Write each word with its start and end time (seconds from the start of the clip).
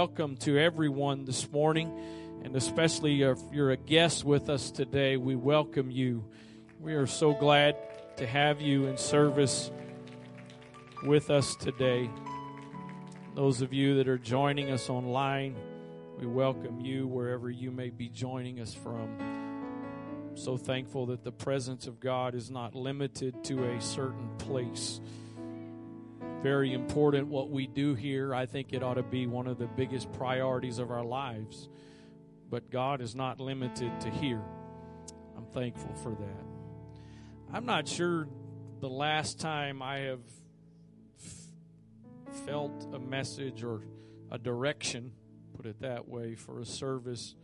welcome 0.00 0.34
to 0.34 0.56
everyone 0.56 1.26
this 1.26 1.52
morning, 1.52 1.92
and 2.42 2.56
especially 2.56 3.20
if 3.20 3.38
you're 3.52 3.72
a 3.72 3.76
guest 3.76 4.24
with 4.24 4.48
us 4.48 4.70
today, 4.70 5.18
we 5.18 5.36
welcome 5.36 5.90
you. 5.90 6.24
We 6.78 6.94
are 6.94 7.06
so 7.06 7.34
glad 7.34 7.76
to 8.16 8.26
have 8.26 8.62
you 8.62 8.86
in 8.86 8.96
service 8.96 9.70
with 11.02 11.28
us 11.28 11.54
today. 11.54 12.08
Those 13.34 13.60
of 13.60 13.74
you 13.74 13.96
that 13.96 14.08
are 14.08 14.16
joining 14.16 14.70
us 14.70 14.88
online, 14.88 15.54
we 16.18 16.26
welcome 16.26 16.80
you 16.80 17.06
wherever 17.06 17.50
you 17.50 17.70
may 17.70 17.90
be 17.90 18.08
joining 18.08 18.58
us 18.60 18.72
from. 18.72 20.32
So 20.34 20.56
thankful 20.56 21.04
that 21.08 21.24
the 21.24 21.32
presence 21.32 21.86
of 21.86 22.00
God 22.00 22.34
is 22.34 22.50
not 22.50 22.74
limited 22.74 23.44
to 23.44 23.64
a 23.64 23.78
certain 23.82 24.30
place 24.38 24.98
very 26.42 26.72
important 26.72 27.28
what 27.28 27.50
we 27.50 27.66
do 27.66 27.94
here. 27.94 28.34
I 28.34 28.46
think 28.46 28.72
it 28.72 28.82
ought 28.82 28.94
to 28.94 29.02
be 29.02 29.26
one 29.26 29.46
of 29.46 29.58
the 29.58 29.66
biggest 29.66 30.10
priorities 30.12 30.78
of 30.78 30.90
our 30.90 31.04
lives. 31.04 31.68
But 32.48 32.70
God 32.70 33.00
is 33.00 33.14
not 33.14 33.40
limited 33.40 34.00
to 34.00 34.10
here. 34.10 34.42
I'm 35.36 35.46
thankful 35.46 35.94
for 36.02 36.10
that. 36.10 37.52
I'm 37.52 37.66
not 37.66 37.86
sure 37.86 38.26
the 38.80 38.88
last 38.88 39.38
time 39.38 39.82
I 39.82 39.98
have 39.98 40.20
f- 41.22 42.36
felt 42.46 42.88
a 42.92 42.98
message 42.98 43.62
or 43.62 43.82
a 44.30 44.38
direction, 44.38 45.12
put 45.56 45.66
it 45.66 45.80
that 45.80 46.08
way, 46.08 46.34
for 46.34 46.60
a 46.60 46.66
service 46.66 47.34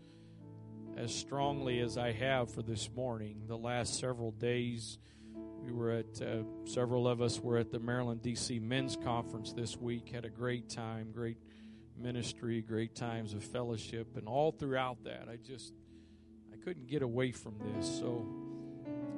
as 0.96 1.14
strongly 1.14 1.80
as 1.80 1.98
I 1.98 2.12
have 2.12 2.50
for 2.50 2.62
this 2.62 2.88
morning. 2.96 3.42
The 3.46 3.58
last 3.58 3.98
several 3.98 4.30
days, 4.30 4.98
we 5.64 5.72
were 5.72 5.90
at, 5.90 6.22
uh, 6.22 6.42
several 6.64 7.08
of 7.08 7.20
us 7.20 7.40
were 7.40 7.58
at 7.58 7.70
the 7.70 7.78
Maryland, 7.78 8.22
D.C. 8.22 8.58
Men's 8.58 8.96
Conference 8.96 9.52
this 9.52 9.76
week, 9.76 10.10
had 10.10 10.24
a 10.24 10.30
great 10.30 10.68
time, 10.68 11.10
great 11.12 11.38
ministry, 11.98 12.62
great 12.62 12.94
times 12.94 13.34
of 13.34 13.42
fellowship, 13.42 14.16
and 14.16 14.28
all 14.28 14.52
throughout 14.52 15.04
that, 15.04 15.28
I 15.30 15.36
just, 15.36 15.72
I 16.52 16.56
couldn't 16.64 16.86
get 16.86 17.02
away 17.02 17.32
from 17.32 17.54
this. 17.58 17.98
So, 17.98 18.26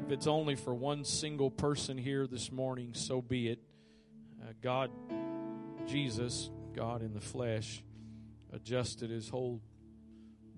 if 0.05 0.13
it's 0.13 0.27
only 0.27 0.55
for 0.55 0.75
one 0.75 1.05
single 1.05 1.51
person 1.51 1.99
here 1.99 2.27
this 2.27 2.51
morning, 2.51 2.95
so 2.95 3.21
be 3.21 3.49
it. 3.49 3.59
Uh, 4.41 4.53
God, 4.63 4.91
Jesus, 5.87 6.51
God 6.75 7.03
in 7.03 7.13
the 7.13 7.21
flesh, 7.21 7.83
adjusted 8.53 9.11
his 9.11 9.29
whole 9.29 9.61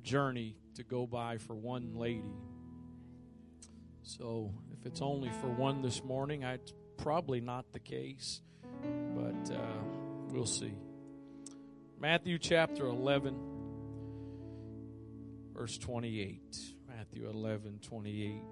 journey 0.03 0.56
to 0.75 0.84
go 0.84 1.06
by 1.06 1.39
for 1.39 1.55
one 1.55 1.94
lady. 1.97 2.33
So 4.03 4.53
if 4.73 4.87
it's 4.87 5.03
only 5.03 5.31
for 5.41 5.48
one 5.48 5.83
this 5.83 6.03
morning, 6.03 6.43
it's 6.43 6.73
probably 6.97 7.41
not 7.41 7.73
the 7.73 7.79
case, 7.79 8.41
but 9.15 9.55
uh, 9.55 9.83
we'll 10.29 10.47
see. 10.47 10.75
Matthew 11.98 12.39
chapter 12.39 12.87
11, 12.87 13.37
verse 15.53 15.77
28. 15.78 16.41
Matthew 16.89 17.28
11, 17.28 17.81
28. 17.83 18.43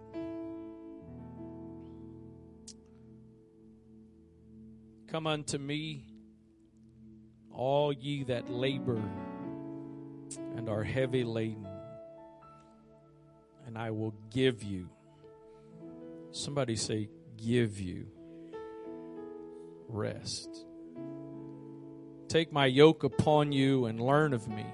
Come 5.08 5.26
unto 5.26 5.56
me, 5.56 6.04
all 7.50 7.92
ye 7.92 8.24
that 8.24 8.50
labor 8.50 9.02
and 10.56 10.68
are 10.68 10.84
heavy 10.84 11.24
laden, 11.24 11.66
and 13.66 13.78
I 13.78 13.90
will 13.90 14.14
give 14.30 14.62
you 14.62 14.90
Somebody 16.38 16.76
say, 16.76 17.08
give 17.36 17.80
you 17.80 18.06
rest. 19.88 20.48
Take 22.28 22.52
my 22.52 22.66
yoke 22.66 23.02
upon 23.02 23.50
you 23.50 23.86
and 23.86 24.00
learn 24.00 24.32
of 24.32 24.46
me, 24.46 24.64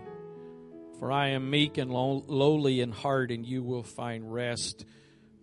for 0.98 1.10
I 1.10 1.28
am 1.28 1.48
meek 1.48 1.78
and 1.78 1.90
lowly 1.90 2.82
in 2.82 2.92
heart, 2.92 3.30
and 3.30 3.46
you 3.46 3.62
will 3.62 3.82
find 3.82 4.30
rest 4.30 4.84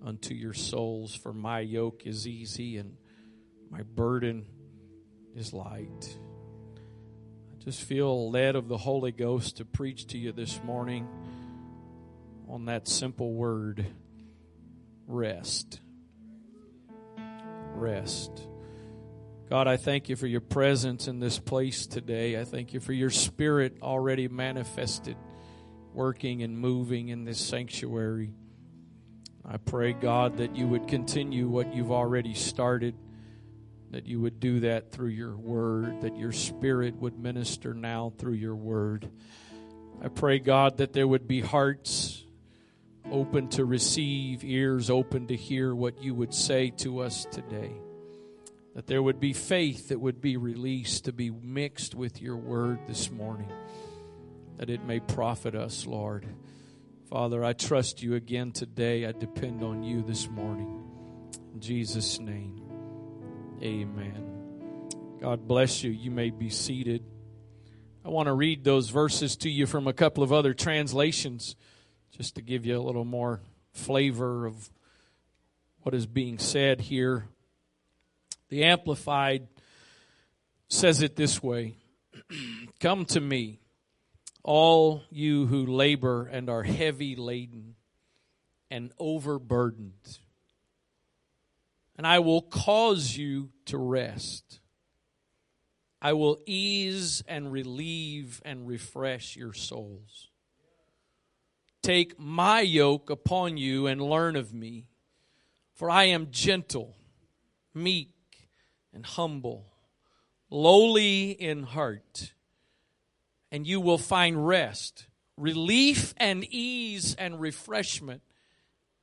unto 0.06 0.36
your 0.36 0.54
souls. 0.54 1.16
For 1.16 1.34
my 1.34 1.62
yoke 1.62 2.04
is 2.06 2.28
easy 2.28 2.78
and 2.78 2.98
my 3.72 3.82
burden 3.82 4.46
is 5.36 5.54
light. 5.54 6.18
I 7.52 7.64
just 7.64 7.82
feel 7.82 8.30
led 8.30 8.56
of 8.56 8.68
the 8.68 8.78
Holy 8.78 9.12
Ghost 9.12 9.58
to 9.58 9.66
preach 9.66 10.06
to 10.10 10.20
you 10.20 10.34
this 10.34 10.62
morning 10.64 11.08
on 12.48 12.66
that 12.66 12.88
simple 12.88 13.34
word 13.34 13.88
rest 15.08 15.81
rest. 17.82 18.48
God, 19.50 19.68
I 19.68 19.76
thank 19.76 20.08
you 20.08 20.16
for 20.16 20.28
your 20.28 20.40
presence 20.40 21.10
in 21.10 21.20
this 21.20 21.38
place 21.38 21.86
today. 21.86 22.40
I 22.40 22.46
thank 22.46 22.74
you 22.74 22.80
for 22.80 22.94
your 22.94 23.10
spirit 23.10 23.80
already 23.82 24.30
manifested, 24.30 25.18
working 25.94 26.42
and 26.42 26.58
moving 26.58 27.10
in 27.10 27.26
this 27.26 27.40
sanctuary. 27.40 28.32
I 29.44 29.58
pray, 29.58 29.92
God, 29.92 30.38
that 30.38 30.56
you 30.56 30.68
would 30.68 30.88
continue 30.88 31.50
what 31.50 31.76
you've 31.76 31.92
already 31.92 32.34
started, 32.34 32.96
that 33.90 34.06
you 34.06 34.22
would 34.22 34.40
do 34.40 34.62
that 34.62 34.94
through 34.94 35.10
your 35.10 35.36
word, 35.36 36.02
that 36.02 36.16
your 36.16 36.32
spirit 36.32 36.96
would 36.96 37.20
minister 37.20 37.74
now 37.74 38.14
through 38.18 38.36
your 38.36 38.56
word. 38.56 39.12
I 40.02 40.08
pray, 40.08 40.40
God, 40.40 40.78
that 40.78 40.94
there 40.94 41.08
would 41.08 41.28
be 41.28 41.42
hearts 41.42 42.24
open 43.10 43.48
to 43.50 43.66
receive, 43.66 44.44
ears 44.44 44.90
open 44.90 45.28
to 45.28 45.36
hear 45.36 45.74
what 45.74 46.02
you 46.02 46.14
would 46.14 46.34
say 46.34 46.70
to 46.78 47.00
us 47.00 47.26
today. 47.32 47.72
That 48.76 48.88
there 48.88 49.02
would 49.02 49.20
be 49.20 49.34
faith 49.34 49.90
that 49.90 50.00
would 50.00 50.22
be 50.22 50.38
released 50.38 51.06
to 51.06 51.14
be 51.14 51.30
mixed 51.30 51.96
with 51.96 52.22
your 52.22 52.38
word 52.38 52.80
this 52.88 53.12
morning, 53.12 53.52
that 54.58 54.70
it 54.70 54.84
may 54.84 55.00
profit 55.00 55.56
us, 55.56 55.86
Lord. 55.86 56.26
Father, 57.10 57.44
I 57.44 57.54
trust 57.54 58.02
you 58.02 58.16
again 58.16 58.54
today. 58.54 59.06
I 59.06 59.12
depend 59.12 59.64
on 59.64 59.84
you 59.84 60.02
this 60.02 60.30
morning. 60.30 60.82
In 61.54 61.60
Jesus' 61.60 62.20
name, 62.20 62.62
amen. 63.62 64.32
God 65.20 65.48
bless 65.48 65.84
you. 65.84 65.92
You 65.92 66.10
may 66.10 66.30
be 66.30 66.50
seated. 66.50 67.04
I 68.06 68.10
want 68.10 68.28
to 68.28 68.34
read 68.34 68.64
those 68.64 68.90
verses 68.90 69.36
to 69.38 69.50
you 69.50 69.68
from 69.68 69.88
a 69.88 69.94
couple 69.94 70.24
of 70.24 70.32
other 70.32 70.54
translations 70.54 71.56
just 72.18 72.36
to 72.36 72.42
give 72.42 72.66
you 72.66 72.78
a 72.78 72.82
little 72.82 73.06
more 73.06 73.42
flavor 73.72 74.46
of 74.46 74.70
what 75.82 75.96
is 75.96 76.06
being 76.06 76.38
said 76.38 76.82
here. 76.82 77.28
The 78.50 78.66
Amplified 78.66 79.48
says 80.68 81.02
it 81.02 81.16
this 81.16 81.42
way 81.42 81.76
Come 82.80 83.06
to 83.06 83.22
me, 83.22 83.60
all 84.44 85.04
you 85.10 85.48
who 85.48 85.66
labor 85.66 86.28
and 86.28 86.50
are 86.50 86.64
heavy 86.64 87.16
laden 87.16 87.76
and 88.70 88.92
overburdened, 89.00 90.20
and 91.98 92.08
I 92.08 92.20
will 92.20 92.42
cause 92.42 93.16
you 93.16 93.50
to 93.66 93.78
rest. 93.78 94.60
I 96.02 96.14
will 96.14 96.40
ease 96.48 97.24
and 97.28 97.52
relieve 97.52 98.42
and 98.44 98.68
refresh 98.68 99.36
your 99.36 99.54
souls. 99.54 100.31
Take 101.82 102.20
my 102.20 102.62
yoke 102.62 103.10
upon 103.10 103.58
you 103.58 103.88
and 103.88 104.02
learn 104.02 104.36
of 104.36 104.54
me, 104.54 104.86
for 105.74 105.90
I 105.90 106.06
am 106.06 106.28
gentle, 106.30 106.96
meek, 107.74 108.14
and 108.94 109.06
humble, 109.06 109.66
lowly 110.50 111.32
in 111.32 111.64
heart, 111.64 112.34
and 113.52 113.66
you 113.66 113.82
will 113.82 113.98
find 113.98 114.46
rest, 114.46 115.08
relief, 115.38 116.14
and 116.18 116.44
ease, 116.44 117.16
and 117.16 117.42
refreshment, 117.42 118.22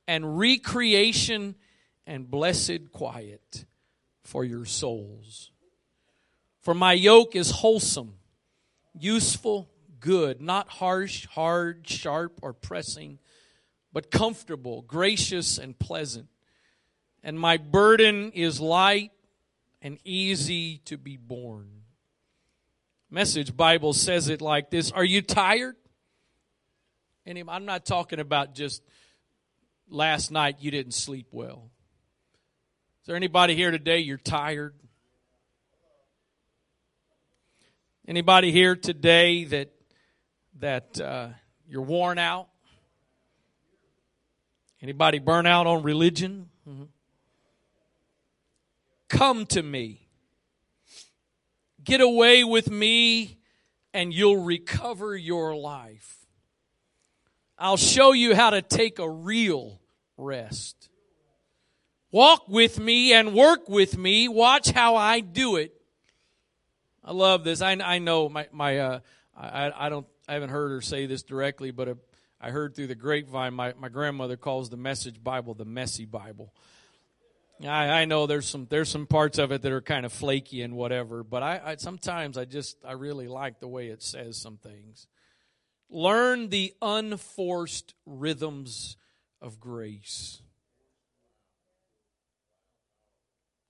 and 0.07 0.39
recreation, 0.39 1.55
and 2.07 2.31
blessed 2.31 2.91
quiet 2.93 3.65
for 4.23 4.45
your 4.45 4.65
souls. 4.65 5.51
For 6.61 6.73
my 6.73 6.93
yoke 6.93 7.35
is 7.35 7.51
wholesome, 7.51 8.15
useful, 8.97 9.68
good, 9.99 10.41
not 10.41 10.69
harsh, 10.69 11.25
hard, 11.27 11.87
sharp, 11.87 12.39
or 12.41 12.53
pressing, 12.53 13.19
but 13.91 14.11
comfortable, 14.11 14.81
gracious, 14.81 15.57
and 15.57 15.77
pleasant. 15.77 16.27
And 17.23 17.39
my 17.39 17.57
burden 17.57 18.31
is 18.33 18.59
light 18.59 19.11
and 19.81 19.97
easy 20.03 20.77
to 20.85 20.97
be 20.97 21.17
borne. 21.17 21.83
Message 23.09 23.55
Bible 23.55 23.93
says 23.93 24.29
it 24.29 24.41
like 24.41 24.69
this 24.69 24.91
Are 24.91 25.03
you 25.03 25.21
tired? 25.21 25.75
I'm 27.47 27.65
not 27.65 27.85
talking 27.85 28.19
about 28.19 28.55
just 28.55 28.81
last 29.87 30.31
night 30.31 30.57
you 30.59 30.71
didn't 30.71 30.93
sleep 30.93 31.27
well. 31.31 31.69
Is 33.01 33.07
there 33.07 33.15
anybody 33.15 33.55
here 33.55 33.69
today 33.69 33.99
you're 33.99 34.17
tired? 34.17 34.73
Anybody 38.07 38.51
here 38.51 38.75
today 38.75 39.43
that 39.45 39.71
that 40.59 40.99
uh, 40.99 41.29
you're 41.67 41.81
worn 41.81 42.17
out? 42.17 42.49
Anybody 44.81 45.19
burn 45.19 45.45
out 45.45 45.67
on 45.67 45.83
religion? 45.83 46.49
Mm-hmm. 46.67 46.83
Come 49.09 49.45
to 49.47 49.63
me. 49.63 50.07
Get 51.83 52.01
away 52.01 52.43
with 52.43 52.69
me 52.69 53.39
and 53.93 54.13
you'll 54.13 54.43
recover 54.43 55.17
your 55.17 55.55
life. 55.55 56.17
I'll 57.57 57.77
show 57.77 58.13
you 58.13 58.35
how 58.35 58.51
to 58.51 58.61
take 58.61 58.99
a 58.99 59.09
real 59.09 59.81
rest. 60.17 60.89
Walk 62.11 62.47
with 62.47 62.79
me 62.79 63.13
and 63.13 63.33
work 63.33 63.67
with 63.67 63.97
me. 63.97 64.27
Watch 64.27 64.71
how 64.71 64.95
I 64.95 65.19
do 65.19 65.57
it. 65.57 65.73
I 67.03 67.11
love 67.11 67.43
this. 67.43 67.61
I, 67.61 67.71
I 67.71 67.99
know 67.99 68.29
my, 68.29 68.47
my 68.51 68.77
uh, 68.77 68.99
I, 69.35 69.71
I 69.85 69.89
don't, 69.89 70.05
I 70.29 70.33
haven't 70.33 70.49
heard 70.49 70.69
her 70.69 70.81
say 70.81 71.07
this 71.07 71.23
directly, 71.23 71.71
but 71.71 71.87
uh, 71.89 71.95
I 72.39 72.51
heard 72.51 72.75
through 72.75 72.85
the 72.85 72.95
grapevine, 72.95 73.55
my, 73.55 73.73
my 73.79 73.89
grandmother 73.89 74.37
calls 74.37 74.69
the 74.69 74.77
message 74.77 75.23
Bible 75.23 75.55
the 75.55 75.65
messy 75.65 76.05
Bible. 76.05 76.53
I, 77.67 78.01
I 78.01 78.05
know 78.05 78.27
there's 78.27 78.47
some 78.47 78.67
there's 78.69 78.89
some 78.89 79.07
parts 79.07 79.39
of 79.39 79.51
it 79.51 79.63
that 79.63 79.71
are 79.71 79.81
kind 79.81 80.05
of 80.05 80.13
flaky 80.13 80.61
and 80.61 80.75
whatever, 80.75 81.23
but 81.23 81.41
I, 81.41 81.61
I 81.65 81.75
sometimes 81.77 82.37
I 82.37 82.45
just 82.45 82.77
I 82.85 82.91
really 82.91 83.27
like 83.27 83.59
the 83.59 83.67
way 83.67 83.87
it 83.87 84.03
says 84.03 84.37
some 84.37 84.57
things. 84.57 85.07
Learn 85.89 86.49
the 86.49 86.73
unforced 86.79 87.95
rhythms 88.05 88.97
of 89.41 89.59
grace. 89.59 90.43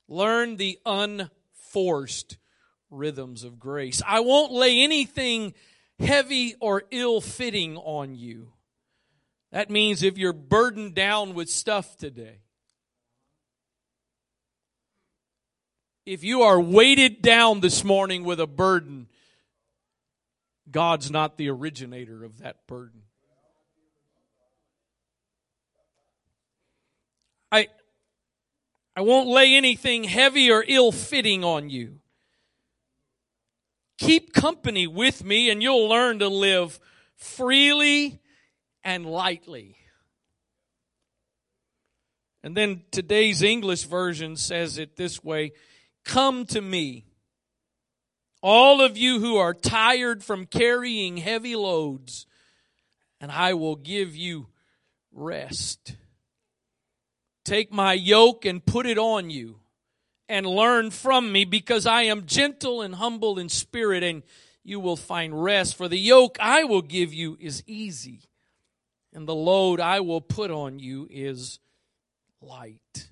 Learn 0.10 0.58
the 0.58 0.78
unforced 0.86 2.38
rhythms 2.92 3.46
of 3.46 3.60
grace. 3.60 4.02
I 4.06 4.20
won't 4.20 4.52
lay 4.52 4.82
anything 4.82 5.54
heavy 6.00 6.56
or 6.60 6.84
ill 6.92 7.22
fitting 7.22 7.78
on 7.78 8.16
you. 8.16 8.54
That 9.52 9.70
means 9.70 10.04
if 10.04 10.18
you're 10.18 10.34
burdened 10.34 10.96
down 10.96 11.34
with 11.34 11.50
stuff 11.50 11.98
today, 11.98 12.42
if 16.06 16.24
you 16.24 16.42
are 16.42 16.60
weighted 16.60 17.22
down 17.22 17.60
this 17.60 17.84
morning 17.84 18.24
with 18.24 18.40
a 18.40 18.48
burden, 18.48 19.08
God's 20.70 21.10
not 21.12 21.38
the 21.38 21.50
originator 21.50 22.24
of 22.24 22.40
that 22.40 22.66
burden. 22.68 23.02
I, 27.52 27.68
I 28.96 29.02
won't 29.02 29.28
lay 29.28 29.56
anything 29.56 30.04
heavy 30.04 30.52
or 30.52 30.64
ill 30.68 30.92
fitting 30.92 31.44
on 31.44 31.70
you. 31.70 31.99
Keep 34.00 34.34
company 34.34 34.88
with 34.88 35.26
me 35.26 35.50
and 35.50 35.62
you'll 35.62 35.90
learn 35.90 36.20
to 36.20 36.30
live 36.30 36.80
freely 37.18 38.22
and 38.82 39.06
lightly. 39.06 39.76
And 42.42 42.56
then 42.56 42.84
today's 42.92 43.44
English 43.44 43.84
version 43.84 44.38
says 44.38 44.78
it 44.78 44.96
this 44.96 45.22
way 45.22 45.52
Come 46.06 46.46
to 46.48 46.62
me, 46.62 47.06
all 48.42 48.82
of 48.82 48.98
you 48.98 49.20
who 49.20 49.36
are 49.36 49.54
tired 49.54 50.24
from 50.24 50.46
carrying 50.46 51.18
heavy 51.18 51.58
loads, 51.58 52.26
and 53.20 53.30
I 53.30 53.54
will 53.54 53.76
give 53.76 54.16
you 54.16 54.48
rest. 55.12 55.98
Take 57.44 57.74
my 57.74 57.94
yoke 57.94 58.46
and 58.46 58.66
put 58.66 58.86
it 58.86 58.98
on 58.98 59.30
you, 59.30 59.60
and 60.30 60.46
learn 60.46 60.92
from 60.92 61.32
me, 61.32 61.44
because 61.44 61.86
I 61.88 62.04
am 62.04 62.28
gentle 62.28 62.82
and 62.82 62.96
humble 62.96 63.40
in 63.40 63.50
spirit, 63.50 64.04
and 64.04 64.24
you 64.64 64.80
will 64.80 64.96
find 64.96 65.44
rest. 65.44 65.76
For 65.76 65.88
the 65.88 65.98
yoke 65.98 66.38
I 66.40 66.64
will 66.64 66.84
give 66.84 67.14
you 67.14 67.36
is 67.42 67.64
easy, 67.66 68.22
and 69.12 69.28
the 69.28 69.36
load 69.36 69.80
I 69.80 70.00
will 70.02 70.22
put 70.22 70.52
on 70.52 70.78
you 70.80 71.08
is 71.10 71.60
light. 72.42 73.10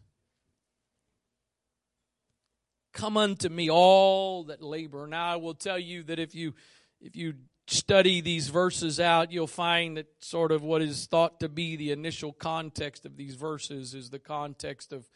Come 2.94 3.18
unto 3.18 3.50
me, 3.50 3.70
all 3.70 4.46
that 4.46 4.62
labor. 4.62 5.06
Now 5.08 5.34
I 5.34 5.36
will 5.36 5.54
tell 5.54 5.78
you 5.80 6.04
that 6.04 6.20
if 6.20 6.34
you 6.34 6.54
if 7.02 7.16
you 7.16 7.34
study 7.68 8.22
these 8.22 8.48
verses 8.48 9.00
out, 9.00 9.32
you'll 9.32 9.46
find 9.46 9.98
that 9.98 10.08
sort 10.20 10.52
of 10.52 10.64
what 10.64 10.82
is 10.82 11.06
thought 11.06 11.40
to 11.42 11.50
be 11.50 11.76
the 11.76 11.92
initial 11.92 12.32
context 12.32 13.06
of 13.06 13.18
these 13.18 13.36
verses 13.36 13.94
is 13.94 14.10
the 14.10 14.20
context 14.20 14.94
of 14.94 15.10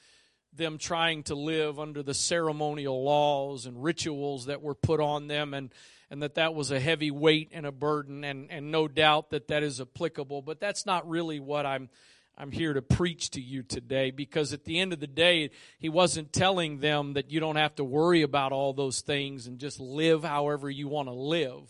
them 0.54 0.78
trying 0.78 1.24
to 1.24 1.36
live 1.36 1.80
under 1.80 2.04
the 2.04 2.14
ceremonial 2.14 3.04
laws 3.04 3.66
and 3.66 3.84
rituals 3.84 4.46
that 4.46 4.62
were 4.62 4.76
put 4.76 5.00
on 5.00 5.28
them 5.28 5.54
and 5.54 5.74
and 6.10 6.22
that 6.22 6.36
that 6.36 6.54
was 6.54 6.72
a 6.72 6.80
heavy 6.80 7.10
weight 7.10 7.50
and 7.54 7.66
a 7.66 7.72
burden 7.72 8.24
and 8.24 8.52
and 8.52 8.72
no 8.72 8.88
doubt 8.88 9.30
that 9.30 9.48
that 9.48 9.64
is 9.64 9.80
applicable 9.80 10.42
but 10.42 10.60
that's 10.60 10.86
not 10.86 11.08
really 11.08 11.40
what 11.40 11.66
I'm 11.66 11.90
I'm 12.38 12.52
here 12.52 12.74
to 12.74 12.82
preach 12.82 13.30
to 13.32 13.42
you 13.42 13.62
today 13.62 14.10
because 14.10 14.52
at 14.52 14.64
the 14.64 14.80
end 14.80 14.94
of 14.94 15.00
the 15.00 15.06
day, 15.06 15.52
he 15.78 15.90
wasn't 15.90 16.34
telling 16.34 16.80
them 16.80 17.14
that 17.14 17.30
you 17.30 17.40
don't 17.40 17.58
have 17.58 17.76
to 17.76 17.84
worry 17.84 18.24
about 18.24 18.52
all 18.52 18.74
those 18.74 19.02
things 19.02 19.46
and 19.46 19.60
just 19.60 19.80
live 19.80 20.24
however 20.24 20.70
you 20.70 20.88
want 20.88 21.08
to 21.08 21.14
live. 21.14 21.70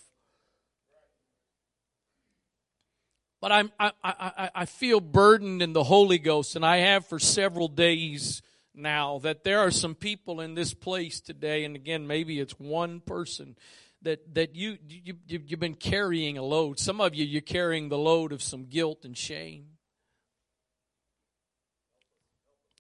But 3.41 3.51
I'm, 3.51 3.71
I, 3.79 3.91
I, 4.03 4.49
I 4.53 4.65
feel 4.65 5.01
burdened 5.01 5.63
in 5.63 5.73
the 5.73 5.83
Holy 5.83 6.19
Ghost, 6.19 6.55
and 6.55 6.63
I 6.63 6.77
have 6.77 7.07
for 7.07 7.17
several 7.17 7.67
days 7.67 8.43
now 8.73 9.19
that 9.19 9.43
there 9.43 9.59
are 9.59 9.71
some 9.71 9.95
people 9.95 10.41
in 10.41 10.55
this 10.55 10.73
place 10.73 11.19
today, 11.19 11.65
and 11.65 11.75
again, 11.75 12.07
maybe 12.07 12.39
it's 12.39 12.59
one 12.59 12.99
person 13.01 13.57
that 14.01 14.33
that 14.33 14.55
you, 14.55 14.77
you 14.87 15.15
you've 15.27 15.59
been 15.59 15.75
carrying 15.75 16.37
a 16.37 16.43
load. 16.43 16.79
Some 16.79 17.01
of 17.01 17.13
you 17.13 17.25
you're 17.25 17.41
carrying 17.41 17.89
the 17.89 17.97
load 17.97 18.31
of 18.31 18.41
some 18.41 18.65
guilt 18.65 19.05
and 19.05 19.17
shame. 19.17 19.65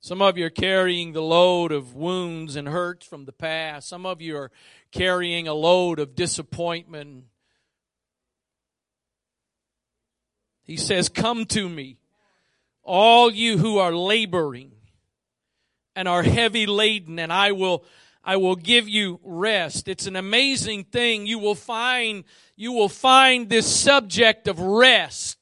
Some 0.03 0.19
of 0.23 0.35
you 0.35 0.47
are 0.47 0.49
carrying 0.49 1.13
the 1.13 1.21
load 1.21 1.71
of 1.71 1.93
wounds 1.93 2.55
and 2.55 2.67
hurts 2.67 3.05
from 3.05 3.25
the 3.25 3.31
past. 3.31 3.87
Some 3.87 4.07
of 4.07 4.19
you 4.19 4.35
are 4.35 4.51
carrying 4.91 5.47
a 5.47 5.53
load 5.53 5.99
of 5.99 6.15
disappointment. 6.15 7.25
He 10.63 10.75
says, 10.75 11.07
Come 11.07 11.45
to 11.47 11.69
me, 11.69 11.97
all 12.81 13.29
you 13.29 13.59
who 13.59 13.77
are 13.77 13.93
laboring 13.93 14.71
and 15.95 16.07
are 16.07 16.23
heavy 16.23 16.65
laden, 16.65 17.19
and 17.19 17.31
I 17.31 17.51
will 17.51 17.83
I 18.23 18.37
will 18.37 18.55
give 18.55 18.87
you 18.87 19.19
rest. 19.23 19.87
It's 19.87 20.05
an 20.05 20.15
amazing 20.15 20.85
thing. 20.85 21.25
You 21.25 21.39
will 21.39 21.55
find 21.55 22.23
you 22.55 22.71
will 22.71 22.89
find 22.89 23.49
this 23.49 23.67
subject 23.73 24.47
of 24.47 24.59
rest 24.59 25.37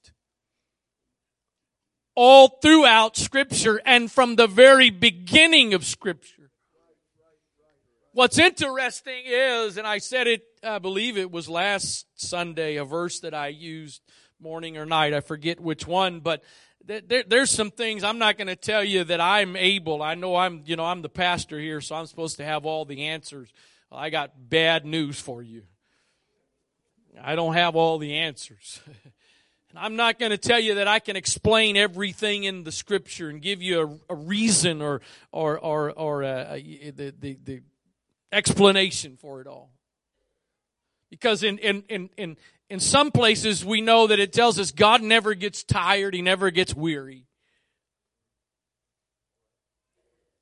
all 2.15 2.59
throughout 2.61 3.15
Scripture 3.15 3.81
and 3.85 4.11
from 4.11 4.35
the 4.35 4.47
very 4.47 4.89
beginning 4.89 5.73
of 5.73 5.85
Scripture. 5.85 6.51
What's 8.11 8.37
interesting 8.37 9.23
is, 9.25 9.77
and 9.77 9.87
I 9.87 9.99
said 9.99 10.27
it, 10.27 10.43
I 10.61 10.79
believe 10.79 11.17
it 11.17 11.31
was 11.31 11.47
last 11.47 12.07
Sunday, 12.15 12.75
a 12.75 12.83
verse 12.83 13.21
that 13.21 13.33
I 13.33 13.47
used 13.47 14.01
morning 14.39 14.77
or 14.77 14.85
night, 14.85 15.13
I 15.13 15.21
forget 15.21 15.59
which 15.59 15.87
one, 15.87 16.19
but 16.19 16.43
there, 16.85 17.23
there's 17.27 17.51
some 17.51 17.71
things 17.71 18.03
I'm 18.03 18.17
not 18.17 18.37
going 18.37 18.47
to 18.47 18.55
tell 18.55 18.83
you 18.83 19.03
that 19.03 19.21
I'm 19.21 19.55
able. 19.55 20.01
I 20.01 20.15
know 20.15 20.35
I'm, 20.35 20.63
you 20.65 20.75
know, 20.75 20.85
I'm 20.85 21.01
the 21.01 21.09
pastor 21.09 21.59
here, 21.59 21.81
so 21.81 21.95
I'm 21.95 22.05
supposed 22.05 22.37
to 22.37 22.45
have 22.45 22.65
all 22.65 22.85
the 22.85 23.05
answers. 23.05 23.51
Well, 23.91 23.99
I 23.99 24.09
got 24.09 24.49
bad 24.49 24.85
news 24.85 25.19
for 25.19 25.43
you. 25.43 25.63
I 27.21 27.35
don't 27.35 27.53
have 27.53 27.75
all 27.75 27.97
the 27.97 28.15
answers. 28.15 28.81
And 29.71 29.77
I'm 29.77 29.95
not 29.95 30.17
going 30.17 30.31
to 30.31 30.37
tell 30.37 30.59
you 30.59 30.75
that 30.75 30.87
I 30.87 30.99
can 30.99 31.15
explain 31.15 31.77
everything 31.77 32.43
in 32.43 32.63
the 32.63 32.71
scripture 32.71 33.29
and 33.29 33.39
give 33.41 33.61
you 33.61 33.99
a, 34.09 34.13
a 34.13 34.15
reason 34.15 34.81
or, 34.81 35.01
or, 35.31 35.59
or, 35.59 35.91
or 35.91 36.23
a, 36.23 36.55
a, 36.55 36.91
the, 36.91 37.13
the, 37.19 37.37
the 37.43 37.61
explanation 38.31 39.15
for 39.15 39.41
it 39.41 39.47
all. 39.47 39.69
Because 41.09 41.43
in, 41.43 41.57
in, 41.57 41.83
in, 41.89 42.09
in, 42.17 42.37
in 42.69 42.79
some 42.79 43.11
places 43.11 43.65
we 43.65 43.81
know 43.81 44.07
that 44.07 44.19
it 44.19 44.33
tells 44.33 44.59
us 44.59 44.71
God 44.71 45.01
never 45.01 45.33
gets 45.33 45.63
tired, 45.63 46.13
He 46.13 46.21
never 46.21 46.51
gets 46.51 46.75
weary. 46.75 47.25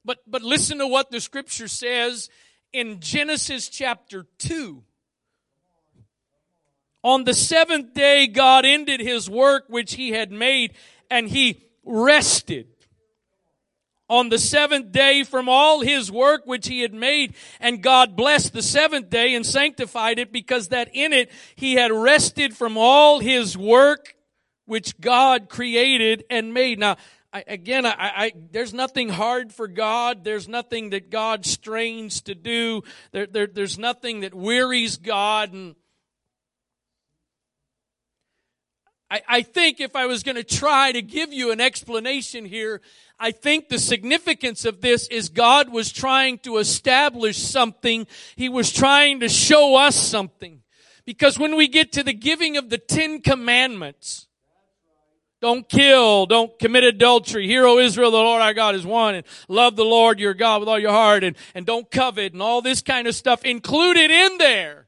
But, 0.03 0.19
but 0.25 0.41
listen 0.41 0.77
to 0.77 0.87
what 0.87 1.11
the 1.11 1.19
scripture 1.19 1.67
says 1.67 2.29
in 2.71 3.01
Genesis 3.01 3.67
chapter 3.67 4.25
2. 4.37 4.83
On 7.03 7.23
the 7.23 7.33
seventh 7.33 7.93
day, 7.93 8.27
God 8.27 8.65
ended 8.65 8.99
his 8.99 9.29
work 9.29 9.65
which 9.67 9.95
he 9.95 10.11
had 10.11 10.31
made 10.31 10.73
and 11.09 11.27
he 11.27 11.63
rested 11.83 12.67
on 14.09 14.29
the 14.29 14.39
seventh 14.39 14.91
day 14.91 15.23
from 15.23 15.49
all 15.49 15.81
his 15.81 16.11
work 16.11 16.41
which 16.45 16.67
he 16.67 16.81
had 16.81 16.93
made. 16.93 17.35
And 17.59 17.83
God 17.83 18.15
blessed 18.15 18.53
the 18.53 18.61
seventh 18.61 19.09
day 19.09 19.35
and 19.35 19.45
sanctified 19.45 20.19
it 20.19 20.31
because 20.31 20.69
that 20.69 20.89
in 20.93 21.13
it 21.13 21.31
he 21.55 21.75
had 21.75 21.91
rested 21.91 22.55
from 22.55 22.77
all 22.77 23.19
his 23.19 23.57
work 23.57 24.15
which 24.65 24.99
God 24.99 25.49
created 25.49 26.25
and 26.29 26.53
made. 26.53 26.79
Now, 26.79 26.97
I, 27.33 27.43
again, 27.47 27.85
I, 27.85 27.95
I, 27.97 28.31
there's 28.51 28.73
nothing 28.73 29.09
hard 29.09 29.53
for 29.53 29.67
God. 29.67 30.23
There's 30.23 30.47
nothing 30.47 30.91
that 30.91 31.09
God 31.09 31.45
strains 31.45 32.21
to 32.21 32.35
do. 32.35 32.83
There, 33.11 33.27
there, 33.27 33.47
there's 33.47 33.77
nothing 33.77 34.21
that 34.21 34.33
wearies 34.33 34.97
God. 34.97 35.53
And 35.53 35.75
I, 39.09 39.21
I 39.27 39.41
think 39.41 39.79
if 39.79 39.95
I 39.95 40.05
was 40.05 40.23
going 40.23 40.35
to 40.35 40.43
try 40.43 40.91
to 40.91 41.01
give 41.01 41.31
you 41.31 41.51
an 41.51 41.61
explanation 41.61 42.45
here, 42.45 42.81
I 43.19 43.31
think 43.31 43.69
the 43.69 43.79
significance 43.79 44.65
of 44.65 44.81
this 44.81 45.07
is 45.07 45.29
God 45.29 45.71
was 45.71 45.91
trying 45.91 46.39
to 46.39 46.57
establish 46.57 47.37
something. 47.37 48.05
He 48.35 48.49
was 48.49 48.71
trying 48.71 49.21
to 49.21 49.29
show 49.29 49.75
us 49.75 49.95
something. 49.95 50.61
Because 51.05 51.39
when 51.39 51.55
we 51.55 51.67
get 51.69 51.93
to 51.93 52.03
the 52.03 52.13
giving 52.13 52.57
of 52.57 52.69
the 52.69 52.77
Ten 52.77 53.21
Commandments, 53.21 54.27
don't 55.39 55.69
kill, 55.69 56.25
don't 56.25 56.57
commit 56.59 56.83
adultery, 56.83 57.47
hear, 57.47 57.65
O 57.65 57.77
Israel, 57.77 58.11
the 58.11 58.17
Lord 58.17 58.41
our 58.41 58.53
God 58.53 58.75
is 58.75 58.85
one, 58.85 59.15
and 59.15 59.25
love 59.47 59.75
the 59.75 59.85
Lord 59.85 60.19
your 60.19 60.33
God 60.33 60.59
with 60.59 60.67
all 60.67 60.79
your 60.79 60.91
heart, 60.91 61.23
and, 61.23 61.37
and 61.55 61.65
don't 61.65 61.89
covet, 61.89 62.33
and 62.33 62.41
all 62.41 62.61
this 62.61 62.81
kind 62.81 63.07
of 63.07 63.15
stuff 63.15 63.45
included 63.45 64.11
in 64.11 64.37
there 64.39 64.86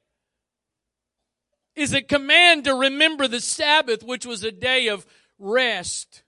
is 1.75 1.93
a 1.93 2.01
command 2.01 2.65
to 2.65 2.73
remember 2.73 3.27
the 3.27 3.39
Sabbath, 3.39 4.03
which 4.03 4.25
was 4.25 4.43
a 4.43 4.51
day 4.51 4.87
of 4.87 5.05
rest. 5.37 6.23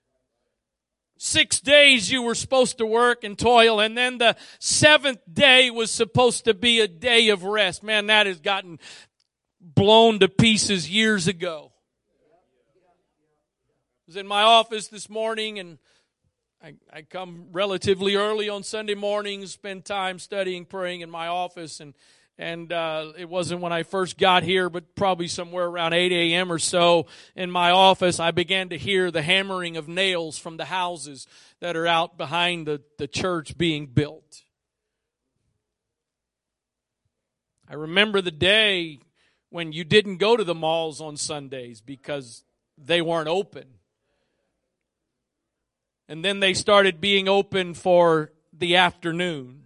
Six 1.17 1.59
days 1.59 2.11
you 2.11 2.23
were 2.23 2.35
supposed 2.35 2.79
to 2.79 2.85
work 2.85 3.23
and 3.23 3.37
toil, 3.37 3.79
and 3.79 3.97
then 3.97 4.17
the 4.17 4.35
seventh 4.59 5.21
day 5.31 5.69
was 5.69 5.91
supposed 5.91 6.45
to 6.45 6.53
be 6.53 6.79
a 6.79 6.87
day 6.87 7.29
of 7.29 7.43
rest. 7.43 7.83
Man, 7.83 8.07
that 8.07 8.25
has 8.25 8.39
gotten 8.39 8.79
blown 9.59 10.19
to 10.19 10.27
pieces 10.27 10.89
years 10.89 11.27
ago. 11.27 11.71
I 13.99 14.07
was 14.07 14.15
in 14.15 14.25
my 14.25 14.41
office 14.41 14.87
this 14.87 15.09
morning 15.09 15.59
and 15.59 15.77
I, 16.63 16.73
I 16.91 17.01
come 17.03 17.47
relatively 17.51 18.15
early 18.15 18.49
on 18.49 18.63
Sunday 18.63 18.93
mornings, 18.93 19.51
spend 19.51 19.85
time 19.85 20.19
studying, 20.19 20.65
praying 20.65 21.01
in 21.01 21.09
my 21.09 21.27
office, 21.27 21.79
and 21.79 21.95
and 22.41 22.73
uh, 22.73 23.13
it 23.19 23.29
wasn't 23.29 23.61
when 23.61 23.71
I 23.71 23.83
first 23.83 24.17
got 24.17 24.41
here, 24.41 24.67
but 24.67 24.95
probably 24.95 25.27
somewhere 25.27 25.65
around 25.65 25.93
8 25.93 26.11
a.m. 26.11 26.51
or 26.51 26.57
so 26.57 27.05
in 27.35 27.51
my 27.51 27.69
office, 27.69 28.19
I 28.19 28.31
began 28.31 28.69
to 28.69 28.79
hear 28.79 29.11
the 29.11 29.21
hammering 29.21 29.77
of 29.77 29.87
nails 29.87 30.39
from 30.39 30.57
the 30.57 30.65
houses 30.65 31.27
that 31.59 31.77
are 31.77 31.85
out 31.85 32.17
behind 32.17 32.65
the, 32.65 32.81
the 32.97 33.07
church 33.07 33.59
being 33.59 33.85
built. 33.85 34.41
I 37.69 37.75
remember 37.75 38.21
the 38.21 38.31
day 38.31 38.97
when 39.51 39.71
you 39.71 39.83
didn't 39.83 40.17
go 40.17 40.35
to 40.35 40.43
the 40.43 40.55
malls 40.55 40.99
on 40.99 41.17
Sundays 41.17 41.79
because 41.79 42.43
they 42.75 43.03
weren't 43.03 43.29
open. 43.29 43.65
And 46.09 46.25
then 46.25 46.39
they 46.39 46.55
started 46.55 46.99
being 46.99 47.29
open 47.29 47.75
for 47.75 48.31
the 48.51 48.77
afternoon. 48.77 49.65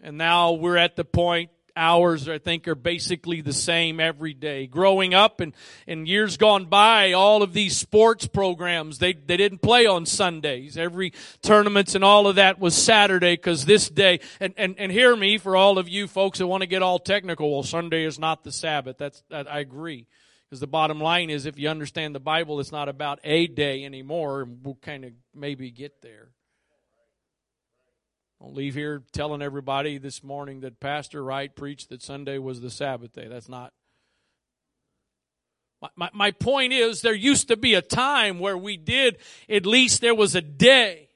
And 0.00 0.16
now 0.16 0.52
we're 0.52 0.76
at 0.76 0.94
the 0.94 1.04
point 1.04 1.50
hours 1.76 2.28
I 2.28 2.38
think 2.38 2.68
are 2.68 2.74
basically 2.74 3.40
the 3.40 3.52
same 3.52 4.00
every 4.00 4.34
day. 4.34 4.66
Growing 4.66 5.14
up 5.14 5.40
and 5.40 5.54
in 5.86 6.06
years 6.06 6.36
gone 6.36 6.66
by, 6.66 7.12
all 7.12 7.42
of 7.42 7.52
these 7.52 7.76
sports 7.76 8.26
programs, 8.26 8.98
they, 8.98 9.12
they 9.12 9.36
didn't 9.36 9.62
play 9.62 9.86
on 9.86 10.06
Sundays. 10.06 10.76
Every 10.76 11.12
tournaments 11.42 11.94
and 11.94 12.04
all 12.04 12.26
of 12.26 12.36
that 12.36 12.58
was 12.58 12.74
Saturday 12.74 13.34
because 13.34 13.64
this 13.64 13.88
day, 13.88 14.20
and, 14.40 14.54
and, 14.56 14.74
and 14.78 14.92
hear 14.92 15.14
me 15.16 15.38
for 15.38 15.56
all 15.56 15.78
of 15.78 15.88
you 15.88 16.06
folks 16.06 16.38
that 16.38 16.46
want 16.46 16.62
to 16.62 16.66
get 16.66 16.82
all 16.82 16.98
technical, 16.98 17.52
well, 17.52 17.62
Sunday 17.62 18.04
is 18.04 18.18
not 18.18 18.44
the 18.44 18.52
Sabbath. 18.52 18.98
That's, 18.98 19.22
that, 19.30 19.50
I 19.50 19.60
agree. 19.60 20.06
Because 20.48 20.60
the 20.60 20.66
bottom 20.66 21.00
line 21.00 21.30
is 21.30 21.46
if 21.46 21.58
you 21.58 21.70
understand 21.70 22.14
the 22.14 22.20
Bible, 22.20 22.60
it's 22.60 22.72
not 22.72 22.90
about 22.90 23.20
a 23.24 23.46
day 23.46 23.86
anymore, 23.86 24.42
and 24.42 24.58
we'll 24.62 24.78
kind 24.82 25.06
of 25.06 25.12
maybe 25.34 25.70
get 25.70 26.02
there. 26.02 26.28
Don't 28.42 28.56
leave 28.56 28.74
here 28.74 29.04
telling 29.12 29.40
everybody 29.40 29.98
this 29.98 30.24
morning 30.24 30.62
that 30.62 30.80
Pastor 30.80 31.22
Wright 31.22 31.54
preached 31.54 31.90
that 31.90 32.02
Sunday 32.02 32.38
was 32.38 32.60
the 32.60 32.70
Sabbath 32.70 33.12
day. 33.12 33.28
That's 33.28 33.48
not. 33.48 33.72
My, 35.80 35.88
my, 35.94 36.10
my 36.12 36.30
point 36.32 36.72
is, 36.72 37.02
there 37.02 37.14
used 37.14 37.46
to 37.48 37.56
be 37.56 37.74
a 37.74 37.82
time 37.82 38.40
where 38.40 38.58
we 38.58 38.76
did, 38.76 39.18
at 39.48 39.64
least 39.64 40.00
there 40.00 40.14
was 40.14 40.34
a 40.34 40.40
day. 40.40 41.08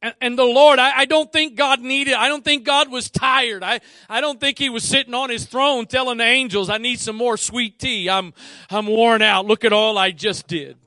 And, 0.00 0.14
and 0.22 0.38
the 0.38 0.44
Lord, 0.44 0.78
I, 0.78 1.00
I 1.00 1.04
don't 1.04 1.30
think 1.30 1.56
God 1.56 1.80
needed, 1.80 2.14
I 2.14 2.28
don't 2.28 2.44
think 2.44 2.64
God 2.64 2.90
was 2.90 3.10
tired. 3.10 3.62
I, 3.62 3.80
I 4.08 4.22
don't 4.22 4.40
think 4.40 4.58
He 4.58 4.70
was 4.70 4.82
sitting 4.82 5.12
on 5.12 5.28
His 5.28 5.44
throne 5.44 5.84
telling 5.84 6.16
the 6.16 6.24
angels, 6.24 6.70
I 6.70 6.78
need 6.78 7.00
some 7.00 7.16
more 7.16 7.36
sweet 7.36 7.78
tea. 7.78 8.08
I'm, 8.08 8.32
I'm 8.70 8.86
worn 8.86 9.20
out. 9.20 9.44
Look 9.44 9.66
at 9.66 9.74
all 9.74 9.98
I 9.98 10.10
just 10.10 10.46
did. 10.46 10.78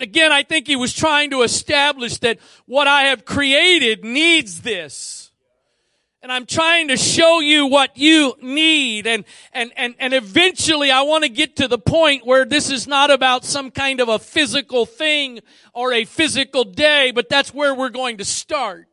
Again, 0.00 0.32
I 0.32 0.42
think 0.42 0.66
he 0.66 0.76
was 0.76 0.92
trying 0.92 1.30
to 1.30 1.42
establish 1.42 2.18
that 2.18 2.38
what 2.66 2.88
I 2.88 3.02
have 3.04 3.24
created 3.24 4.04
needs 4.04 4.62
this. 4.62 5.30
And 6.22 6.30
I'm 6.30 6.46
trying 6.46 6.86
to 6.88 6.96
show 6.96 7.40
you 7.40 7.66
what 7.66 7.96
you 7.96 8.36
need. 8.40 9.08
And, 9.08 9.24
and, 9.52 9.72
and, 9.76 9.96
and 9.98 10.14
eventually 10.14 10.90
I 10.90 11.02
want 11.02 11.24
to 11.24 11.28
get 11.28 11.56
to 11.56 11.66
the 11.66 11.78
point 11.78 12.24
where 12.24 12.44
this 12.44 12.70
is 12.70 12.86
not 12.86 13.10
about 13.10 13.44
some 13.44 13.72
kind 13.72 14.00
of 14.00 14.08
a 14.08 14.20
physical 14.20 14.86
thing 14.86 15.40
or 15.74 15.92
a 15.92 16.04
physical 16.04 16.62
day, 16.62 17.10
but 17.10 17.28
that's 17.28 17.52
where 17.52 17.74
we're 17.74 17.88
going 17.88 18.18
to 18.18 18.24
start. 18.24 18.86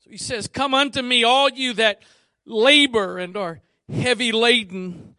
So 0.00 0.10
he 0.10 0.18
says, 0.18 0.46
come 0.48 0.74
unto 0.74 1.00
me, 1.00 1.24
all 1.24 1.48
you 1.48 1.72
that 1.74 2.02
labor 2.44 3.16
and 3.16 3.36
are 3.38 3.62
heavy 3.90 4.32
laden 4.32 5.09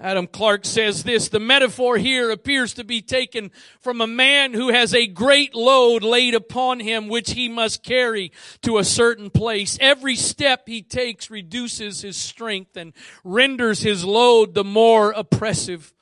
Adam 0.00 0.28
Clarke 0.28 0.64
says 0.64 1.02
this, 1.02 1.28
the 1.28 1.40
metaphor 1.40 1.96
here 1.96 2.30
appears 2.30 2.74
to 2.74 2.84
be 2.84 3.02
taken 3.02 3.50
from 3.80 4.00
a 4.00 4.06
man 4.06 4.54
who 4.54 4.68
has 4.68 4.94
a 4.94 5.08
great 5.08 5.54
load 5.54 6.04
laid 6.04 6.34
upon 6.34 6.78
him 6.78 7.08
which 7.08 7.32
he 7.32 7.48
must 7.48 7.82
carry 7.82 8.30
to 8.62 8.78
a 8.78 8.84
certain 8.84 9.28
place. 9.28 9.76
Every 9.80 10.14
step 10.14 10.68
he 10.68 10.82
takes 10.82 11.30
reduces 11.30 12.02
his 12.02 12.16
strength 12.16 12.76
and 12.76 12.92
renders 13.24 13.80
his 13.80 14.04
load 14.04 14.54
the 14.54 14.64
more 14.64 15.10
oppressive. 15.10 15.92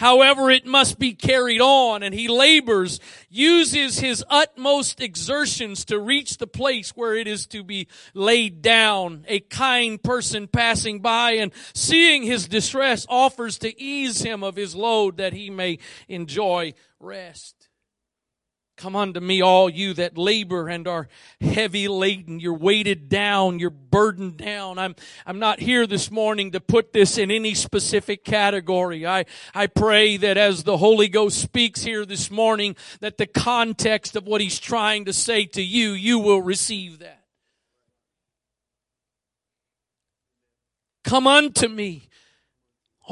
However, 0.00 0.50
it 0.50 0.64
must 0.64 0.98
be 0.98 1.12
carried 1.12 1.60
on 1.60 2.02
and 2.02 2.14
he 2.14 2.26
labors, 2.26 3.00
uses 3.28 3.98
his 3.98 4.24
utmost 4.30 5.02
exertions 5.02 5.84
to 5.84 5.98
reach 5.98 6.38
the 6.38 6.46
place 6.46 6.96
where 6.96 7.14
it 7.14 7.28
is 7.28 7.46
to 7.48 7.62
be 7.62 7.86
laid 8.14 8.62
down. 8.62 9.26
A 9.28 9.40
kind 9.40 10.02
person 10.02 10.48
passing 10.48 11.00
by 11.00 11.32
and 11.32 11.52
seeing 11.74 12.22
his 12.22 12.48
distress 12.48 13.04
offers 13.10 13.58
to 13.58 13.78
ease 13.78 14.22
him 14.22 14.42
of 14.42 14.56
his 14.56 14.74
load 14.74 15.18
that 15.18 15.34
he 15.34 15.50
may 15.50 15.76
enjoy 16.08 16.72
rest. 16.98 17.59
Come 18.80 18.96
unto 18.96 19.20
me, 19.20 19.42
all 19.42 19.68
you 19.68 19.92
that 19.92 20.16
labor 20.16 20.66
and 20.66 20.88
are 20.88 21.06
heavy 21.38 21.86
laden. 21.86 22.40
You're 22.40 22.54
weighted 22.54 23.10
down. 23.10 23.58
You're 23.58 23.68
burdened 23.68 24.38
down. 24.38 24.78
I'm, 24.78 24.96
I'm 25.26 25.38
not 25.38 25.60
here 25.60 25.86
this 25.86 26.10
morning 26.10 26.52
to 26.52 26.60
put 26.60 26.94
this 26.94 27.18
in 27.18 27.30
any 27.30 27.52
specific 27.52 28.24
category. 28.24 29.06
I, 29.06 29.26
I 29.54 29.66
pray 29.66 30.16
that 30.16 30.38
as 30.38 30.64
the 30.64 30.78
Holy 30.78 31.08
Ghost 31.08 31.42
speaks 31.42 31.82
here 31.82 32.06
this 32.06 32.30
morning, 32.30 32.74
that 33.00 33.18
the 33.18 33.26
context 33.26 34.16
of 34.16 34.26
what 34.26 34.40
He's 34.40 34.58
trying 34.58 35.04
to 35.04 35.12
say 35.12 35.44
to 35.44 35.60
you, 35.60 35.90
you 35.90 36.18
will 36.18 36.40
receive 36.40 37.00
that. 37.00 37.20
Come 41.04 41.26
unto 41.26 41.68
me 41.68 42.08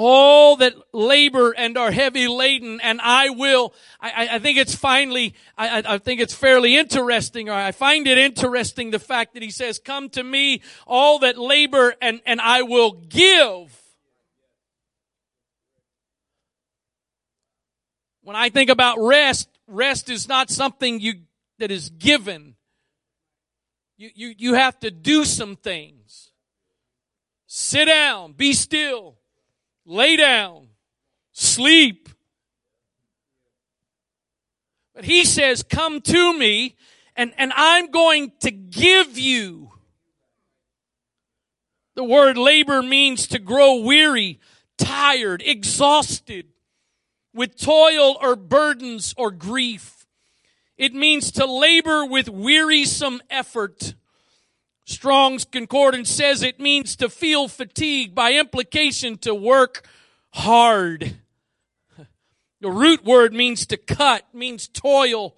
all 0.00 0.54
that 0.54 0.74
labor 0.92 1.50
and 1.50 1.76
are 1.76 1.90
heavy 1.90 2.28
laden, 2.28 2.80
and 2.80 3.00
I 3.02 3.30
will. 3.30 3.74
I, 4.00 4.28
I 4.32 4.38
think 4.38 4.56
it's 4.56 4.76
finally, 4.76 5.34
I, 5.56 5.82
I 5.84 5.98
think 5.98 6.20
it's 6.20 6.32
fairly 6.32 6.76
interesting, 6.76 7.48
or 7.48 7.54
I 7.54 7.72
find 7.72 8.06
it 8.06 8.16
interesting 8.16 8.92
the 8.92 9.00
fact 9.00 9.34
that 9.34 9.42
he 9.42 9.50
says, 9.50 9.80
Come 9.80 10.08
to 10.10 10.22
me, 10.22 10.62
all 10.86 11.18
that 11.18 11.36
labor, 11.36 11.96
and, 12.00 12.20
and 12.26 12.40
I 12.40 12.62
will 12.62 12.92
give. 12.92 13.76
When 18.22 18.36
I 18.36 18.50
think 18.50 18.70
about 18.70 18.98
rest, 19.00 19.48
rest 19.66 20.10
is 20.10 20.28
not 20.28 20.48
something 20.48 21.00
you 21.00 21.22
that 21.58 21.72
is 21.72 21.90
given. 21.90 22.54
You, 23.96 24.10
you, 24.14 24.34
you 24.38 24.54
have 24.54 24.78
to 24.78 24.92
do 24.92 25.24
some 25.24 25.56
things. 25.56 26.30
Sit 27.48 27.86
down, 27.86 28.34
be 28.34 28.52
still 28.52 29.17
lay 29.88 30.16
down, 30.16 30.68
sleep. 31.32 32.08
But 34.94 35.04
he 35.04 35.24
says, 35.24 35.62
come 35.62 36.00
to 36.02 36.38
me 36.38 36.76
and, 37.16 37.32
and 37.38 37.52
I'm 37.56 37.90
going 37.90 38.32
to 38.40 38.50
give 38.50 39.18
you. 39.18 39.72
The 41.96 42.04
word 42.04 42.38
labor 42.38 42.80
means 42.80 43.26
to 43.28 43.40
grow 43.40 43.80
weary, 43.80 44.38
tired, 44.76 45.42
exhausted 45.44 46.46
with 47.34 47.56
toil 47.56 48.16
or 48.20 48.36
burdens 48.36 49.14
or 49.16 49.32
grief. 49.32 50.06
It 50.76 50.94
means 50.94 51.32
to 51.32 51.44
labor 51.44 52.04
with 52.04 52.28
wearisome 52.28 53.20
effort. 53.30 53.94
Strong's 54.88 55.44
Concordance 55.44 56.08
says 56.08 56.42
it 56.42 56.58
means 56.58 56.96
to 56.96 57.10
feel 57.10 57.46
fatigue, 57.46 58.14
by 58.14 58.32
implication 58.32 59.18
to 59.18 59.34
work 59.34 59.86
hard. 60.30 61.16
The 62.62 62.70
root 62.70 63.04
word 63.04 63.34
means 63.34 63.66
to 63.66 63.76
cut, 63.76 64.24
means 64.32 64.66
toil, 64.66 65.36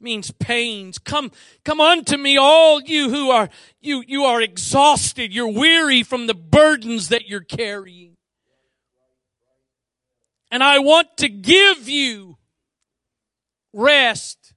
means 0.00 0.30
pains. 0.30 0.98
Come, 0.98 1.30
come 1.62 1.78
unto 1.78 2.16
me, 2.16 2.38
all 2.38 2.80
you 2.80 3.10
who 3.10 3.30
are, 3.30 3.50
you, 3.82 4.02
you 4.06 4.24
are 4.24 4.40
exhausted, 4.40 5.32
you're 5.32 5.52
weary 5.52 6.02
from 6.02 6.26
the 6.26 6.34
burdens 6.34 7.10
that 7.10 7.28
you're 7.28 7.40
carrying. 7.40 8.16
And 10.50 10.64
I 10.64 10.78
want 10.78 11.18
to 11.18 11.28
give 11.28 11.86
you 11.86 12.38
rest 13.74 14.47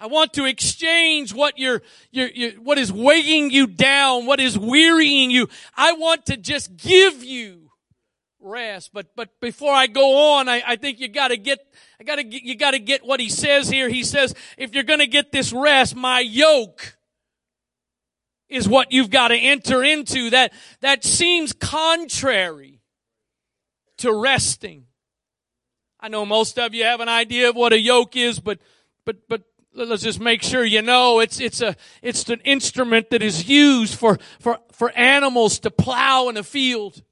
I 0.00 0.06
want 0.06 0.32
to 0.34 0.46
exchange 0.46 1.34
what 1.34 1.58
you're, 1.58 1.82
you're, 2.10 2.52
what 2.52 2.78
is 2.78 2.90
weighing 2.90 3.50
you 3.50 3.66
down, 3.66 4.24
what 4.24 4.40
is 4.40 4.58
wearying 4.58 5.30
you. 5.30 5.48
I 5.76 5.92
want 5.92 6.26
to 6.26 6.38
just 6.38 6.74
give 6.76 7.22
you 7.22 7.70
rest. 8.40 8.92
But, 8.94 9.14
but 9.14 9.38
before 9.40 9.74
I 9.74 9.86
go 9.86 10.36
on, 10.38 10.48
I, 10.48 10.62
I 10.66 10.76
think 10.76 11.00
you 11.00 11.08
gotta 11.08 11.36
get, 11.36 11.58
I 12.00 12.04
gotta 12.04 12.24
get, 12.24 12.42
you 12.42 12.56
gotta 12.56 12.78
get 12.78 13.04
what 13.04 13.20
he 13.20 13.28
says 13.28 13.68
here. 13.68 13.90
He 13.90 14.02
says, 14.02 14.34
if 14.56 14.74
you're 14.74 14.84
gonna 14.84 15.06
get 15.06 15.32
this 15.32 15.52
rest, 15.52 15.94
my 15.94 16.20
yoke 16.20 16.96
is 18.48 18.68
what 18.68 18.92
you've 18.92 19.10
got 19.10 19.28
to 19.28 19.36
enter 19.36 19.84
into. 19.84 20.30
That, 20.30 20.52
that 20.80 21.04
seems 21.04 21.52
contrary 21.52 22.80
to 23.98 24.12
resting. 24.12 24.86
I 26.00 26.08
know 26.08 26.26
most 26.26 26.58
of 26.58 26.74
you 26.74 26.84
have 26.84 27.00
an 27.00 27.08
idea 27.08 27.50
of 27.50 27.56
what 27.56 27.72
a 27.72 27.78
yoke 27.78 28.16
is, 28.16 28.40
but, 28.40 28.58
but, 29.04 29.28
but 29.28 29.42
let's 29.74 30.02
just 30.02 30.20
make 30.20 30.42
sure 30.42 30.64
you 30.64 30.82
know 30.82 31.20
it's 31.20 31.40
it's 31.40 31.60
a 31.60 31.76
it's 32.02 32.28
an 32.28 32.40
instrument 32.44 33.10
that 33.10 33.22
is 33.22 33.48
used 33.48 33.94
for 33.94 34.18
for 34.38 34.58
for 34.72 34.90
animals 34.92 35.58
to 35.60 35.70
plow 35.70 36.28
in 36.28 36.36
a 36.36 36.42
field. 36.42 37.02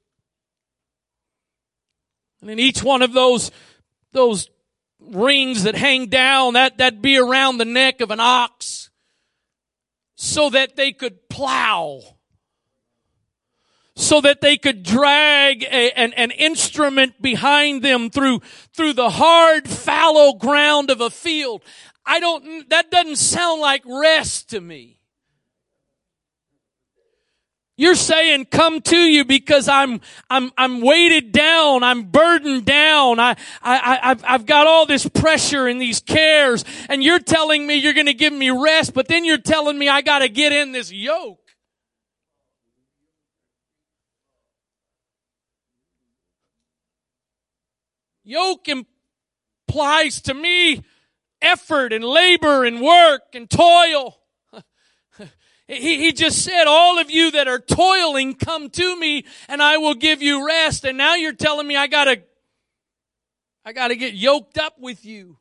And 2.41 2.49
in 2.49 2.59
each 2.59 2.83
one 2.83 3.01
of 3.01 3.13
those 3.13 3.51
those 4.11 4.49
rings 4.99 5.63
that 5.63 5.75
hang 5.75 6.07
down 6.07 6.53
that 6.53 6.77
that 6.77 7.01
be 7.01 7.17
around 7.17 7.57
the 7.57 7.65
neck 7.65 8.01
of 8.01 8.11
an 8.11 8.19
ox 8.19 8.89
so 10.15 10.49
that 10.49 10.75
they 10.75 10.91
could 10.91 11.29
plow. 11.29 12.01
So 13.95 14.21
that 14.21 14.39
they 14.39 14.55
could 14.55 14.83
drag 14.83 15.63
a, 15.63 15.91
an, 15.91 16.13
an 16.13 16.31
instrument 16.31 17.21
behind 17.21 17.83
them 17.83 18.09
through 18.09 18.41
through 18.73 18.93
the 18.93 19.09
hard 19.09 19.67
fallow 19.67 20.33
ground 20.33 20.89
of 20.89 21.01
a 21.01 21.09
field 21.09 21.63
I 22.09 22.19
don't, 22.19 22.67
that 22.71 22.89
doesn't 22.89 23.17
sound 23.17 23.61
like 23.61 23.83
rest 23.85 24.49
to 24.49 24.59
me. 24.59 24.99
You're 27.77 27.93
saying 27.93 28.45
come 28.45 28.81
to 28.81 28.97
you 28.97 29.23
because 29.23 29.69
I'm, 29.69 30.01
I'm, 30.27 30.51
I'm 30.57 30.81
weighted 30.81 31.31
down. 31.31 31.83
I'm 31.83 32.05
burdened 32.05 32.65
down. 32.65 33.19
I, 33.19 33.35
I, 33.61 33.99
I've, 34.01 34.23
I've 34.27 34.45
got 34.47 34.65
all 34.65 34.87
this 34.87 35.07
pressure 35.07 35.67
and 35.67 35.79
these 35.79 35.99
cares 35.99 36.65
and 36.89 37.03
you're 37.03 37.19
telling 37.19 37.67
me 37.67 37.75
you're 37.75 37.93
going 37.93 38.07
to 38.07 38.13
give 38.15 38.33
me 38.33 38.49
rest, 38.49 38.95
but 38.95 39.07
then 39.07 39.23
you're 39.23 39.37
telling 39.37 39.77
me 39.77 39.87
I 39.87 40.01
got 40.01 40.19
to 40.19 40.29
get 40.29 40.51
in 40.51 40.71
this 40.71 40.91
yoke. 40.91 41.39
Yoke 48.23 48.67
implies 48.67 50.21
to 50.23 50.33
me 50.33 50.83
effort 51.41 51.93
and 51.93 52.03
labor 52.03 52.65
and 52.65 52.81
work 52.81 53.21
and 53.33 53.49
toil. 53.49 54.17
He, 55.67 55.99
he 55.99 56.13
just 56.13 56.43
said, 56.43 56.65
all 56.65 56.97
of 56.97 57.11
you 57.11 57.29
that 57.29 57.47
are 57.47 57.59
toiling, 57.59 58.33
come 58.33 58.71
to 58.71 58.99
me 58.99 59.23
and 59.47 59.61
I 59.61 59.77
will 59.77 59.93
give 59.93 60.19
you 60.19 60.47
rest. 60.47 60.83
And 60.83 60.97
now 60.97 61.13
you're 61.13 61.31
telling 61.31 61.67
me 61.67 61.75
I 61.75 61.85
gotta, 61.85 62.23
I 63.63 63.71
gotta 63.71 63.95
get 63.95 64.15
yoked 64.15 64.57
up 64.57 64.79
with 64.79 65.05
you. 65.05 65.37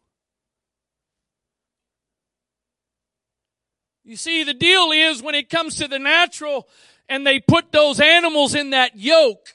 You 4.05 4.17
see, 4.17 4.45
the 4.45 4.55
deal 4.55 4.91
is 4.91 5.23
when 5.23 5.35
it 5.35 5.49
comes 5.49 5.77
to 5.77 5.89
the 5.89 5.99
natural 5.99 6.69
and 7.09 7.27
they 7.27 7.41
put 7.41 7.73
those 7.73 7.99
animals 7.99 8.55
in 8.55 8.71
that 8.71 8.97
yoke, 8.97 9.55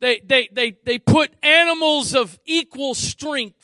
they, 0.00 0.20
they, 0.24 0.48
they, 0.52 0.76
they 0.84 0.98
put 0.98 1.32
animals 1.44 2.14
of 2.14 2.38
equal 2.44 2.94
strength 2.94 3.61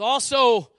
also 0.00 0.70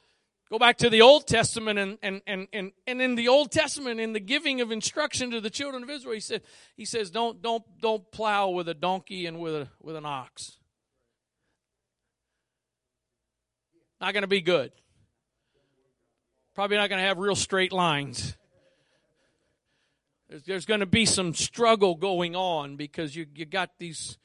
go 0.49 0.59
back 0.59 0.77
to 0.79 0.89
the 0.89 1.01
Old 1.01 1.27
Testament 1.27 1.79
and, 1.79 1.97
and, 2.01 2.21
and, 2.27 2.47
and, 2.51 2.71
and 2.85 3.01
in 3.01 3.15
the 3.15 3.29
Old 3.29 3.51
Testament, 3.51 3.99
in 3.99 4.13
the 4.13 4.19
giving 4.19 4.61
of 4.61 4.71
instruction 4.71 5.31
to 5.31 5.39
the 5.39 5.49
children 5.49 5.83
of 5.83 5.89
Israel, 5.89 6.13
he 6.13 6.19
said, 6.19 6.41
he 6.75 6.85
says, 6.85 7.09
don't, 7.09 7.41
don't, 7.41 7.63
don't 7.79 8.11
plow 8.11 8.49
with 8.49 8.67
a 8.67 8.73
donkey 8.73 9.25
and 9.25 9.39
with 9.39 9.55
a, 9.55 9.67
with 9.81 9.95
an 9.95 10.05
ox. 10.05 10.57
Not 14.01 14.13
going 14.13 14.23
to 14.23 14.27
be 14.27 14.41
good. 14.41 14.71
Probably 16.53 16.77
not 16.77 16.89
going 16.89 17.01
to 17.01 17.07
have 17.07 17.17
real 17.17 17.35
straight 17.35 17.71
lines. 17.71 18.35
There's, 20.27 20.43
there's 20.43 20.65
going 20.65 20.79
to 20.81 20.85
be 20.85 21.05
some 21.05 21.33
struggle 21.33 21.95
going 21.95 22.35
on 22.35 22.75
because 22.75 23.15
you, 23.15 23.25
you 23.35 23.45
got 23.45 23.69
these. 23.79 24.17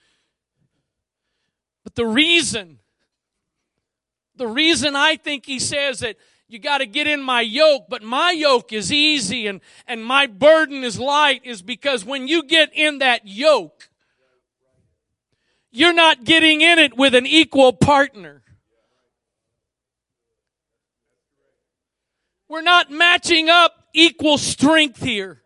But 1.84 1.94
the 1.94 2.06
reason 2.06 2.78
the 4.36 4.46
reason 4.46 4.96
I 4.96 5.16
think 5.16 5.46
he 5.46 5.58
says 5.58 6.00
that 6.00 6.16
you 6.48 6.58
got 6.58 6.78
to 6.78 6.86
get 6.86 7.06
in 7.06 7.20
my 7.20 7.40
yoke, 7.40 7.86
but 7.88 8.02
my 8.02 8.30
yoke 8.30 8.72
is 8.72 8.92
easy 8.92 9.46
and, 9.46 9.60
and 9.86 10.04
my 10.04 10.26
burden 10.26 10.84
is 10.84 10.98
light 10.98 11.40
is 11.44 11.62
because 11.62 12.04
when 12.04 12.28
you 12.28 12.44
get 12.44 12.70
in 12.72 12.98
that 12.98 13.22
yoke, 13.26 13.88
you're 15.72 15.92
not 15.92 16.24
getting 16.24 16.60
in 16.60 16.78
it 16.78 16.96
with 16.96 17.14
an 17.14 17.26
equal 17.26 17.72
partner. 17.72 18.42
We're 22.48 22.62
not 22.62 22.90
matching 22.90 23.50
up 23.50 23.72
equal 23.92 24.38
strength 24.38 25.02
here 25.02 25.42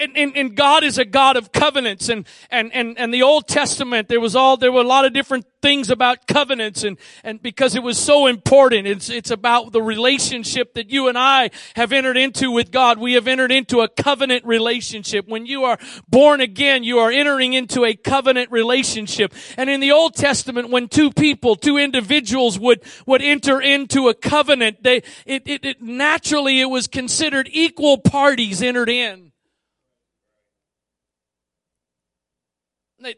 and, 0.00 0.16
and, 0.16 0.36
and, 0.36 0.56
God 0.56 0.82
is 0.82 0.98
a 0.98 1.04
God 1.04 1.36
of 1.36 1.52
covenants 1.52 2.08
and, 2.08 2.26
and, 2.50 2.72
and, 2.74 2.98
and 2.98 3.12
the 3.12 3.22
Old 3.22 3.46
Testament, 3.46 4.08
there 4.08 4.20
was 4.20 4.34
all, 4.34 4.56
there 4.56 4.72
were 4.72 4.80
a 4.80 4.86
lot 4.86 5.04
of 5.04 5.12
different 5.12 5.46
things 5.62 5.90
about 5.90 6.26
covenants 6.26 6.82
and, 6.84 6.98
and 7.22 7.40
because 7.42 7.74
it 7.74 7.82
was 7.82 7.98
so 7.98 8.26
important. 8.26 8.86
It's, 8.86 9.10
it's 9.10 9.30
about 9.30 9.72
the 9.72 9.82
relationship 9.82 10.74
that 10.74 10.90
you 10.90 11.08
and 11.08 11.18
I 11.18 11.50
have 11.76 11.92
entered 11.92 12.16
into 12.16 12.50
with 12.50 12.70
God. 12.70 12.98
We 12.98 13.14
have 13.14 13.28
entered 13.28 13.52
into 13.52 13.80
a 13.80 13.88
covenant 13.88 14.44
relationship. 14.44 15.28
When 15.28 15.46
you 15.46 15.64
are 15.64 15.78
born 16.08 16.40
again, 16.40 16.82
you 16.82 16.98
are 16.98 17.10
entering 17.10 17.52
into 17.52 17.84
a 17.84 17.94
covenant 17.94 18.50
relationship. 18.50 19.34
And 19.56 19.68
in 19.68 19.80
the 19.80 19.92
Old 19.92 20.14
Testament, 20.14 20.70
when 20.70 20.88
two 20.88 21.10
people, 21.10 21.56
two 21.56 21.76
individuals 21.76 22.58
would, 22.58 22.82
would 23.06 23.22
enter 23.22 23.60
into 23.60 24.08
a 24.08 24.14
covenant, 24.14 24.82
they, 24.82 25.02
it, 25.26 25.42
it, 25.46 25.64
it 25.64 25.82
naturally 25.82 26.60
it 26.60 26.66
was 26.66 26.86
considered 26.86 27.48
equal 27.52 27.98
parties 27.98 28.62
entered 28.62 28.88
in. 28.88 29.29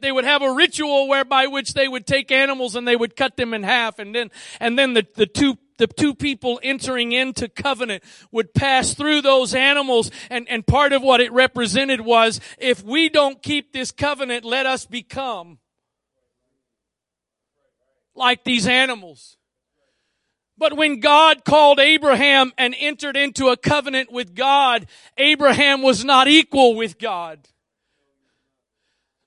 They, 0.00 0.12
would 0.12 0.24
have 0.24 0.42
a 0.42 0.52
ritual 0.52 1.08
whereby 1.08 1.46
which 1.46 1.74
they 1.74 1.88
would 1.88 2.06
take 2.06 2.30
animals 2.30 2.76
and 2.76 2.86
they 2.86 2.94
would 2.94 3.16
cut 3.16 3.36
them 3.36 3.52
in 3.52 3.64
half 3.64 3.98
and 3.98 4.14
then, 4.14 4.30
and 4.60 4.78
then 4.78 4.94
the, 4.94 5.06
the 5.16 5.26
two 5.26 5.58
the 5.78 5.86
two 5.88 6.14
people 6.14 6.60
entering 6.62 7.10
into 7.10 7.48
covenant 7.48 8.04
would 8.30 8.54
pass 8.54 8.94
through 8.94 9.20
those 9.20 9.52
animals 9.52 10.12
and, 10.30 10.48
and 10.48 10.64
part 10.64 10.92
of 10.92 11.02
what 11.02 11.20
it 11.20 11.32
represented 11.32 12.00
was 12.00 12.40
if 12.58 12.84
we 12.84 13.08
don't 13.08 13.42
keep 13.42 13.72
this 13.72 13.90
covenant, 13.90 14.44
let 14.44 14.64
us 14.64 14.86
become 14.86 15.58
like 18.14 18.44
these 18.44 18.68
animals. 18.68 19.38
But 20.56 20.76
when 20.76 21.00
God 21.00 21.44
called 21.44 21.80
Abraham 21.80 22.52
and 22.56 22.76
entered 22.78 23.16
into 23.16 23.48
a 23.48 23.56
covenant 23.56 24.12
with 24.12 24.36
God, 24.36 24.86
Abraham 25.16 25.82
was 25.82 26.04
not 26.04 26.28
equal 26.28 26.76
with 26.76 26.98
God. 26.98 27.48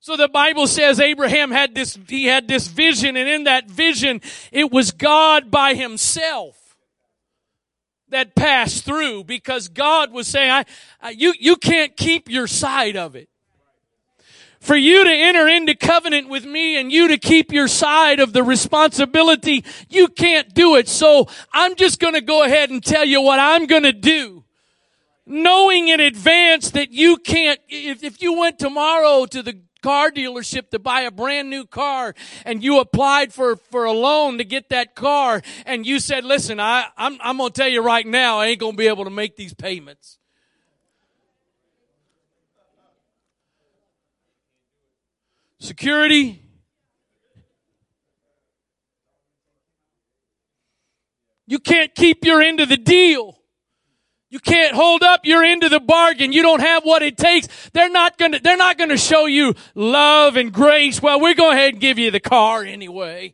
So 0.05 0.15
the 0.15 0.27
Bible 0.27 0.67
says 0.67 0.99
Abraham 0.99 1.49
had 1.49 1.73
this, 1.73 1.97
he 2.07 2.25
had 2.25 2.47
this 2.47 2.67
vision 2.67 3.17
and 3.17 3.27
in 3.27 3.45
that 3.45 3.67
vision, 3.67 4.21
it 4.51 4.71
was 4.71 4.91
God 4.91 5.49
by 5.49 5.73
himself 5.73 6.77
that 8.09 8.35
passed 8.35 8.85
through 8.85 9.23
because 9.23 9.67
God 9.67 10.11
was 10.11 10.27
saying, 10.27 10.63
I, 11.01 11.09
you, 11.09 11.33
you 11.39 11.55
can't 11.55 11.97
keep 11.97 12.29
your 12.29 12.45
side 12.45 12.95
of 12.95 13.15
it. 13.15 13.29
For 14.59 14.75
you 14.75 15.05
to 15.05 15.11
enter 15.11 15.47
into 15.47 15.73
covenant 15.73 16.29
with 16.29 16.45
me 16.45 16.79
and 16.79 16.91
you 16.91 17.07
to 17.07 17.17
keep 17.17 17.51
your 17.51 17.67
side 17.67 18.19
of 18.19 18.31
the 18.31 18.43
responsibility, 18.43 19.65
you 19.89 20.07
can't 20.07 20.53
do 20.53 20.75
it. 20.75 20.87
So 20.87 21.27
I'm 21.51 21.73
just 21.73 21.99
going 21.99 22.13
to 22.13 22.21
go 22.21 22.43
ahead 22.43 22.69
and 22.69 22.83
tell 22.83 23.05
you 23.05 23.23
what 23.23 23.39
I'm 23.39 23.65
going 23.65 23.81
to 23.81 23.91
do 23.91 24.44
knowing 25.25 25.87
in 25.87 25.99
advance 25.99 26.71
that 26.71 26.91
you 26.91 27.17
can't, 27.17 27.59
if, 27.67 28.03
if 28.03 28.21
you 28.21 28.37
went 28.37 28.59
tomorrow 28.59 29.25
to 29.25 29.41
the 29.41 29.59
car 29.81 30.09
dealership 30.09 30.69
to 30.71 30.79
buy 30.79 31.01
a 31.01 31.11
brand 31.11 31.49
new 31.49 31.65
car 31.65 32.15
and 32.43 32.63
you 32.63 32.79
applied 32.79 33.31
for, 33.31 33.55
for 33.55 33.85
a 33.85 33.91
loan 33.91 34.37
to 34.39 34.43
get 34.43 34.69
that 34.69 34.95
car 34.95 35.41
and 35.65 35.85
you 35.85 35.99
said, 35.99 36.25
listen, 36.25 36.59
I, 36.59 36.87
I'm, 36.97 37.17
I'm 37.21 37.37
going 37.37 37.51
to 37.51 37.61
tell 37.61 37.69
you 37.69 37.83
right 37.83 38.05
now, 38.05 38.39
I 38.39 38.47
ain't 38.47 38.59
going 38.59 38.73
to 38.73 38.77
be 38.77 38.87
able 38.87 39.03
to 39.03 39.11
make 39.11 39.35
these 39.35 39.53
payments. 39.53 40.17
Security. 45.59 46.41
You 51.47 51.59
can't 51.59 51.93
keep 51.93 52.25
your 52.25 52.41
end 52.41 52.59
of 52.59 52.69
the 52.69 52.77
deal. 52.77 53.37
You 54.35 54.39
can't 54.41 54.75
hold 54.75 55.01
up 55.01 55.21
You're 55.23 55.45
into 55.45 55.69
the 55.69 55.79
bargain. 55.79 56.33
You 56.33 56.41
don't 56.41 56.59
have 56.59 56.83
what 56.83 57.01
it 57.01 57.15
takes. 57.15 57.47
They're 57.69 57.89
not 57.89 58.17
gonna, 58.17 58.37
they're 58.41 58.57
not 58.57 58.77
gonna 58.77 58.97
show 58.97 59.27
you 59.27 59.55
love 59.75 60.35
and 60.35 60.51
grace. 60.51 61.01
Well, 61.01 61.21
we're 61.21 61.35
going 61.35 61.57
ahead 61.57 61.75
and 61.75 61.79
give 61.79 61.97
you 61.97 62.11
the 62.11 62.19
car 62.19 62.61
anyway. 62.61 63.33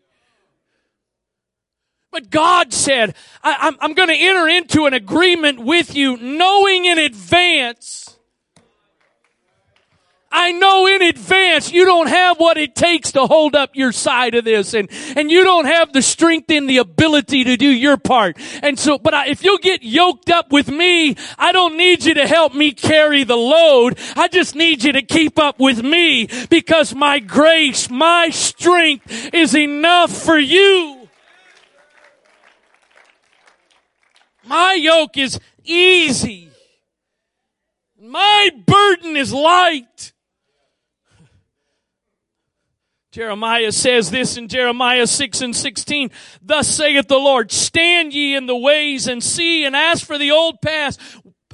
But 2.11 2.29
God 2.29 2.71
said, 2.71 3.15
I, 3.43 3.69
am 3.69 3.77
I'm 3.81 3.93
going 3.95 4.09
to 4.09 4.15
enter 4.15 4.47
into 4.47 4.85
an 4.85 4.93
agreement 4.93 5.59
with 5.61 5.95
you 5.95 6.17
knowing 6.17 6.85
in 6.85 6.99
advance 6.99 8.15
I 10.31 10.53
know 10.53 10.87
in 10.87 11.01
advance 11.01 11.71
you 11.71 11.85
don't 11.85 12.07
have 12.07 12.37
what 12.39 12.57
it 12.57 12.75
takes 12.75 13.11
to 13.13 13.25
hold 13.25 13.55
up 13.55 13.71
your 13.75 13.91
side 13.91 14.33
of 14.35 14.45
this 14.45 14.73
and, 14.73 14.89
and 15.15 15.29
you 15.29 15.43
don't 15.43 15.65
have 15.65 15.91
the 15.91 16.01
strength 16.01 16.49
and 16.49 16.69
the 16.69 16.77
ability 16.77 17.43
to 17.43 17.57
do 17.57 17.67
your 17.67 17.97
part. 17.97 18.37
And 18.63 18.79
so, 18.79 18.97
but 18.97 19.13
I, 19.13 19.27
if 19.27 19.43
you'll 19.43 19.57
get 19.57 19.83
yoked 19.83 20.29
up 20.29 20.51
with 20.51 20.69
me, 20.69 21.15
I 21.37 21.51
don't 21.51 21.77
need 21.77 22.05
you 22.05 22.13
to 22.13 22.27
help 22.27 22.53
me 22.53 22.71
carry 22.71 23.23
the 23.23 23.35
load. 23.35 23.99
I 24.15 24.27
just 24.29 24.55
need 24.55 24.83
you 24.83 24.93
to 24.93 25.01
keep 25.01 25.37
up 25.37 25.59
with 25.59 25.83
me 25.83 26.29
because 26.49 26.95
my 26.95 27.19
grace, 27.19 27.89
my 27.89 28.29
strength 28.29 29.33
is 29.33 29.55
enough 29.55 30.11
for 30.11 30.37
you. 30.37 31.09
My 34.45 34.73
yoke 34.73 35.17
is 35.17 35.39
easy. 35.63 36.49
My 37.99 38.49
burden 38.65 39.15
is 39.15 39.31
light. 39.31 40.10
Jeremiah 43.11 43.73
says 43.73 44.09
this 44.09 44.37
in 44.37 44.47
Jeremiah 44.47 45.05
6 45.05 45.41
and 45.41 45.53
16. 45.53 46.11
Thus 46.41 46.67
saith 46.69 47.09
the 47.09 47.17
Lord, 47.17 47.51
stand 47.51 48.13
ye 48.13 48.35
in 48.37 48.45
the 48.45 48.55
ways 48.55 49.05
and 49.05 49.21
see 49.21 49.65
and 49.65 49.75
ask 49.75 50.05
for 50.05 50.17
the 50.17 50.31
old 50.31 50.61
paths, 50.61 50.97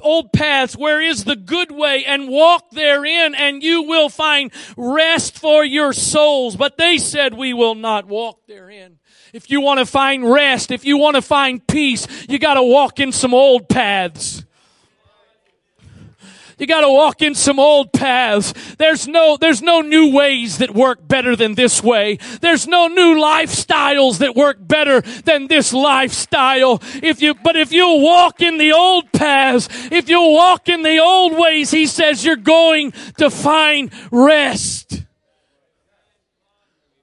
old 0.00 0.32
paths 0.32 0.76
where 0.76 1.00
is 1.00 1.24
the 1.24 1.34
good 1.34 1.72
way 1.72 2.04
and 2.04 2.28
walk 2.28 2.70
therein 2.70 3.34
and 3.34 3.60
you 3.60 3.82
will 3.82 4.08
find 4.08 4.52
rest 4.76 5.36
for 5.36 5.64
your 5.64 5.92
souls. 5.92 6.54
But 6.54 6.76
they 6.76 6.96
said 6.96 7.34
we 7.34 7.52
will 7.54 7.74
not 7.74 8.06
walk 8.06 8.46
therein. 8.46 9.00
If 9.32 9.50
you 9.50 9.60
want 9.60 9.80
to 9.80 9.86
find 9.86 10.30
rest, 10.30 10.70
if 10.70 10.84
you 10.84 10.96
want 10.96 11.16
to 11.16 11.22
find 11.22 11.66
peace, 11.66 12.06
you 12.28 12.38
gotta 12.38 12.62
walk 12.62 13.00
in 13.00 13.10
some 13.10 13.34
old 13.34 13.68
paths. 13.68 14.44
You 16.58 16.66
gotta 16.66 16.88
walk 16.88 17.22
in 17.22 17.34
some 17.34 17.58
old 17.58 17.92
paths. 17.92 18.52
There's 18.78 19.06
no, 19.06 19.36
there's 19.36 19.62
no 19.62 19.80
new 19.80 20.12
ways 20.12 20.58
that 20.58 20.74
work 20.74 21.06
better 21.06 21.36
than 21.36 21.54
this 21.54 21.82
way. 21.82 22.18
There's 22.40 22.66
no 22.66 22.88
new 22.88 23.14
lifestyles 23.14 24.18
that 24.18 24.34
work 24.34 24.56
better 24.60 25.00
than 25.00 25.46
this 25.46 25.72
lifestyle. 25.72 26.82
If 27.02 27.22
you, 27.22 27.34
but 27.34 27.56
if 27.56 27.72
you 27.72 27.86
walk 28.00 28.40
in 28.40 28.58
the 28.58 28.72
old 28.72 29.12
paths, 29.12 29.68
if 29.90 30.08
you 30.08 30.20
walk 30.20 30.68
in 30.68 30.82
the 30.82 30.98
old 30.98 31.38
ways, 31.38 31.70
he 31.70 31.86
says 31.86 32.24
you're 32.24 32.36
going 32.36 32.92
to 33.18 33.30
find 33.30 33.90
rest 34.10 35.02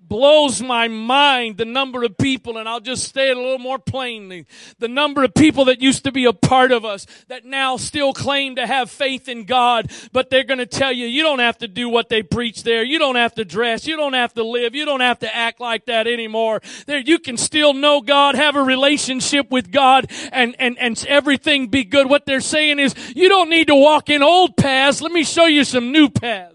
blows 0.07 0.61
my 0.61 0.87
mind 0.87 1.57
the 1.57 1.65
number 1.65 2.03
of 2.03 2.17
people, 2.17 2.57
and 2.57 2.67
I'll 2.67 2.79
just 2.79 3.13
say 3.13 3.29
it 3.29 3.37
a 3.37 3.39
little 3.39 3.59
more 3.59 3.79
plainly, 3.79 4.45
the 4.79 4.87
number 4.87 5.23
of 5.23 5.33
people 5.33 5.65
that 5.65 5.81
used 5.81 6.03
to 6.03 6.11
be 6.11 6.25
a 6.25 6.33
part 6.33 6.71
of 6.71 6.85
us 6.85 7.05
that 7.27 7.45
now 7.45 7.77
still 7.77 8.13
claim 8.13 8.55
to 8.55 8.67
have 8.67 8.89
faith 8.89 9.27
in 9.27 9.45
God, 9.45 9.91
but 10.11 10.29
they're 10.29 10.43
going 10.43 10.59
to 10.59 10.65
tell 10.65 10.91
you, 10.91 11.05
you 11.05 11.23
don't 11.23 11.39
have 11.39 11.57
to 11.59 11.67
do 11.67 11.89
what 11.89 12.09
they 12.09 12.23
preach 12.23 12.63
there. 12.63 12.83
You 12.83 12.99
don't 12.99 13.15
have 13.15 13.35
to 13.35 13.45
dress. 13.45 13.87
You 13.87 13.97
don't 13.97 14.13
have 14.13 14.33
to 14.33 14.43
live. 14.43 14.75
You 14.75 14.85
don't 14.85 15.01
have 15.01 15.19
to 15.19 15.35
act 15.35 15.59
like 15.59 15.85
that 15.85 16.07
anymore. 16.07 16.61
There, 16.85 16.99
you 16.99 17.19
can 17.19 17.37
still 17.37 17.73
know 17.73 18.01
God, 18.01 18.35
have 18.35 18.55
a 18.55 18.61
relationship 18.63 19.51
with 19.51 19.71
God, 19.71 20.11
and, 20.31 20.55
and, 20.59 20.77
and 20.79 21.03
everything 21.07 21.67
be 21.67 21.83
good. 21.83 22.09
What 22.09 22.25
they're 22.25 22.39
saying 22.39 22.79
is, 22.79 22.95
you 23.15 23.29
don't 23.29 23.49
need 23.49 23.67
to 23.67 23.75
walk 23.75 24.09
in 24.09 24.23
old 24.23 24.57
paths. 24.57 25.01
Let 25.01 25.11
me 25.11 25.23
show 25.23 25.45
you 25.45 25.63
some 25.63 25.91
new 25.91 26.09
paths. 26.09 26.54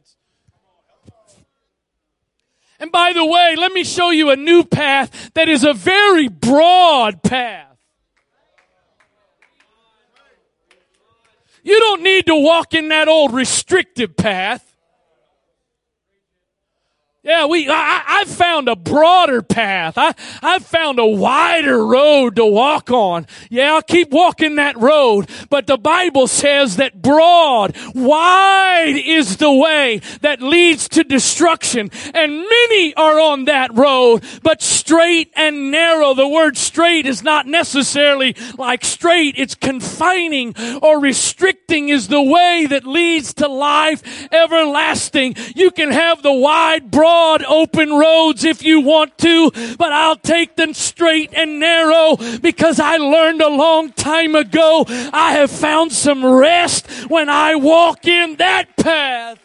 And 2.80 2.90
by 2.90 3.12
the 3.12 3.24
way, 3.24 3.54
let 3.56 3.72
me 3.72 3.84
show 3.84 4.10
you 4.10 4.30
a 4.30 4.36
new 4.36 4.64
path 4.64 5.32
that 5.34 5.50
is 5.50 5.64
a 5.64 5.74
very 5.74 6.28
broad 6.28 7.22
path. 7.22 7.66
You 11.62 11.78
don't 11.78 12.02
need 12.02 12.24
to 12.26 12.34
walk 12.34 12.72
in 12.72 12.88
that 12.88 13.06
old 13.06 13.34
restrictive 13.34 14.16
path. 14.16 14.69
Yeah, 17.22 17.44
we, 17.44 17.68
I, 17.68 18.02
I've 18.06 18.30
found 18.30 18.66
a 18.70 18.74
broader 18.74 19.42
path. 19.42 19.98
I, 19.98 20.14
I've 20.40 20.64
found 20.64 20.98
a 20.98 21.04
wider 21.04 21.84
road 21.86 22.36
to 22.36 22.46
walk 22.46 22.90
on. 22.90 23.26
Yeah, 23.50 23.74
I'll 23.74 23.82
keep 23.82 24.10
walking 24.10 24.54
that 24.54 24.78
road. 24.78 25.28
But 25.50 25.66
the 25.66 25.76
Bible 25.76 26.28
says 26.28 26.76
that 26.76 27.02
broad, 27.02 27.76
wide 27.94 28.94
is 28.96 29.36
the 29.36 29.52
way 29.52 30.00
that 30.22 30.40
leads 30.40 30.88
to 30.90 31.04
destruction. 31.04 31.90
And 32.14 32.32
many 32.32 32.94
are 32.94 33.20
on 33.20 33.44
that 33.44 33.74
road, 33.76 34.24
but 34.42 34.62
straight 34.62 35.30
and 35.36 35.70
narrow. 35.70 36.14
The 36.14 36.26
word 36.26 36.56
straight 36.56 37.04
is 37.04 37.22
not 37.22 37.46
necessarily 37.46 38.34
like 38.56 38.82
straight. 38.82 39.34
It's 39.36 39.54
confining 39.54 40.54
or 40.80 40.98
restricting 40.98 41.90
is 41.90 42.08
the 42.08 42.22
way 42.22 42.66
that 42.70 42.86
leads 42.86 43.34
to 43.34 43.46
life 43.46 44.32
everlasting. 44.32 45.36
You 45.54 45.70
can 45.70 45.90
have 45.90 46.22
the 46.22 46.32
wide, 46.32 46.90
broad, 46.90 47.09
broad 47.10 47.42
open 47.44 47.90
roads 47.90 48.44
if 48.44 48.62
you 48.62 48.80
want 48.80 49.18
to, 49.18 49.50
but 49.76 49.92
I'll 49.92 50.16
take 50.16 50.54
them 50.54 50.74
straight 50.74 51.34
and 51.34 51.58
narrow 51.58 52.16
because 52.40 52.78
I 52.78 52.98
learned 52.98 53.42
a 53.42 53.48
long 53.48 53.92
time 53.92 54.36
ago 54.36 54.84
I 54.88 55.32
have 55.32 55.50
found 55.50 55.92
some 55.92 56.24
rest 56.24 56.88
when 57.10 57.28
I 57.28 57.56
walk 57.56 58.06
in 58.06 58.36
that 58.36 58.76
path. 58.76 59.38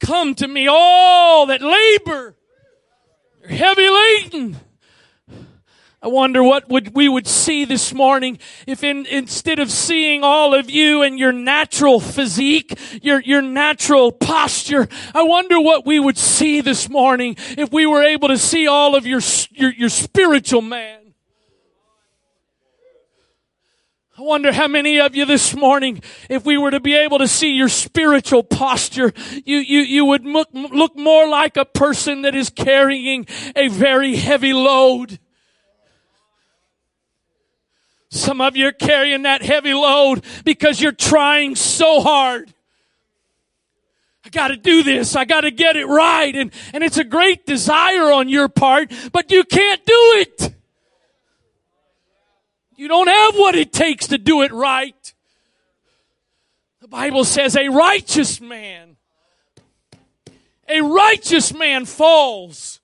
Come 0.00 0.34
to 0.36 0.48
me 0.48 0.66
all 0.68 1.46
that 1.46 1.62
labor, 1.62 2.34
heavy 3.48 3.88
laden 3.88 4.56
I 6.06 6.08
wonder 6.08 6.40
what 6.40 6.68
would 6.68 6.94
we 6.94 7.08
would 7.08 7.26
see 7.26 7.64
this 7.64 7.92
morning 7.92 8.38
if 8.64 8.84
in, 8.84 9.06
instead 9.06 9.58
of 9.58 9.72
seeing 9.72 10.22
all 10.22 10.54
of 10.54 10.70
you 10.70 11.02
and 11.02 11.18
your 11.18 11.32
natural 11.32 11.98
physique, 11.98 12.78
your, 13.02 13.20
your 13.22 13.42
natural 13.42 14.12
posture, 14.12 14.86
I 15.12 15.24
wonder 15.24 15.60
what 15.60 15.84
we 15.84 15.98
would 15.98 16.16
see 16.16 16.60
this 16.60 16.88
morning 16.88 17.34
if 17.58 17.72
we 17.72 17.86
were 17.86 18.04
able 18.04 18.28
to 18.28 18.38
see 18.38 18.68
all 18.68 18.94
of 18.94 19.04
your, 19.04 19.20
your, 19.50 19.72
your 19.72 19.88
spiritual 19.88 20.62
man. 20.62 21.12
I 24.16 24.22
wonder 24.22 24.52
how 24.52 24.68
many 24.68 25.00
of 25.00 25.16
you 25.16 25.24
this 25.24 25.56
morning, 25.56 26.00
if 26.30 26.46
we 26.46 26.56
were 26.56 26.70
to 26.70 26.78
be 26.78 26.94
able 26.94 27.18
to 27.18 27.26
see 27.26 27.50
your 27.50 27.68
spiritual 27.68 28.44
posture, 28.44 29.12
you, 29.44 29.56
you, 29.56 29.80
you 29.80 30.04
would 30.04 30.24
look, 30.24 30.50
look 30.52 30.96
more 30.96 31.28
like 31.28 31.56
a 31.56 31.64
person 31.64 32.22
that 32.22 32.36
is 32.36 32.48
carrying 32.48 33.26
a 33.56 33.66
very 33.66 34.14
heavy 34.14 34.52
load. 34.52 35.18
Some 38.16 38.40
of 38.40 38.56
you 38.56 38.68
are 38.68 38.72
carrying 38.72 39.22
that 39.22 39.42
heavy 39.42 39.74
load 39.74 40.24
because 40.44 40.80
you're 40.80 40.92
trying 40.92 41.54
so 41.54 42.00
hard. 42.00 42.52
I 44.24 44.28
got 44.28 44.48
to 44.48 44.56
do 44.56 44.82
this. 44.82 45.14
I 45.14 45.24
got 45.24 45.42
to 45.42 45.52
get 45.52 45.76
it 45.76 45.86
right. 45.86 46.34
And, 46.34 46.50
and 46.72 46.82
it's 46.82 46.98
a 46.98 47.04
great 47.04 47.46
desire 47.46 48.10
on 48.10 48.28
your 48.28 48.48
part, 48.48 48.92
but 49.12 49.30
you 49.30 49.44
can't 49.44 49.84
do 49.86 50.12
it. 50.16 50.52
You 52.76 52.88
don't 52.88 53.06
have 53.06 53.36
what 53.36 53.54
it 53.54 53.72
takes 53.72 54.08
to 54.08 54.18
do 54.18 54.42
it 54.42 54.52
right. 54.52 55.14
The 56.80 56.88
Bible 56.88 57.24
says 57.24 57.56
a 57.56 57.68
righteous 57.68 58.40
man, 58.40 58.96
a 60.68 60.80
righteous 60.80 61.54
man 61.54 61.84
falls. 61.84 62.80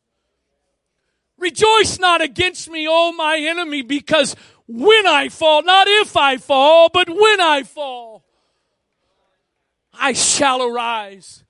Rejoice 1.38 1.99
not 1.99 2.23
against 2.23 2.71
me, 2.71 2.87
O 2.88 3.12
my 3.12 3.37
enemy, 3.37 3.83
because 3.83 4.37
when 4.66 5.07
I 5.07 5.29
fall, 5.29 5.62
not 5.62 5.87
if 5.88 6.16
I 6.16 6.37
fall, 6.37 6.88
but 6.92 7.09
when 7.09 7.40
I 7.40 7.62
fall, 7.62 8.25
I 9.92 10.12
shall 10.12 10.62
arise. 10.62 11.44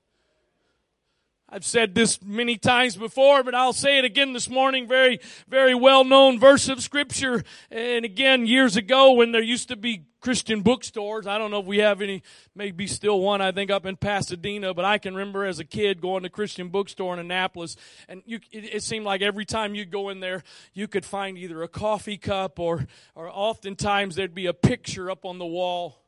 I've 1.55 1.67
said 1.67 1.95
this 1.95 2.23
many 2.23 2.57
times 2.57 2.97
before, 2.97 3.43
but 3.43 3.55
I'll 3.55 3.75
say 3.75 3.99
it 3.99 4.07
again 4.07 4.33
this 4.33 4.49
morning. 4.49 4.89
Very, 4.89 5.21
very 5.47 5.75
well 5.75 6.03
known 6.03 6.41
verse 6.41 6.71
of 6.71 6.83
scripture. 6.83 7.45
And 7.71 8.07
again, 8.07 8.47
years 8.47 8.77
ago 8.77 9.13
when 9.13 9.33
there 9.33 9.43
used 9.43 9.69
to 9.69 9.77
be 9.77 10.07
Christian 10.23 10.63
bookstores, 10.63 11.27
I 11.27 11.37
don't 11.37 11.51
know 11.51 11.61
if 11.61 11.67
we 11.67 11.77
have 11.79 12.01
any, 12.01 12.23
maybe 12.55 12.87
still 12.87 13.21
one, 13.21 13.43
I 13.43 13.53
think 13.53 13.71
up 13.71 13.85
in 13.85 13.97
Pasadena, 13.99 14.73
but 14.73 14.87
I 14.87 14.97
can 14.97 15.15
remember 15.15 15.45
as 15.45 15.59
a 15.59 15.65
kid 15.65 16.01
going 16.01 16.23
to 16.23 16.31
Christian 16.31 16.71
bookstore 16.71 17.13
in 17.13 17.21
Annapolis 17.21 17.77
and 18.09 18.23
you, 18.25 18.41
it, 18.51 18.77
it 18.77 18.83
seemed 18.83 19.05
like 19.05 19.21
every 19.21 19.45
time 19.45 19.75
you 19.75 19.85
go 19.85 20.09
in 20.09 20.21
there, 20.21 20.43
you 20.73 20.89
could 20.89 21.05
find 21.05 21.37
either 21.37 21.63
a 21.63 21.69
coffee 21.69 22.17
cup 22.17 22.59
or, 22.59 22.87
or 23.15 23.29
oftentimes 23.29 24.15
there'd 24.15 24.35
be 24.35 24.47
a 24.47 24.55
picture 24.55 25.11
up 25.11 25.27
on 25.27 25.37
the 25.37 25.45
wall. 25.45 26.03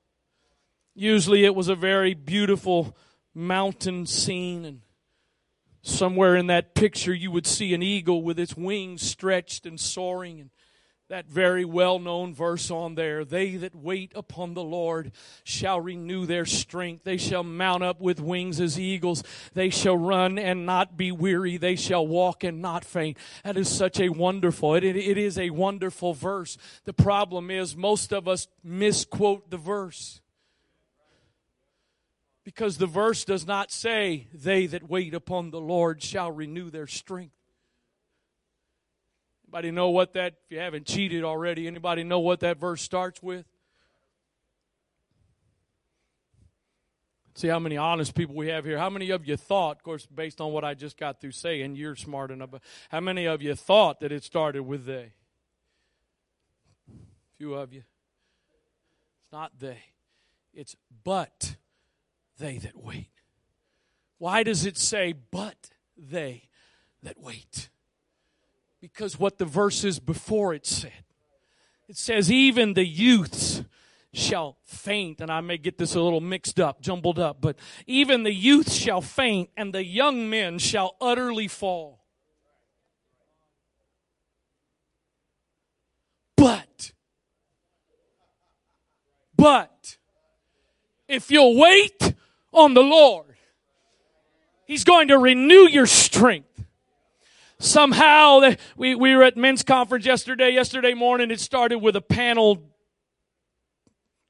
Usually 0.95 1.45
it 1.45 1.55
was 1.55 1.69
a 1.69 1.75
very 1.75 2.15
beautiful 2.15 2.97
mountain 3.35 4.07
scene 4.07 4.65
and 4.65 4.81
Somewhere 5.87 6.35
in 6.35 6.47
that 6.47 6.75
picture, 6.75 7.13
you 7.13 7.31
would 7.31 7.47
see 7.47 7.75
an 7.75 7.83
eagle 7.83 8.23
with 8.23 8.39
its 8.39 8.57
wings 8.57 9.03
stretched 9.03 9.67
and 9.67 9.79
soaring. 9.79 10.41
And 10.41 10.51
that 11.11 11.27
very 11.27 11.67
well 11.67 11.99
known 11.99 12.33
verse 12.33 12.71
on 12.71 12.95
there. 12.95 13.23
They 13.23 13.57
that 13.57 13.75
wait 13.75 14.11
upon 14.15 14.55
the 14.55 14.65
Lord 14.65 15.13
shall 15.45 15.79
renew 15.79 16.25
their 16.25 16.47
strength. 16.47 17.05
They 17.05 17.19
shall 17.19 17.43
mount 17.43 17.83
up 17.83 18.01
with 18.01 18.19
wings 18.19 18.61
as 18.61 18.81
eagles. 18.81 19.23
They 19.53 19.69
shall 19.69 19.99
run 19.99 20.39
and 20.39 20.65
not 20.65 20.97
be 20.97 21.13
weary. 21.13 21.59
They 21.59 21.77
shall 21.77 22.07
walk 22.07 22.45
and 22.45 22.63
not 22.63 22.83
faint. 22.83 23.19
That 23.45 23.59
is 23.59 23.69
such 23.69 24.01
a 24.01 24.09
wonderful, 24.09 24.75
it, 24.77 24.85
it, 24.85 24.97
it 24.97 25.19
is 25.19 25.37
a 25.37 25.51
wonderful 25.51 26.15
verse. 26.15 26.57
The 26.85 26.95
problem 26.95 27.51
is 27.51 27.77
most 27.77 28.11
of 28.11 28.27
us 28.27 28.49
misquote 28.63 29.51
the 29.51 29.59
verse. 29.59 30.23
Because 32.45 32.77
the 32.77 32.87
verse 32.87 33.25
does 33.25 33.47
not 33.47 33.73
say, 33.73 34.29
they 34.35 34.67
that 34.67 34.89
wait 34.89 35.15
upon 35.15 35.51
the 35.51 35.61
Lord 35.61 36.03
shall 36.03 36.31
renew 36.31 36.71
their 36.71 36.87
strength. 36.87 37.35
Anybody 39.47 39.71
know 39.71 39.89
what 39.91 40.13
that, 40.13 40.35
if 40.45 40.53
you 40.53 40.59
haven't 40.59 40.85
cheated 40.87 41.25
already, 41.25 41.67
anybody 41.67 42.05
know 42.05 42.19
what 42.19 42.41
that 42.41 42.59
verse 42.59 42.83
starts 42.83 43.23
with? 43.23 43.47
See 47.37 47.49
how 47.49 47.59
many 47.59 47.77
honest 47.77 48.15
people 48.15 48.35
we 48.35 48.49
have 48.49 48.65
here. 48.65 48.79
How 48.79 48.91
many 48.91 49.11
of 49.11 49.27
you 49.27 49.37
thought, 49.37 49.79
of 49.79 49.83
course, 49.83 50.07
based 50.07 50.41
on 50.41 50.53
what 50.53 50.65
I 50.65 50.75
just 50.75 50.97
got 50.97 51.21
through 51.21 51.33
saying, 51.33 51.77
you're 51.77 51.97
smart 51.97 52.31
enough, 52.31 52.51
but 52.51 52.63
how 52.91 53.01
many 53.01 53.25
of 53.27 53.43
you 53.43 53.55
thought 53.55 54.01
that 54.01 54.13
it 54.13 54.23
started 54.23 54.63
with 54.63 54.85
they? 54.85 55.15
Few 57.37 57.55
of 57.55 57.73
you. 57.73 57.81
It's 57.81 59.33
not 59.33 59.53
they, 59.59 59.79
it's 60.53 60.77
but 61.03 61.57
they 62.39 62.59
that 62.59 62.77
wait. 62.77 63.11
Why 64.19 64.43
does 64.43 64.65
it 64.65 64.77
say, 64.77 65.13
but 65.13 65.71
they 65.97 66.49
that 67.03 67.21
wait? 67.21 67.69
because 68.85 69.19
what 69.19 69.39
the 69.39 69.47
verses 69.47 69.99
before 69.99 70.53
it 70.53 70.67
said. 70.67 71.05
It 71.89 71.97
says, 71.97 72.31
even 72.31 72.75
the 72.75 72.85
youths 72.85 73.65
shall 74.13 74.59
faint, 74.67 75.23
and 75.23 75.31
I 75.31 75.41
may 75.41 75.57
get 75.57 75.79
this 75.79 75.95
a 75.95 76.03
little 76.03 76.21
mixed 76.21 76.61
up, 76.61 76.83
jumbled 76.83 77.19
up, 77.19 77.39
but 77.41 77.57
even 77.87 78.25
the 78.25 78.33
youths 78.35 78.75
shall 78.75 79.01
faint, 79.01 79.49
and 79.57 79.73
the 79.73 79.83
young 79.83 80.29
men 80.29 80.59
shall 80.59 80.97
utterly 81.01 81.49
fall. 81.49 82.05
But, 86.37 86.93
but, 89.35 89.97
if 91.09 91.31
you'll 91.31 91.57
wait 91.57 92.13
on 92.55 92.75
the 92.75 92.83
Lord, 92.83 93.27
He's 94.67 94.85
going 94.85 95.09
to 95.09 95.19
renew 95.19 95.69
your 95.69 95.87
strength. 95.87 96.65
Somehow 97.59 98.55
we, 98.77 98.95
we 98.95 99.15
were 99.15 99.23
at 99.23 99.37
men's 99.37 99.63
conference 99.63 100.07
yesterday. 100.07 100.51
Yesterday 100.51 100.95
morning 100.95 101.31
it 101.31 101.41
started 101.41 101.79
with 101.79 101.97
a 101.97 102.01
panel 102.01 102.63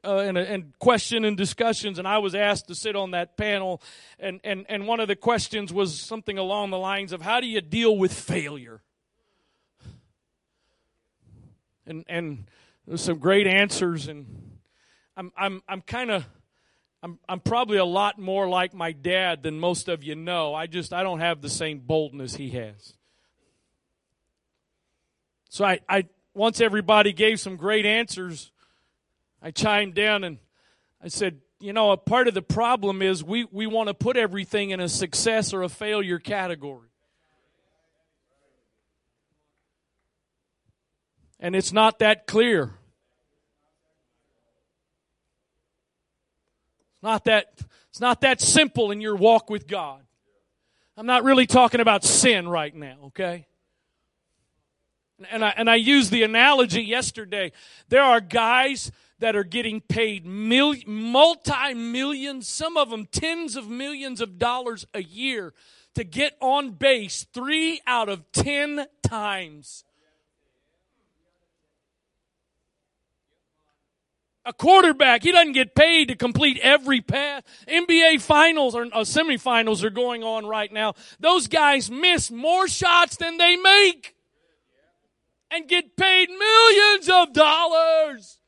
uh, 0.04 0.18
and, 0.18 0.36
and 0.36 0.78
question 0.78 1.24
and 1.24 1.34
discussions 1.34 1.98
and 1.98 2.06
i 2.06 2.18
was 2.18 2.34
asked 2.34 2.68
to 2.68 2.74
sit 2.74 2.94
on 2.94 3.12
that 3.12 3.36
panel. 3.36 3.80
And, 4.18 4.40
and, 4.44 4.66
and 4.68 4.86
one 4.86 5.00
of 5.00 5.08
the 5.08 5.16
questions 5.16 5.72
was 5.72 5.98
something 5.98 6.36
along 6.36 6.70
the 6.70 6.78
lines 6.78 7.12
of 7.12 7.22
how 7.22 7.40
do 7.40 7.46
you 7.46 7.60
deal 7.60 7.96
with 7.96 8.12
failure? 8.12 8.82
And 11.86 12.04
and 12.08 12.44
there's 12.86 13.02
some 13.02 13.18
great 13.18 13.46
answers 13.46 14.08
and 14.08 14.26
i'm 15.16 15.32
i'm 15.36 15.62
i'm 15.68 15.80
kind 15.80 16.10
of 16.10 16.24
I'm, 17.04 17.18
I'm 17.28 17.40
probably 17.40 17.76
a 17.76 17.84
lot 17.84 18.18
more 18.18 18.48
like 18.48 18.72
my 18.72 18.92
dad 18.92 19.42
than 19.42 19.60
most 19.60 19.90
of 19.90 20.02
you 20.02 20.14
know. 20.14 20.54
I 20.54 20.66
just, 20.66 20.94
I 20.94 21.02
don't 21.02 21.20
have 21.20 21.42
the 21.42 21.50
same 21.50 21.80
boldness 21.80 22.36
he 22.36 22.48
has. 22.52 22.94
So 25.50 25.66
I, 25.66 25.80
I 25.86 26.06
once 26.32 26.62
everybody 26.62 27.12
gave 27.12 27.40
some 27.40 27.56
great 27.56 27.84
answers, 27.84 28.52
I 29.42 29.50
chimed 29.50 29.98
in 29.98 30.24
and 30.24 30.38
I 31.02 31.08
said, 31.08 31.42
you 31.60 31.74
know, 31.74 31.90
a 31.90 31.98
part 31.98 32.26
of 32.26 32.32
the 32.32 32.40
problem 32.40 33.02
is 33.02 33.22
we, 33.22 33.46
we 33.52 33.66
want 33.66 33.88
to 33.88 33.94
put 33.94 34.16
everything 34.16 34.70
in 34.70 34.80
a 34.80 34.88
success 34.88 35.52
or 35.52 35.62
a 35.62 35.68
failure 35.68 36.18
category. 36.18 36.88
And 41.38 41.54
it's 41.54 41.70
not 41.70 41.98
that 41.98 42.26
clear. 42.26 42.78
Not 47.04 47.26
that 47.26 47.52
it's 47.90 48.00
not 48.00 48.22
that 48.22 48.40
simple 48.40 48.90
in 48.90 49.00
your 49.00 49.14
walk 49.14 49.48
with 49.48 49.68
God. 49.68 50.00
I'm 50.96 51.06
not 51.06 51.22
really 51.22 51.46
talking 51.46 51.80
about 51.80 52.02
sin 52.02 52.48
right 52.48 52.74
now, 52.74 52.96
okay? 53.06 53.46
And 55.30 55.44
I, 55.44 55.54
and 55.56 55.70
I 55.70 55.76
used 55.76 56.10
the 56.10 56.24
analogy 56.24 56.82
yesterday. 56.82 57.52
There 57.88 58.02
are 58.02 58.20
guys 58.20 58.90
that 59.20 59.36
are 59.36 59.44
getting 59.44 59.80
paid 59.80 60.26
mil, 60.26 60.74
multi 60.86 61.74
millions, 61.74 62.48
some 62.48 62.76
of 62.76 62.90
them 62.90 63.06
tens 63.06 63.54
of 63.54 63.68
millions 63.68 64.20
of 64.20 64.38
dollars 64.38 64.86
a 64.92 65.02
year 65.02 65.54
to 65.94 66.04
get 66.04 66.36
on 66.40 66.72
base 66.72 67.26
three 67.32 67.80
out 67.86 68.08
of 68.08 68.30
ten 68.32 68.86
times. 69.02 69.84
A 74.46 74.52
quarterback, 74.52 75.22
he 75.22 75.32
doesn't 75.32 75.52
get 75.52 75.74
paid 75.74 76.08
to 76.08 76.16
complete 76.16 76.58
every 76.62 77.00
pass. 77.00 77.42
NBA 77.66 78.20
finals 78.20 78.74
or 78.74 78.84
uh, 78.84 79.00
semifinals 79.00 79.82
are 79.82 79.90
going 79.90 80.22
on 80.22 80.44
right 80.44 80.70
now. 80.70 80.94
Those 81.18 81.46
guys 81.46 81.90
miss 81.90 82.30
more 82.30 82.68
shots 82.68 83.16
than 83.16 83.38
they 83.38 83.56
make 83.56 84.14
and 85.50 85.66
get 85.66 85.96
paid 85.96 86.28
millions 86.28 87.08
of 87.08 87.32
dollars. 87.32 88.38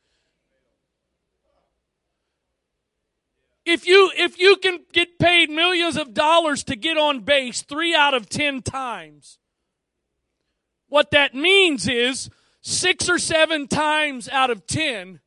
If 3.64 3.86
you, 3.86 4.12
if 4.16 4.38
you 4.38 4.56
can 4.56 4.80
get 4.92 5.18
paid 5.18 5.50
millions 5.50 5.96
of 5.96 6.14
dollars 6.14 6.62
to 6.64 6.76
get 6.76 6.98
on 6.98 7.20
base 7.20 7.62
three 7.62 7.94
out 7.94 8.14
of 8.14 8.28
ten 8.28 8.60
times, 8.62 9.38
what 10.88 11.10
that 11.10 11.34
means 11.34 11.88
is 11.88 12.30
six 12.60 13.08
or 13.08 13.18
seven 13.18 13.66
times 13.66 14.28
out 14.28 14.50
of 14.50 14.66
ten, 14.66 15.20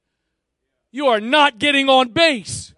you 0.92 1.08
are 1.08 1.20
not 1.20 1.60
getting 1.60 1.90
on 1.90 2.10
base. 2.10 2.74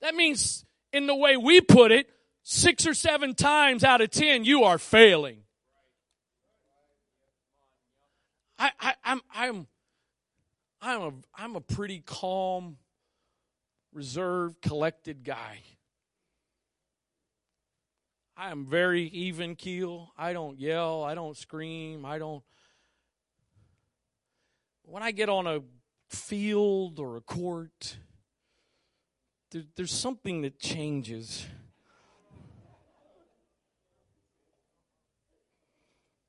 That 0.00 0.14
means, 0.14 0.64
in 0.92 1.06
the 1.06 1.14
way 1.14 1.36
we 1.36 1.60
put 1.60 1.92
it, 1.92 2.08
six 2.42 2.86
or 2.86 2.94
seven 2.94 3.34
times 3.34 3.84
out 3.84 4.00
of 4.00 4.10
ten, 4.10 4.44
you 4.44 4.62
are 4.64 4.78
failing. 4.78 5.42
I, 8.58 8.70
I, 8.80 8.94
I'm, 9.04 9.20
I'm, 9.34 9.66
I'm 10.80 11.02
a, 11.02 11.12
I'm 11.36 11.56
a 11.56 11.60
pretty 11.60 12.00
calm, 12.00 12.78
reserved, 13.92 14.62
collected 14.62 15.24
guy. 15.24 15.58
I 18.40 18.52
am 18.52 18.66
very 18.66 19.02
even 19.08 19.56
keel. 19.56 20.12
I 20.16 20.32
don't 20.32 20.60
yell. 20.60 21.02
I 21.02 21.16
don't 21.16 21.36
scream. 21.36 22.04
I 22.04 22.18
don't. 22.18 22.44
When 24.84 25.02
I 25.02 25.10
get 25.10 25.28
on 25.28 25.48
a 25.48 25.58
field 26.08 27.00
or 27.00 27.16
a 27.16 27.20
court, 27.20 27.96
there, 29.50 29.64
there's 29.74 29.90
something 29.90 30.42
that 30.42 30.60
changes. 30.60 31.46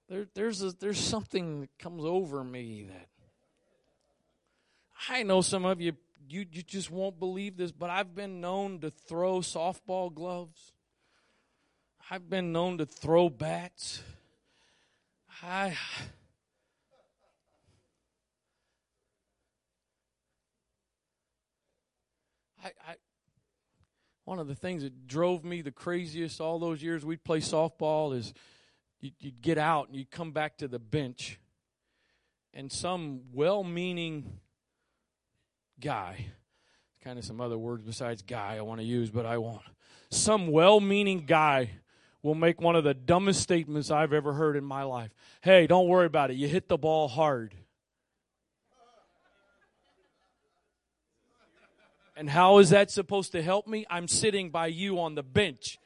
There, 0.10 0.26
there's 0.34 0.64
a, 0.64 0.72
there's 0.72 1.00
something 1.00 1.62
that 1.62 1.78
comes 1.78 2.04
over 2.04 2.44
me 2.44 2.88
that 2.90 3.08
I 5.08 5.22
know 5.22 5.42
some 5.42 5.64
of 5.64 5.80
you 5.80 5.94
you 6.28 6.44
you 6.52 6.64
just 6.64 6.90
won't 6.90 7.20
believe 7.20 7.56
this, 7.56 7.72
but 7.72 7.92
I've 7.92 8.16
been 8.16 8.42
known 8.42 8.80
to 8.80 8.90
throw 8.90 9.42
softball 9.42 10.12
gloves. 10.12 10.74
I've 12.12 12.28
been 12.28 12.52
known 12.52 12.80
to 12.80 12.88
throw 12.88 13.30
bats. 13.30 14.02
I 15.44 15.78
I, 22.64 22.68
I 22.88 22.96
one 24.26 24.40
of 24.40 24.48
the 24.48 24.56
things 24.56 24.82
that 24.84 25.08
drove 25.08 25.46
me 25.46 25.62
the 25.62 25.72
craziest 25.72 26.42
all 26.42 26.58
those 26.58 26.82
years 26.82 27.06
we'd 27.06 27.24
play 27.24 27.40
softball 27.40 28.16
is 28.16 28.34
you'd, 29.00 29.14
you'd 29.20 29.42
get 29.42 29.58
out 29.58 29.88
and 29.88 29.96
you'd 29.96 30.12
come 30.12 30.32
back 30.32 30.58
to 30.58 30.68
the 30.68 30.80
bench 30.80 31.40
and 32.54 32.72
some 32.72 33.22
well-meaning 33.34 34.40
guy 35.80 36.26
kind 37.04 37.18
of 37.18 37.26
some 37.26 37.40
other 37.40 37.58
words 37.58 37.84
besides 37.84 38.22
guy 38.22 38.58
I 38.58 38.62
want 38.62 38.82
to 38.82 38.86
use, 38.86 39.10
but 39.10 39.26
I 39.26 39.38
won't. 39.38 39.62
Some 40.12 40.52
well 40.52 40.80
meaning 40.80 41.26
guy 41.26 41.70
will 42.22 42.36
make 42.36 42.62
one 42.62 42.76
of 42.76 42.84
the 42.84 42.94
dumbest 42.94 43.42
statements 43.42 43.92
I've 43.92 44.14
ever 44.14 44.34
heard 44.34 44.56
in 44.56 44.64
my 44.64 44.84
life. 44.84 45.12
Hey, 45.42 45.68
don't 45.68 45.88
worry 45.88 46.06
about 46.06 46.32
it. 46.32 46.38
You 46.38 46.48
hit 46.48 46.68
the 46.68 46.78
ball 46.78 47.08
hard. 47.08 47.56
And 52.18 52.30
how 52.30 52.58
is 52.58 52.72
that 52.72 52.92
supposed 52.92 53.32
to 53.32 53.42
help 53.42 53.66
me? 53.66 53.86
I'm 53.90 54.10
sitting 54.10 54.50
by 54.50 54.68
you 54.68 55.00
on 55.00 55.16
the 55.16 55.24
bench. 55.24 55.80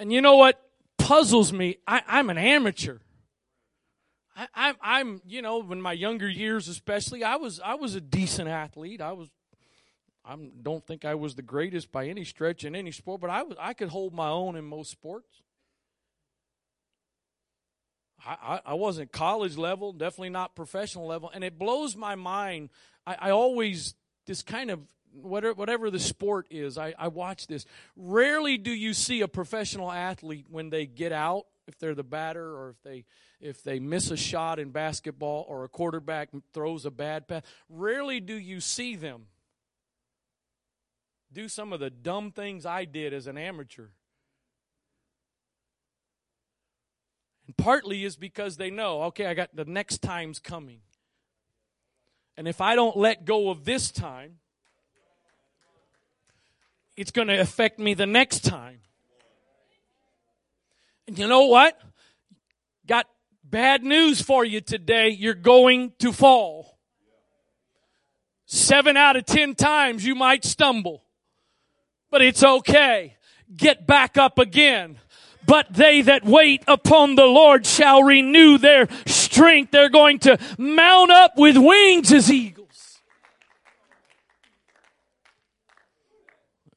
And 0.00 0.12
you 0.12 0.20
know 0.20 0.36
what 0.36 0.60
puzzles 0.96 1.52
me? 1.52 1.78
I, 1.86 2.02
am 2.08 2.30
an 2.30 2.38
amateur. 2.38 2.98
I, 4.54 4.74
I'm, 4.80 5.20
you 5.26 5.42
know, 5.42 5.70
in 5.72 5.80
my 5.80 5.92
younger 5.92 6.28
years, 6.28 6.68
especially, 6.68 7.24
I 7.24 7.36
was, 7.36 7.60
I 7.64 7.74
was 7.74 7.94
a 7.94 8.00
decent 8.00 8.48
athlete. 8.48 9.00
I 9.00 9.12
was, 9.12 9.28
I 10.24 10.36
don't 10.62 10.86
think 10.86 11.04
I 11.04 11.14
was 11.14 11.34
the 11.34 11.42
greatest 11.42 11.90
by 11.90 12.06
any 12.08 12.24
stretch 12.24 12.64
in 12.64 12.76
any 12.76 12.92
sport, 12.92 13.20
but 13.20 13.30
I 13.30 13.42
was, 13.42 13.56
I 13.58 13.72
could 13.72 13.88
hold 13.88 14.12
my 14.12 14.28
own 14.28 14.56
in 14.56 14.64
most 14.64 14.90
sports. 14.90 15.42
I, 18.26 18.60
I, 18.66 18.74
wasn't 18.74 19.12
college 19.12 19.56
level, 19.56 19.92
definitely 19.92 20.30
not 20.30 20.56
professional 20.56 21.06
level, 21.06 21.30
and 21.32 21.44
it 21.44 21.58
blows 21.58 21.96
my 21.96 22.14
mind. 22.16 22.70
I, 23.06 23.16
I 23.20 23.30
always 23.30 23.94
this 24.26 24.42
kind 24.42 24.70
of 24.70 24.80
whatever, 25.12 25.54
whatever 25.54 25.90
the 25.90 26.00
sport 26.00 26.46
is, 26.50 26.76
I, 26.76 26.94
I 26.98 27.08
watch 27.08 27.46
this. 27.46 27.64
Rarely 27.96 28.58
do 28.58 28.72
you 28.72 28.92
see 28.92 29.20
a 29.20 29.28
professional 29.28 29.90
athlete 29.90 30.46
when 30.50 30.70
they 30.70 30.84
get 30.84 31.12
out, 31.12 31.46
if 31.66 31.78
they're 31.78 31.94
the 31.94 32.02
batter 32.02 32.44
or 32.44 32.70
if 32.70 32.82
they 32.82 33.04
if 33.40 33.62
they 33.62 33.78
miss 33.78 34.10
a 34.10 34.16
shot 34.16 34.58
in 34.58 34.70
basketball 34.70 35.46
or 35.48 35.62
a 35.62 35.68
quarterback 35.68 36.30
throws 36.52 36.84
a 36.84 36.90
bad 36.90 37.28
pass. 37.28 37.42
Rarely 37.68 38.18
do 38.18 38.34
you 38.34 38.60
see 38.60 38.96
them 38.96 39.26
do 41.32 41.48
some 41.48 41.72
of 41.72 41.80
the 41.80 41.90
dumb 41.90 42.30
things 42.30 42.64
I 42.64 42.84
did 42.84 43.12
as 43.12 43.26
an 43.26 43.36
amateur. 43.36 43.88
And 47.46 47.56
partly 47.56 48.04
is 48.04 48.16
because 48.16 48.56
they 48.56 48.70
know, 48.70 49.04
okay, 49.04 49.26
I 49.26 49.34
got 49.34 49.54
the 49.54 49.64
next 49.64 50.02
time's 50.02 50.38
coming. 50.38 50.80
And 52.36 52.46
if 52.46 52.60
I 52.60 52.74
don't 52.74 52.96
let 52.96 53.24
go 53.24 53.50
of 53.50 53.64
this 53.64 53.90
time, 53.90 54.38
it's 56.96 57.10
going 57.10 57.28
to 57.28 57.38
affect 57.38 57.78
me 57.78 57.94
the 57.94 58.06
next 58.06 58.44
time. 58.44 58.80
And 61.06 61.18
you 61.18 61.26
know 61.26 61.46
what? 61.46 61.80
Got 62.86 63.06
bad 63.42 63.82
news 63.82 64.20
for 64.20 64.44
you 64.44 64.60
today. 64.60 65.08
You're 65.08 65.34
going 65.34 65.92
to 66.00 66.12
fall. 66.12 66.78
Seven 68.46 68.96
out 68.96 69.16
of 69.16 69.24
ten 69.26 69.54
times 69.54 70.04
you 70.04 70.14
might 70.14 70.44
stumble, 70.44 71.02
but 72.10 72.22
it's 72.22 72.42
okay. 72.42 73.16
Get 73.56 73.86
back 73.86 74.16
up 74.16 74.38
again. 74.38 74.98
But 75.46 75.72
they 75.72 76.02
that 76.02 76.24
wait 76.24 76.62
upon 76.68 77.14
the 77.14 77.24
Lord 77.24 77.64
shall 77.64 78.02
renew 78.02 78.58
their 78.58 78.86
strength. 79.06 79.70
They're 79.70 79.88
going 79.88 80.18
to 80.20 80.38
mount 80.58 81.10
up 81.10 81.38
with 81.38 81.56
wings 81.56 82.12
as 82.12 82.30
eagles. 82.30 82.98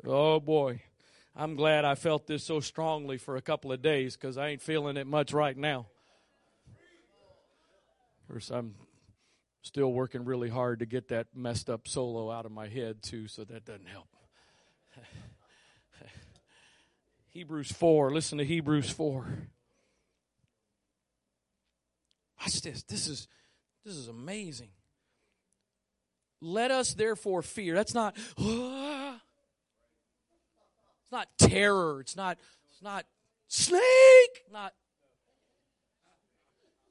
Oh 0.06 0.40
boy. 0.40 0.82
I'm 1.36 1.56
glad 1.56 1.86
I 1.86 1.96
felt 1.96 2.28
this 2.28 2.44
so 2.44 2.60
strongly 2.60 3.18
for 3.18 3.36
a 3.36 3.42
couple 3.42 3.72
of 3.72 3.82
days 3.82 4.16
because 4.16 4.38
I 4.38 4.50
ain't 4.50 4.62
feeling 4.62 4.98
it 4.98 5.08
much 5.08 5.34
right 5.34 5.58
now. 5.58 5.88
Of 8.22 8.28
course, 8.28 8.50
I'm 8.52 8.76
still 9.62 9.92
working 9.92 10.24
really 10.24 10.50
hard 10.50 10.80
to 10.80 10.86
get 10.86 11.08
that 11.08 11.28
messed 11.34 11.70
up 11.70 11.88
solo 11.88 12.30
out 12.30 12.46
of 12.46 12.52
my 12.52 12.68
head, 12.68 13.02
too, 13.02 13.28
so 13.28 13.44
that 13.46 13.66
doesn't 13.66 13.88
help. 13.88 14.08
Hebrews 17.32 17.72
4. 17.72 18.12
Listen 18.12 18.38
to 18.40 18.46
Hebrews 18.46 18.90
4. 18.90 19.48
Watch 22.42 22.62
this. 22.62 22.84
This 22.84 23.08
is 23.08 23.28
this 23.86 23.96
is 23.96 24.08
amazing. 24.08 24.70
Let 26.42 26.72
us 26.72 26.94
therefore 26.94 27.42
fear. 27.42 27.74
That's 27.74 27.94
not 27.94 28.18
it's 28.38 29.22
not 31.12 31.28
terror. 31.38 32.02
It's 32.02 32.18
not 32.18 32.38
it's 32.70 32.82
not 32.82 33.06
snake. 33.48 33.82
Not 34.52 34.74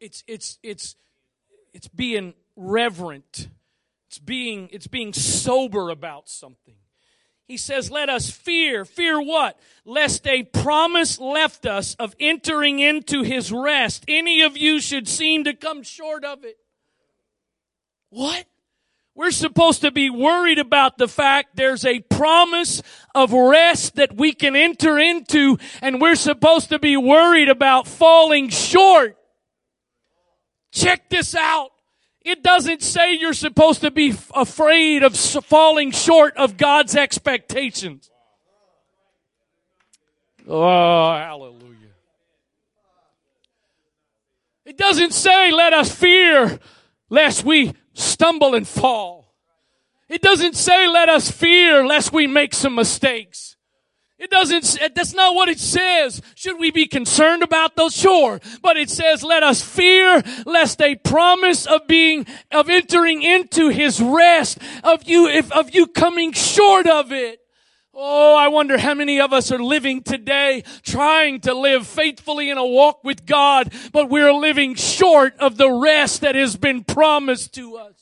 it's 0.01 0.25
it's 0.27 0.59
it's 0.63 0.97
it's 1.75 1.89
being 1.89 2.33
reverent. 2.57 3.49
It's 4.09 4.19
being 4.19 4.71
it's 4.73 4.87
being 4.87 5.13
sober 5.13 5.91
about 5.91 6.29
something. 6.31 6.77
He 7.51 7.57
says, 7.57 7.91
let 7.91 8.09
us 8.09 8.31
fear. 8.31 8.85
Fear 8.85 9.23
what? 9.23 9.59
Lest 9.85 10.25
a 10.29 10.45
promise 10.45 11.19
left 11.19 11.67
us 11.67 11.97
of 11.97 12.15
entering 12.21 12.79
into 12.79 13.25
his 13.25 13.51
rest. 13.51 14.05
Any 14.07 14.43
of 14.43 14.57
you 14.57 14.79
should 14.81 15.09
seem 15.09 15.43
to 15.43 15.53
come 15.53 15.83
short 15.83 16.25
of 16.25 16.45
it. 16.45 16.59
What? 18.11 18.45
We're 19.17 19.33
supposed 19.33 19.81
to 19.81 19.91
be 19.91 20.11
worried 20.11 20.61
about 20.61 20.97
the 20.97 21.09
fact 21.09 21.57
there's 21.57 21.85
a 21.85 21.99
promise 21.99 22.85
of 23.17 23.33
rest 23.33 23.97
that 23.97 24.15
we 24.15 24.33
can 24.33 24.55
enter 24.55 24.97
into 24.97 25.59
and 25.83 26.01
we're 26.01 26.15
supposed 26.15 26.69
to 26.69 26.79
be 26.79 26.97
worried 26.97 27.49
about 27.49 27.89
falling 27.89 28.51
short. 28.51 29.17
Check 30.71 31.11
this 31.11 31.35
out. 31.35 31.73
It 32.23 32.43
doesn't 32.43 32.83
say 32.83 33.15
you're 33.15 33.33
supposed 33.33 33.81
to 33.81 33.91
be 33.91 34.15
afraid 34.35 35.03
of 35.03 35.17
falling 35.17 35.91
short 35.91 36.37
of 36.37 36.57
God's 36.57 36.95
expectations. 36.95 38.11
Oh, 40.47 41.13
hallelujah. 41.13 41.77
It 44.67 44.77
doesn't 44.77 45.13
say 45.13 45.51
let 45.51 45.73
us 45.73 45.95
fear 45.95 46.61
lest 47.09 47.45
we 47.45 47.73
stumble 47.95 48.55
and 48.55 48.69
fall. 48.69 49.35
It 50.09 50.23
doesn't 50.23 50.57
say 50.57 50.89
let 50.89 51.09
us 51.09 51.31
fear 51.31 51.87
lest 51.87 52.13
we 52.13 52.27
make 52.27 52.53
some 52.53 52.75
mistakes. 52.75 53.57
It 54.21 54.31
doesn't, 54.31 54.79
that's 54.95 55.15
not 55.15 55.35
what 55.35 55.49
it 55.49 55.59
says. 55.59 56.21
Should 56.35 56.61
we 56.61 56.71
be 56.71 56.87
concerned 56.87 57.43
about 57.43 57.75
those? 57.75 57.97
Sure. 57.97 58.39
But 58.61 58.77
it 58.77 58.91
says, 58.91 59.23
let 59.23 59.43
us 59.43 59.63
fear 59.63 60.23
lest 60.45 60.83
a 60.83 60.97
promise 60.97 61.67
of 61.67 61.87
being, 61.87 62.27
of 62.53 62.69
entering 62.69 63.23
into 63.23 63.71
his 63.71 63.99
rest, 63.99 64.59
of 64.85 65.09
you, 65.09 65.27
if, 65.27 65.51
of 65.53 65.75
you 65.75 65.87
coming 65.87 66.33
short 66.33 66.87
of 66.87 67.13
it. 67.13 67.41
Oh, 67.95 68.37
I 68.37 68.49
wonder 68.49 68.77
how 68.77 68.93
many 68.93 69.21
of 69.21 69.33
us 69.33 69.51
are 69.51 69.59
living 69.59 70.03
today 70.03 70.65
trying 70.83 71.41
to 71.41 71.55
live 71.55 71.87
faithfully 71.87 72.51
in 72.51 72.59
a 72.59 72.67
walk 72.67 73.03
with 73.03 73.25
God, 73.25 73.73
but 73.91 74.11
we're 74.11 74.35
living 74.35 74.75
short 74.75 75.35
of 75.39 75.57
the 75.57 75.71
rest 75.71 76.21
that 76.21 76.35
has 76.35 76.57
been 76.57 76.85
promised 76.85 77.55
to 77.55 77.77
us. 77.77 78.00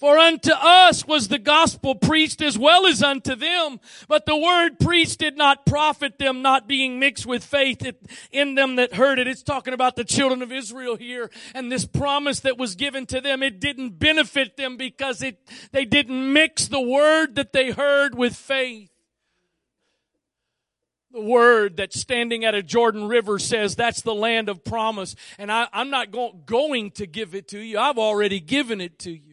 For 0.00 0.16
unto 0.16 0.52
us 0.52 1.06
was 1.06 1.28
the 1.28 1.38
gospel 1.38 1.94
preached 1.94 2.40
as 2.40 2.58
well 2.58 2.86
as 2.86 3.02
unto 3.02 3.34
them. 3.34 3.80
But 4.08 4.24
the 4.24 4.34
word 4.34 4.80
preached 4.80 5.18
did 5.18 5.36
not 5.36 5.66
profit 5.66 6.18
them, 6.18 6.40
not 6.40 6.66
being 6.66 6.98
mixed 6.98 7.26
with 7.26 7.44
faith 7.44 7.86
in 8.32 8.54
them 8.54 8.76
that 8.76 8.94
heard 8.94 9.18
it. 9.18 9.28
It's 9.28 9.42
talking 9.42 9.74
about 9.74 9.96
the 9.96 10.04
children 10.04 10.40
of 10.40 10.50
Israel 10.50 10.96
here. 10.96 11.30
And 11.54 11.70
this 11.70 11.84
promise 11.84 12.40
that 12.40 12.56
was 12.56 12.76
given 12.76 13.04
to 13.06 13.20
them, 13.20 13.42
it 13.42 13.60
didn't 13.60 13.98
benefit 13.98 14.56
them 14.56 14.78
because 14.78 15.20
it, 15.22 15.36
they 15.70 15.84
didn't 15.84 16.32
mix 16.32 16.66
the 16.66 16.80
word 16.80 17.34
that 17.34 17.52
they 17.52 17.70
heard 17.70 18.14
with 18.14 18.34
faith. 18.34 18.88
The 21.12 21.20
word 21.20 21.76
that's 21.76 22.00
standing 22.00 22.46
at 22.46 22.54
a 22.54 22.62
Jordan 22.62 23.06
River 23.06 23.38
says 23.38 23.76
that's 23.76 24.00
the 24.00 24.14
land 24.14 24.48
of 24.48 24.64
promise. 24.64 25.14
And 25.36 25.52
I, 25.52 25.68
am 25.74 25.90
not 25.90 26.10
go, 26.10 26.32
going 26.32 26.92
to 26.92 27.06
give 27.06 27.34
it 27.34 27.48
to 27.48 27.58
you. 27.58 27.78
I've 27.78 27.98
already 27.98 28.40
given 28.40 28.80
it 28.80 28.98
to 29.00 29.10
you. 29.10 29.29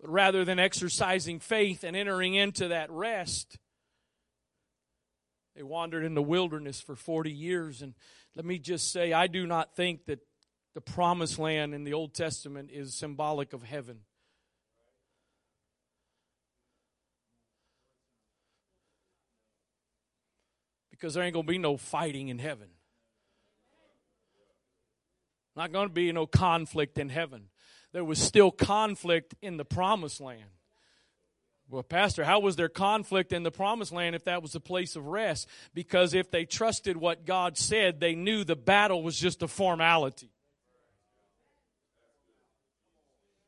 But 0.00 0.10
rather 0.10 0.44
than 0.44 0.58
exercising 0.58 1.40
faith 1.40 1.82
and 1.82 1.96
entering 1.96 2.34
into 2.34 2.68
that 2.68 2.90
rest, 2.90 3.58
they 5.56 5.62
wandered 5.62 6.04
in 6.04 6.14
the 6.14 6.22
wilderness 6.22 6.80
for 6.80 6.94
40 6.94 7.32
years. 7.32 7.82
And 7.82 7.94
let 8.36 8.44
me 8.44 8.58
just 8.58 8.92
say, 8.92 9.12
I 9.12 9.26
do 9.26 9.46
not 9.46 9.74
think 9.74 10.06
that 10.06 10.20
the 10.74 10.80
promised 10.80 11.38
land 11.38 11.74
in 11.74 11.82
the 11.82 11.94
Old 11.94 12.14
Testament 12.14 12.70
is 12.72 12.94
symbolic 12.94 13.52
of 13.52 13.64
heaven. 13.64 14.00
Because 20.92 21.14
there 21.14 21.24
ain't 21.24 21.34
going 21.34 21.46
to 21.46 21.50
be 21.50 21.58
no 21.58 21.76
fighting 21.76 22.28
in 22.28 22.38
heaven. 22.38 22.68
Not 25.56 25.72
going 25.72 25.88
to 25.88 25.94
be 25.94 26.12
no 26.12 26.26
conflict 26.26 26.98
in 26.98 27.08
heaven 27.08 27.48
there 27.92 28.04
was 28.04 28.18
still 28.18 28.50
conflict 28.50 29.34
in 29.40 29.56
the 29.56 29.64
promised 29.64 30.20
land. 30.20 30.50
Well, 31.70 31.82
Pastor, 31.82 32.24
how 32.24 32.40
was 32.40 32.56
there 32.56 32.68
conflict 32.68 33.32
in 33.32 33.42
the 33.42 33.50
promised 33.50 33.92
land 33.92 34.14
if 34.14 34.24
that 34.24 34.42
was 34.42 34.54
a 34.54 34.60
place 34.60 34.96
of 34.96 35.06
rest? 35.06 35.46
Because 35.74 36.14
if 36.14 36.30
they 36.30 36.46
trusted 36.46 36.96
what 36.96 37.26
God 37.26 37.58
said, 37.58 38.00
they 38.00 38.14
knew 38.14 38.42
the 38.42 38.56
battle 38.56 39.02
was 39.02 39.18
just 39.18 39.42
a 39.42 39.48
formality. 39.48 40.30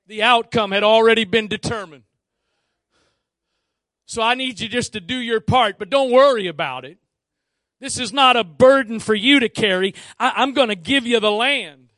The 0.07 0.23
outcome 0.23 0.73
had 0.73 0.83
already 0.83 1.25
been 1.25 1.49
determined. 1.49 2.03
So 4.05 4.23
I 4.23 4.35
need 4.35 4.61
you 4.61 4.69
just 4.69 4.93
to 4.95 5.01
do 5.01 5.17
your 5.17 5.41
part, 5.41 5.79
but 5.79 5.89
don't 5.89 6.11
worry 6.11 6.47
about 6.47 6.85
it. 6.85 6.99
This 7.79 7.99
is 7.99 8.13
not 8.13 8.37
a 8.37 8.45
burden 8.45 8.99
for 9.01 9.15
you 9.15 9.41
to 9.41 9.49
carry. 9.49 9.95
I, 10.19 10.43
am 10.43 10.53
going 10.53 10.69
to 10.69 10.77
give 10.77 11.07
you 11.07 11.21
the 11.21 11.31
land. 11.31 11.90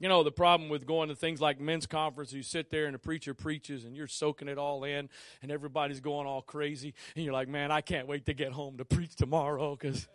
You 0.00 0.08
know, 0.08 0.22
the 0.22 0.30
problem 0.30 0.68
with 0.68 0.86
going 0.86 1.08
to 1.08 1.16
things 1.16 1.40
like 1.40 1.60
men's 1.60 1.86
conference, 1.86 2.32
you 2.32 2.42
sit 2.42 2.70
there 2.70 2.86
and 2.86 2.94
the 2.94 3.00
preacher 3.00 3.34
preaches 3.34 3.84
and 3.84 3.96
you're 3.96 4.06
soaking 4.06 4.46
it 4.46 4.56
all 4.56 4.84
in 4.84 5.08
and 5.42 5.50
everybody's 5.50 6.00
going 6.00 6.26
all 6.26 6.42
crazy. 6.42 6.94
And 7.16 7.24
you're 7.24 7.32
like, 7.32 7.48
man, 7.48 7.72
I 7.72 7.80
can't 7.80 8.06
wait 8.06 8.26
to 8.26 8.34
get 8.34 8.52
home 8.52 8.78
to 8.78 8.84
preach 8.84 9.16
tomorrow 9.16 9.76
because. 9.76 10.06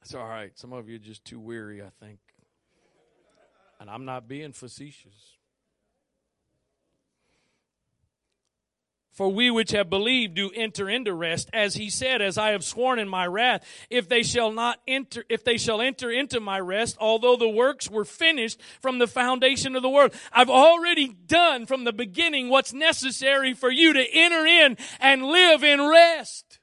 It's 0.00 0.14
all 0.14 0.26
right. 0.26 0.50
Some 0.58 0.72
of 0.72 0.88
you 0.88 0.96
are 0.96 0.98
just 0.98 1.24
too 1.24 1.38
weary, 1.38 1.80
I 1.80 1.90
think. 2.00 2.18
And 3.78 3.88
I'm 3.88 4.04
not 4.04 4.26
being 4.26 4.52
facetious. 4.52 5.36
For 9.12 9.28
we 9.28 9.50
which 9.50 9.72
have 9.72 9.90
believed 9.90 10.34
do 10.34 10.50
enter 10.54 10.88
into 10.88 11.12
rest, 11.12 11.50
as 11.52 11.74
he 11.74 11.90
said, 11.90 12.22
as 12.22 12.38
I 12.38 12.50
have 12.50 12.64
sworn 12.64 12.98
in 12.98 13.08
my 13.08 13.26
wrath, 13.26 13.62
if 13.90 14.08
they 14.08 14.22
shall 14.22 14.50
not 14.50 14.80
enter, 14.88 15.24
if 15.28 15.44
they 15.44 15.58
shall 15.58 15.82
enter 15.82 16.10
into 16.10 16.40
my 16.40 16.58
rest, 16.58 16.96
although 16.98 17.36
the 17.36 17.48
works 17.48 17.90
were 17.90 18.06
finished 18.06 18.58
from 18.80 18.98
the 18.98 19.06
foundation 19.06 19.76
of 19.76 19.82
the 19.82 19.90
world. 19.90 20.14
I've 20.32 20.48
already 20.48 21.08
done 21.08 21.66
from 21.66 21.84
the 21.84 21.92
beginning 21.92 22.48
what's 22.48 22.72
necessary 22.72 23.52
for 23.52 23.70
you 23.70 23.92
to 23.92 24.06
enter 24.12 24.46
in 24.46 24.78
and 24.98 25.26
live 25.26 25.62
in 25.62 25.86
rest. 25.86 26.58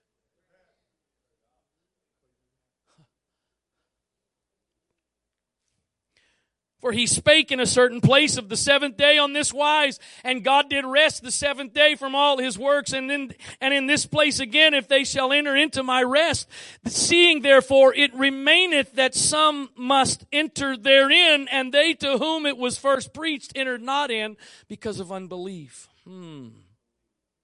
For 6.79 6.93
he 6.93 7.07
spake 7.07 7.51
in 7.51 7.59
a 7.59 7.65
certain 7.65 7.99
place 7.99 8.37
of 8.37 8.47
the 8.47 8.55
seventh 8.55 8.95
day 8.95 9.17
on 9.17 9.33
this 9.33 9.53
wise, 9.53 9.99
and 10.23 10.45
God 10.45 10.69
did 10.69 10.85
rest 10.85 11.21
the 11.21 11.31
seventh 11.31 11.73
day 11.73 11.95
from 11.95 12.15
all 12.15 12.37
his 12.37 12.57
works, 12.57 12.93
and 12.93 13.11
in, 13.11 13.33
and 13.59 13.73
in 13.73 13.85
this 13.87 14.05
place 14.05 14.39
again, 14.39 14.73
if 14.73 14.87
they 14.87 15.03
shall 15.03 15.33
enter 15.33 15.57
into 15.57 15.83
my 15.83 16.01
rest, 16.01 16.47
seeing 16.85 17.41
therefore 17.41 17.93
it 17.93 18.13
remaineth 18.15 18.93
that 18.93 19.13
some 19.13 19.69
must 19.75 20.25
enter 20.31 20.77
therein, 20.77 21.49
and 21.51 21.73
they 21.73 21.93
to 21.95 22.17
whom 22.17 22.45
it 22.45 22.57
was 22.57 22.77
first 22.77 23.13
preached 23.13 23.51
entered 23.55 23.81
not 23.81 24.09
in 24.09 24.37
because 24.69 25.01
of 25.01 25.11
unbelief. 25.11 25.89
Hmm. 26.05 26.47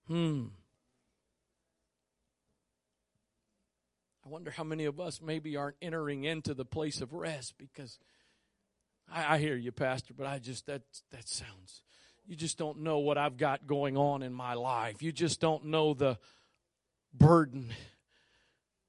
Hmm. 0.07 0.45
I 4.25 4.29
wonder 4.29 4.49
how 4.49 4.63
many 4.63 4.85
of 4.85 4.99
us 4.99 5.21
maybe 5.21 5.55
aren't 5.55 5.75
entering 5.81 6.23
into 6.23 6.53
the 6.53 6.65
place 6.65 7.01
of 7.01 7.13
rest 7.13 7.55
because 7.57 7.99
I, 9.11 9.35
I 9.35 9.37
hear 9.37 9.55
you, 9.55 9.71
Pastor, 9.71 10.13
but 10.13 10.27
I 10.27 10.39
just, 10.39 10.65
that, 10.67 10.81
that 11.11 11.27
sounds, 11.27 11.81
you 12.25 12.35
just 12.35 12.57
don't 12.57 12.79
know 12.79 12.99
what 12.99 13.17
I've 13.17 13.37
got 13.37 13.67
going 13.67 13.97
on 13.97 14.23
in 14.23 14.33
my 14.33 14.53
life. 14.53 15.01
You 15.01 15.11
just 15.11 15.39
don't 15.39 15.65
know 15.65 15.93
the 15.93 16.17
burden 17.13 17.73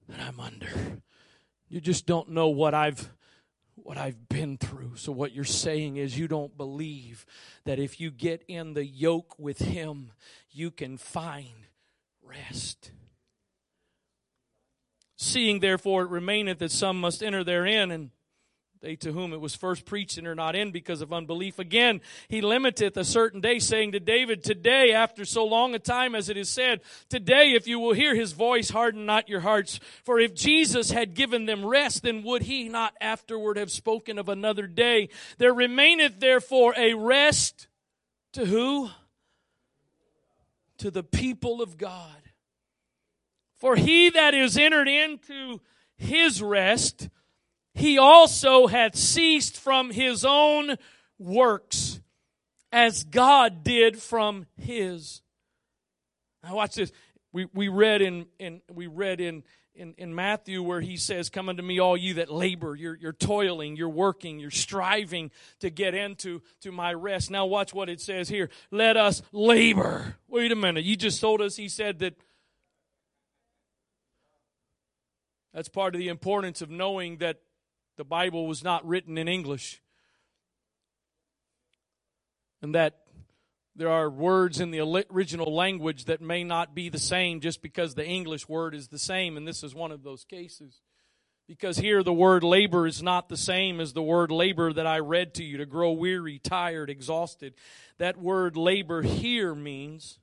that 0.08 0.20
I'm 0.20 0.40
under. 0.40 1.00
You 1.68 1.80
just 1.80 2.06
don't 2.06 2.30
know 2.30 2.48
what 2.48 2.74
I've 2.74 3.10
what 3.76 3.98
I've 3.98 4.28
been 4.28 4.56
through. 4.56 4.96
So 4.96 5.12
what 5.12 5.32
you're 5.32 5.44
saying 5.44 5.96
is 5.98 6.18
you 6.18 6.28
don't 6.28 6.56
believe 6.56 7.26
that 7.64 7.78
if 7.78 8.00
you 8.00 8.10
get 8.10 8.42
in 8.48 8.72
the 8.72 8.84
yoke 8.84 9.38
with 9.38 9.58
him, 9.58 10.12
you 10.50 10.70
can 10.70 10.96
find 10.96 11.66
rest. 12.22 12.90
Seeing 15.16 15.60
therefore 15.60 16.04
it 16.04 16.10
remaineth 16.10 16.58
that 16.58 16.70
some 16.72 17.00
must 17.00 17.22
enter 17.22 17.44
therein 17.44 17.90
and 17.90 18.10
they 18.86 18.94
to 18.94 19.10
whom 19.10 19.32
it 19.32 19.40
was 19.40 19.56
first 19.56 19.84
preached 19.84 20.16
and 20.16 20.28
are 20.28 20.34
not 20.36 20.54
in 20.54 20.70
because 20.70 21.00
of 21.00 21.12
unbelief. 21.12 21.58
Again, 21.58 22.00
he 22.28 22.40
limiteth 22.40 22.96
a 22.96 23.04
certain 23.04 23.40
day, 23.40 23.58
saying 23.58 23.90
to 23.92 24.00
David, 24.00 24.44
Today, 24.44 24.92
after 24.92 25.24
so 25.24 25.44
long 25.44 25.74
a 25.74 25.80
time 25.80 26.14
as 26.14 26.28
it 26.28 26.36
is 26.36 26.48
said, 26.48 26.82
Today, 27.08 27.54
if 27.54 27.66
you 27.66 27.80
will 27.80 27.94
hear 27.94 28.14
his 28.14 28.30
voice, 28.30 28.70
harden 28.70 29.04
not 29.04 29.28
your 29.28 29.40
hearts. 29.40 29.80
For 30.04 30.20
if 30.20 30.36
Jesus 30.36 30.92
had 30.92 31.14
given 31.14 31.46
them 31.46 31.66
rest, 31.66 32.04
then 32.04 32.22
would 32.22 32.42
he 32.42 32.68
not 32.68 32.94
afterward 33.00 33.56
have 33.56 33.72
spoken 33.72 34.20
of 34.20 34.28
another 34.28 34.68
day? 34.68 35.08
There 35.38 35.52
remaineth 35.52 36.20
therefore 36.20 36.72
a 36.76 36.94
rest 36.94 37.66
to 38.34 38.46
who? 38.46 38.90
To 40.78 40.92
the 40.92 41.02
people 41.02 41.60
of 41.60 41.76
God. 41.76 42.22
For 43.56 43.74
he 43.74 44.10
that 44.10 44.32
is 44.32 44.56
entered 44.56 44.86
into 44.86 45.60
his 45.96 46.40
rest, 46.40 47.08
he 47.76 47.98
also 47.98 48.66
had 48.66 48.96
ceased 48.96 49.58
from 49.58 49.90
his 49.90 50.24
own 50.24 50.76
works 51.18 52.00
as 52.72 53.04
God 53.04 53.62
did 53.62 53.98
from 54.00 54.46
his. 54.56 55.20
Now 56.42 56.56
watch 56.56 56.74
this. 56.74 56.90
We, 57.32 57.48
we 57.52 57.68
read 57.68 58.00
in, 58.00 58.26
in 58.38 58.62
we 58.72 58.86
read 58.86 59.20
in, 59.20 59.42
in, 59.74 59.94
in 59.98 60.14
Matthew 60.14 60.62
where 60.62 60.80
he 60.80 60.96
says, 60.96 61.28
Come 61.28 61.50
unto 61.50 61.62
me, 61.62 61.78
all 61.78 61.98
you 61.98 62.14
that 62.14 62.32
labor, 62.32 62.74
you're, 62.74 62.96
you're 62.96 63.12
toiling, 63.12 63.76
you're 63.76 63.90
working, 63.90 64.38
you're 64.38 64.50
striving 64.50 65.30
to 65.60 65.68
get 65.68 65.94
into 65.94 66.40
to 66.62 66.72
my 66.72 66.94
rest. 66.94 67.30
Now 67.30 67.44
watch 67.44 67.74
what 67.74 67.90
it 67.90 68.00
says 68.00 68.30
here. 68.30 68.48
Let 68.70 68.96
us 68.96 69.20
labor. 69.32 70.16
Wait 70.28 70.50
a 70.50 70.56
minute. 70.56 70.84
You 70.84 70.96
just 70.96 71.20
told 71.20 71.42
us 71.42 71.56
he 71.56 71.68
said 71.68 71.98
that 71.98 72.14
that's 75.52 75.68
part 75.68 75.94
of 75.94 75.98
the 75.98 76.08
importance 76.08 76.62
of 76.62 76.70
knowing 76.70 77.18
that 77.18 77.40
the 77.96 78.04
Bible 78.04 78.46
was 78.46 78.62
not 78.62 78.86
written 78.86 79.18
in 79.18 79.28
English. 79.28 79.80
And 82.62 82.74
that 82.74 83.06
there 83.74 83.90
are 83.90 84.08
words 84.08 84.60
in 84.60 84.70
the 84.70 84.80
original 85.10 85.54
language 85.54 86.06
that 86.06 86.22
may 86.22 86.42
not 86.44 86.74
be 86.74 86.88
the 86.88 86.98
same 86.98 87.40
just 87.40 87.60
because 87.60 87.94
the 87.94 88.06
English 88.06 88.48
word 88.48 88.74
is 88.74 88.88
the 88.88 88.98
same, 88.98 89.36
and 89.36 89.46
this 89.46 89.62
is 89.62 89.74
one 89.74 89.92
of 89.92 90.02
those 90.02 90.24
cases. 90.24 90.80
Because 91.46 91.76
here 91.76 92.02
the 92.02 92.12
word 92.12 92.42
labor 92.42 92.86
is 92.86 93.02
not 93.02 93.28
the 93.28 93.36
same 93.36 93.78
as 93.80 93.92
the 93.92 94.02
word 94.02 94.32
labor 94.32 94.72
that 94.72 94.86
I 94.86 94.98
read 94.98 95.34
to 95.34 95.44
you 95.44 95.58
to 95.58 95.66
grow 95.66 95.92
weary, 95.92 96.38
tired, 96.38 96.90
exhausted. 96.90 97.54
That 97.98 98.16
word 98.16 98.56
labor 98.56 99.02
here 99.02 99.54
means 99.54 100.18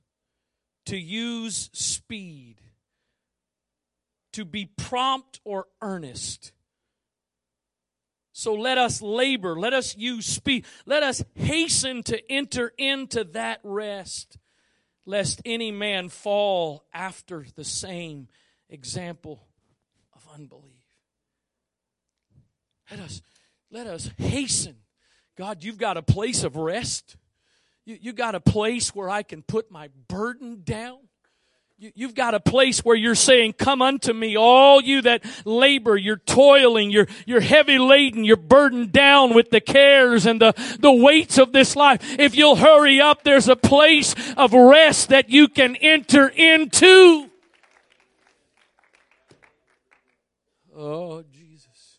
to 0.86 0.98
use 0.98 1.70
speed, 1.72 2.56
to 4.32 4.44
be 4.44 4.66
prompt 4.66 5.40
or 5.44 5.66
earnest, 5.80 6.52
so 8.36 8.52
let 8.52 8.78
us 8.78 9.00
labor, 9.00 9.54
let 9.56 9.72
us 9.72 9.96
use 9.96 10.26
speed, 10.26 10.66
let 10.86 11.04
us 11.04 11.22
hasten 11.36 12.02
to 12.02 12.20
enter 12.30 12.72
into 12.76 13.22
that 13.22 13.60
rest, 13.62 14.38
lest 15.06 15.40
any 15.44 15.70
man 15.70 16.08
fall 16.08 16.84
after 16.92 17.46
the 17.54 17.62
same 17.62 18.26
example 18.68 19.46
of 20.16 20.26
unbelief. 20.34 20.84
Let 22.90 22.98
us, 22.98 23.22
let 23.70 23.86
us 23.86 24.10
hasten. 24.18 24.78
God, 25.38 25.62
you've 25.62 25.78
got 25.78 25.96
a 25.96 26.02
place 26.02 26.42
of 26.42 26.56
rest. 26.56 27.16
You, 27.84 27.98
you 28.00 28.12
got 28.12 28.34
a 28.34 28.40
place 28.40 28.92
where 28.96 29.08
I 29.08 29.22
can 29.22 29.42
put 29.42 29.70
my 29.70 29.90
burden 30.08 30.62
down. 30.64 30.98
You've 31.76 32.14
got 32.14 32.34
a 32.34 32.40
place 32.40 32.84
where 32.84 32.94
you're 32.94 33.16
saying, 33.16 33.54
come 33.54 33.82
unto 33.82 34.12
me, 34.12 34.36
all 34.36 34.80
you 34.80 35.02
that 35.02 35.24
labor, 35.44 35.96
you're 35.96 36.18
toiling, 36.18 36.92
you're, 36.92 37.08
you're 37.26 37.40
heavy 37.40 37.78
laden, 37.78 38.22
you're 38.22 38.36
burdened 38.36 38.92
down 38.92 39.34
with 39.34 39.50
the 39.50 39.60
cares 39.60 40.24
and 40.24 40.40
the, 40.40 40.54
the 40.78 40.92
weights 40.92 41.36
of 41.36 41.52
this 41.52 41.74
life. 41.74 42.00
If 42.18 42.36
you'll 42.36 42.56
hurry 42.56 43.00
up, 43.00 43.24
there's 43.24 43.48
a 43.48 43.56
place 43.56 44.14
of 44.36 44.52
rest 44.52 45.08
that 45.08 45.30
you 45.30 45.48
can 45.48 45.74
enter 45.76 46.28
into. 46.28 47.28
Oh, 50.76 51.24
Jesus. 51.32 51.98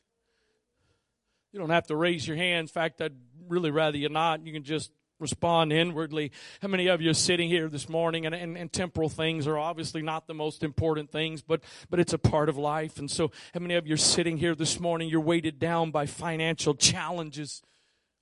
You 1.52 1.60
don't 1.60 1.70
have 1.70 1.88
to 1.88 1.98
raise 1.98 2.26
your 2.26 2.38
hand. 2.38 2.62
In 2.62 2.68
fact, 2.68 3.02
I'd 3.02 3.16
really 3.50 3.72
rather 3.72 3.98
you 3.98 4.08
not. 4.08 4.46
You 4.46 4.54
can 4.54 4.64
just 4.64 4.92
respond 5.20 5.72
inwardly. 5.72 6.32
How 6.62 6.68
many 6.68 6.88
of 6.88 7.02
you 7.02 7.10
are 7.10 7.16
sitting 7.16 7.50
here 7.50 7.70
this 7.70 7.88
morning 7.88 8.26
and, 8.26 8.36
and, 8.36 8.58
and, 8.58 8.72
temporal 8.72 9.10
things 9.10 9.48
are 9.48 9.58
obviously 9.58 10.02
not 10.02 10.28
the 10.28 10.34
most 10.34 10.64
important 10.64 11.12
things, 11.12 11.42
but, 11.42 11.62
but 11.90 12.00
it's 12.00 12.14
a 12.14 12.18
part 12.18 12.50
of 12.50 12.58
life. 12.58 13.00
And 13.00 13.10
so 13.10 13.32
how 13.54 13.62
many 13.62 13.76
of 13.76 13.88
you 13.88 13.94
are 13.94 13.98
sitting 13.98 14.38
here 14.38 14.56
this 14.56 14.80
morning, 14.80 15.10
you're 15.10 15.22
weighted 15.22 15.60
down 15.60 15.92
by 15.92 16.06
financial 16.06 16.76
challenges, 16.76 17.62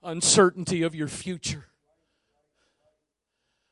uncertainty 0.03 0.83
of 0.83 0.93
your 0.93 1.07
future. 1.07 1.65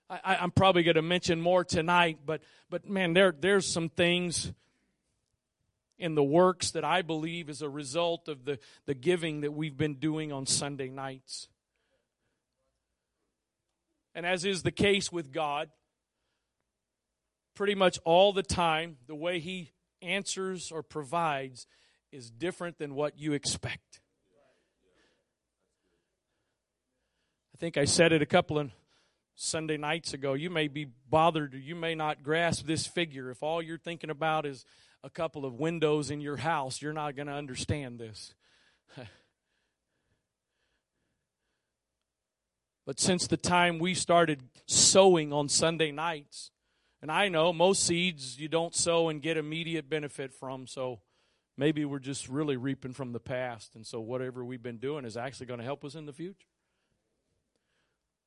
I, 0.09 0.37
I'm 0.41 0.51
probably 0.51 0.83
going 0.83 0.95
to 0.95 1.01
mention 1.01 1.39
more 1.39 1.63
tonight, 1.63 2.19
but, 2.25 2.41
but 2.69 2.89
man, 2.89 3.13
there, 3.13 3.33
there's 3.37 3.71
some 3.71 3.89
things 3.89 4.51
in 5.97 6.15
the 6.15 6.23
works 6.23 6.71
that 6.71 6.83
I 6.83 7.03
believe 7.03 7.49
is 7.49 7.61
a 7.61 7.69
result 7.69 8.27
of 8.27 8.43
the, 8.43 8.57
the 8.87 8.95
giving 8.95 9.41
that 9.41 9.53
we've 9.53 9.77
been 9.77 9.95
doing 9.95 10.31
on 10.31 10.47
Sunday 10.47 10.89
nights. 10.89 11.47
And 14.13 14.25
as 14.25 14.45
is 14.45 14.63
the 14.63 14.71
case 14.71 15.11
with 15.11 15.31
God, 15.31 15.69
pretty 17.55 17.75
much 17.75 17.99
all 18.03 18.33
the 18.33 18.43
time, 18.43 18.97
the 19.07 19.15
way 19.15 19.39
He 19.39 19.71
answers 20.01 20.71
or 20.71 20.83
provides 20.83 21.67
is 22.11 22.29
different 22.29 22.77
than 22.77 22.95
what 22.95 23.17
you 23.17 23.33
expect. 23.33 24.01
I 27.53 27.57
think 27.57 27.77
I 27.77 27.85
said 27.85 28.11
it 28.11 28.21
a 28.21 28.25
couple 28.25 28.57
of 28.57 28.71
Sunday 29.35 29.77
nights 29.77 30.13
ago, 30.13 30.33
you 30.33 30.49
may 30.49 30.67
be 30.67 30.85
bothered 31.09 31.53
you 31.53 31.75
may 31.75 31.95
not 31.95 32.21
grasp 32.21 32.65
this 32.65 32.85
figure. 32.85 33.31
If 33.31 33.41
all 33.41 33.61
you're 33.61 33.77
thinking 33.77 34.09
about 34.09 34.45
is 34.45 34.65
a 35.03 35.09
couple 35.09 35.45
of 35.45 35.55
windows 35.55 36.11
in 36.11 36.21
your 36.21 36.37
house, 36.37 36.81
you're 36.81 36.93
not 36.93 37.15
going 37.15 37.27
to 37.27 37.33
understand 37.33 37.97
this. 37.97 38.35
but 42.91 42.99
since 42.99 43.25
the 43.25 43.37
time 43.37 43.79
we 43.79 43.93
started 43.93 44.43
sowing 44.65 45.31
on 45.31 45.47
Sunday 45.47 45.93
nights, 45.93 46.51
and 47.01 47.09
I 47.09 47.29
know 47.29 47.53
most 47.53 47.85
seeds 47.85 48.37
you 48.37 48.49
don't 48.49 48.75
sow 48.75 49.07
and 49.07 49.21
get 49.21 49.37
immediate 49.37 49.89
benefit 49.89 50.33
from, 50.33 50.67
so 50.67 50.99
maybe 51.55 51.85
we're 51.85 51.99
just 51.99 52.27
really 52.27 52.57
reaping 52.57 52.91
from 52.91 53.13
the 53.13 53.19
past. 53.21 53.75
And 53.75 53.87
so 53.87 54.01
whatever 54.01 54.43
we've 54.43 54.61
been 54.61 54.75
doing 54.75 55.05
is 55.05 55.15
actually 55.15 55.45
going 55.45 55.61
to 55.61 55.65
help 55.65 55.85
us 55.85 55.95
in 55.95 56.05
the 56.05 56.11
future. 56.11 56.49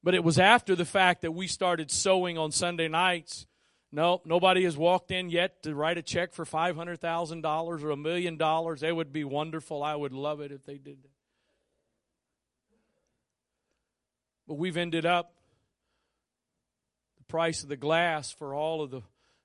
But 0.02 0.14
it 0.14 0.24
was 0.24 0.38
after 0.38 0.74
the 0.74 0.86
fact 0.86 1.20
that 1.20 1.32
we 1.32 1.46
started 1.46 1.90
sowing 1.90 2.38
on 2.38 2.50
Sunday 2.50 2.88
nights. 2.88 3.46
No, 3.92 4.22
nobody 4.24 4.64
has 4.64 4.78
walked 4.78 5.10
in 5.10 5.28
yet 5.28 5.62
to 5.64 5.74
write 5.74 5.98
a 5.98 6.02
check 6.02 6.32
for 6.32 6.46
$500,000 6.46 7.82
or 7.84 7.90
a 7.90 7.96
million 7.98 8.38
dollars. 8.38 8.82
It 8.82 8.96
would 8.96 9.12
be 9.12 9.24
wonderful. 9.24 9.82
I 9.82 9.94
would 9.94 10.14
love 10.14 10.40
it 10.40 10.52
if 10.52 10.64
they 10.64 10.78
did 10.78 11.02
that. 11.02 11.13
But 14.46 14.54
we've 14.54 14.76
ended 14.76 15.06
up 15.06 15.34
the 17.16 17.24
price 17.24 17.62
of 17.62 17.68
the 17.68 17.76
glass 17.76 18.32
for 18.32 18.54
all 18.54 18.82
of 18.82 18.90
the 18.90 19.02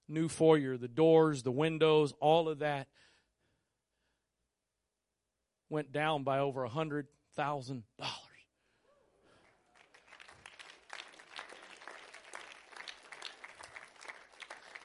new 0.07 0.27
foyer, 0.27 0.77
the 0.77 0.87
doors, 0.87 1.43
the 1.43 1.51
windows, 1.51 2.13
all 2.19 2.49
of 2.49 2.59
that 2.59 2.87
went 5.69 5.91
down 5.91 6.23
by 6.23 6.39
over 6.39 6.63
a 6.63 6.69
hundred 6.69 7.07
thousand 7.35 7.83
dollars. 7.97 8.15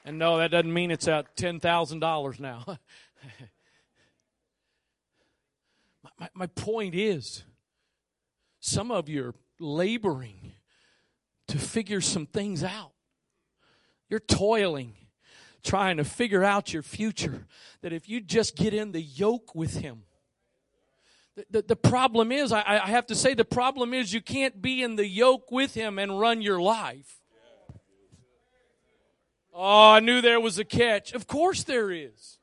And 0.07 0.19
no, 0.19 0.37
that 0.37 0.51
doesn't 0.51 0.71
mean 0.71 0.91
it's 0.91 1.07
at 1.07 1.35
ten 1.35 1.59
thousand 1.59 1.99
dollars 1.99 2.39
now. 2.39 2.63
my, 6.03 6.09
my, 6.19 6.29
my 6.35 6.45
point 6.47 6.93
is, 6.93 7.43
some 8.59 8.91
of 8.91 9.09
you 9.09 9.25
are 9.29 9.33
laboring 9.59 10.53
to 11.47 11.57
figure 11.57 12.01
some 12.01 12.25
things 12.25 12.63
out. 12.63 12.91
You're 14.09 14.19
toiling, 14.19 14.93
trying 15.63 15.97
to 15.97 16.03
figure 16.03 16.43
out 16.43 16.73
your 16.73 16.83
future. 16.83 17.47
That 17.81 17.93
if 17.93 18.09
you 18.09 18.21
just 18.21 18.55
get 18.55 18.73
in 18.73 18.91
the 18.91 19.01
yoke 19.01 19.55
with 19.55 19.77
Him, 19.77 20.03
the, 21.35 21.45
the, 21.49 21.61
the 21.61 21.75
problem 21.75 22.31
is, 22.31 22.51
I, 22.51 22.61
I 22.61 22.87
have 22.87 23.07
to 23.07 23.15
say, 23.15 23.33
the 23.33 23.45
problem 23.45 23.93
is 23.93 24.13
you 24.13 24.21
can't 24.21 24.61
be 24.61 24.81
in 24.81 24.95
the 24.95 25.07
yoke 25.07 25.51
with 25.51 25.73
Him 25.73 25.99
and 25.99 26.19
run 26.19 26.41
your 26.41 26.61
life. 26.61 27.19
Oh, 29.53 29.91
I 29.91 29.99
knew 30.01 30.21
there 30.21 30.39
was 30.39 30.59
a 30.59 30.65
catch. 30.65 31.13
Of 31.13 31.27
course 31.27 31.63
there 31.63 31.89
is. 31.89 32.34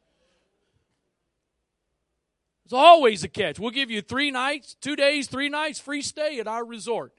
There's 2.72 2.80
always 2.80 3.22
a 3.22 3.28
catch. 3.28 3.60
We'll 3.60 3.70
give 3.70 3.90
you 3.90 4.00
three 4.00 4.30
nights, 4.30 4.76
two 4.80 4.96
days, 4.96 5.26
three 5.26 5.50
nights 5.50 5.78
free 5.78 6.00
stay 6.00 6.40
at 6.40 6.48
our 6.48 6.64
resort. 6.64 7.12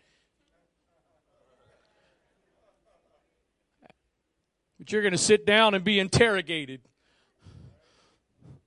But 4.80 4.92
you're 4.92 5.04
going 5.04 5.12
to 5.12 5.18
sit 5.20 5.46
down 5.46 5.76
and 5.76 5.84
be 5.84 6.00
interrogated 6.00 6.82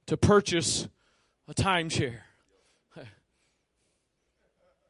to 0.06 0.16
purchase 0.16 0.86
a 1.48 1.54
timeshare. 1.54 2.20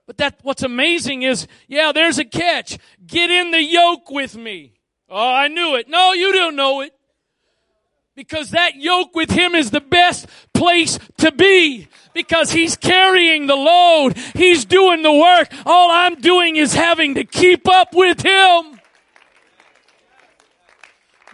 But 0.07 0.19
that 0.19 0.39
what's 0.43 0.65
amazing 0.65 1.23
is, 1.23 1.49
yeah, 1.67 1.93
there's 1.93 2.19
a 2.19 2.27
catch. 2.27 2.77
Get 3.07 3.31
in 3.31 3.53
the 3.53 3.63
yoke 3.63 4.11
with 4.11 4.37
me. 4.37 4.75
Oh, 5.09 5.33
I 5.33 5.49
knew 5.49 5.77
it. 5.77 5.89
No, 5.89 6.13
you 6.13 6.31
don't 6.35 6.57
know 6.57 6.83
it. 6.83 6.93
Because 8.17 8.53
that 8.53 8.77
yoke 8.77 9.15
with 9.15 9.31
him 9.31 9.55
is 9.55 9.71
the 9.71 9.81
best 9.81 10.27
place 10.55 10.99
to 11.19 11.31
be. 11.31 11.87
Because 12.15 12.51
he's 12.51 12.75
carrying 12.75 13.47
the 13.47 13.55
load. 13.55 14.17
He's 14.35 14.65
doing 14.65 15.03
the 15.03 15.13
work. 15.13 15.53
All 15.67 15.91
I'm 15.91 16.15
doing 16.15 16.57
is 16.57 16.73
having 16.73 17.15
to 17.17 17.25
keep 17.25 17.69
up 17.69 17.95
with 17.95 18.23
him. 18.23 18.81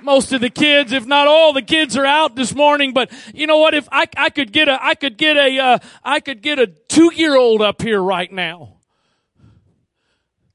Most 0.02 0.32
of 0.32 0.40
the 0.40 0.50
kids, 0.50 0.90
if 0.90 1.06
not 1.06 1.28
all 1.28 1.52
the 1.52 1.62
kids 1.62 1.96
are 1.96 2.04
out 2.04 2.34
this 2.34 2.52
morning, 2.52 2.92
but 2.92 3.12
you 3.32 3.46
know 3.46 3.58
what? 3.58 3.72
If 3.72 3.88
I, 3.92 4.08
I 4.16 4.30
could 4.30 4.52
get 4.52 4.66
a, 4.66 4.84
I 4.84 4.96
could 4.96 5.16
get 5.16 5.36
a, 5.36 5.58
uh, 5.60 5.78
I 6.02 6.18
could 6.18 6.42
get 6.42 6.58
a 6.58 6.66
two 6.66 7.12
year 7.14 7.36
old 7.36 7.62
up 7.62 7.80
here 7.80 8.02
right 8.02 8.30
now 8.30 8.78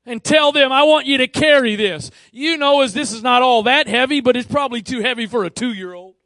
and 0.05 0.21
tell 0.21 0.51
them, 0.51 0.73
I 0.73 0.83
want 0.83 1.05
you 1.05 1.19
to 1.19 1.27
carry 1.27 1.77
this. 1.77 2.11
You 2.33 2.57
know, 2.57 2.81
as 2.81 2.93
this 2.93 3.13
is 3.13 3.23
not 3.23 3.41
all 3.41 3.63
that 3.63 3.87
heavy, 3.87 4.19
but 4.19 4.35
it's 4.35 4.51
probably 4.51 4.81
too 4.81 4.99
heavy 4.99 5.27
for 5.27 5.45
a 5.45 5.49
two 5.49 5.71
year 5.71 5.93
old. 5.93 6.16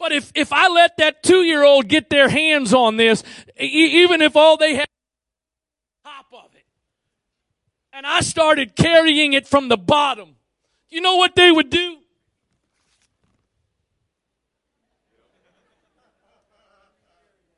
But 0.00 0.12
if, 0.12 0.32
if 0.34 0.50
I 0.50 0.68
let 0.68 0.96
that 0.96 1.22
two 1.22 1.42
year 1.42 1.62
old 1.62 1.86
get 1.86 2.08
their 2.08 2.26
hands 2.26 2.72
on 2.72 2.96
this, 2.96 3.22
e- 3.60 4.02
even 4.02 4.22
if 4.22 4.34
all 4.34 4.56
they 4.56 4.76
have 4.76 4.86
top 6.02 6.24
of 6.32 6.54
it, 6.54 6.64
and 7.92 8.06
I 8.06 8.20
started 8.20 8.74
carrying 8.74 9.34
it 9.34 9.46
from 9.46 9.68
the 9.68 9.76
bottom, 9.76 10.36
you 10.88 11.02
know 11.02 11.16
what 11.16 11.36
they 11.36 11.52
would 11.52 11.68
do? 11.68 11.98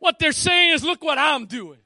What 0.01 0.19
they're 0.19 0.33
saying 0.33 0.73
is, 0.73 0.83
look 0.83 1.05
what 1.05 1.19
I'm 1.19 1.47
doing. 1.47 1.79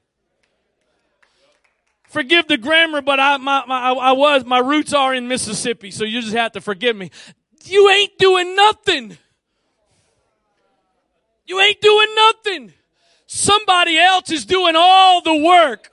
Forgive 2.07 2.47
the 2.47 2.57
grammar, 2.57 3.03
but 3.03 3.19
I, 3.19 3.37
my, 3.37 3.63
my, 3.67 3.91
I 3.91 4.11
was, 4.13 4.43
my 4.43 4.57
roots 4.57 4.91
are 4.91 5.13
in 5.13 5.27
Mississippi, 5.27 5.91
so 5.91 6.03
you 6.03 6.19
just 6.21 6.33
have 6.33 6.53
to 6.53 6.61
forgive 6.61 6.95
me. 6.95 7.11
You 7.65 7.87
ain't 7.91 8.17
doing 8.17 8.55
nothing. 8.55 9.19
You 11.47 11.61
ain't 11.61 11.79
doing 11.79 12.07
nothing. 12.15 12.73
Somebody 13.25 13.97
else 13.97 14.29
is 14.31 14.45
doing 14.45 14.75
all 14.77 15.21
the 15.21 15.35
work. 15.35 15.89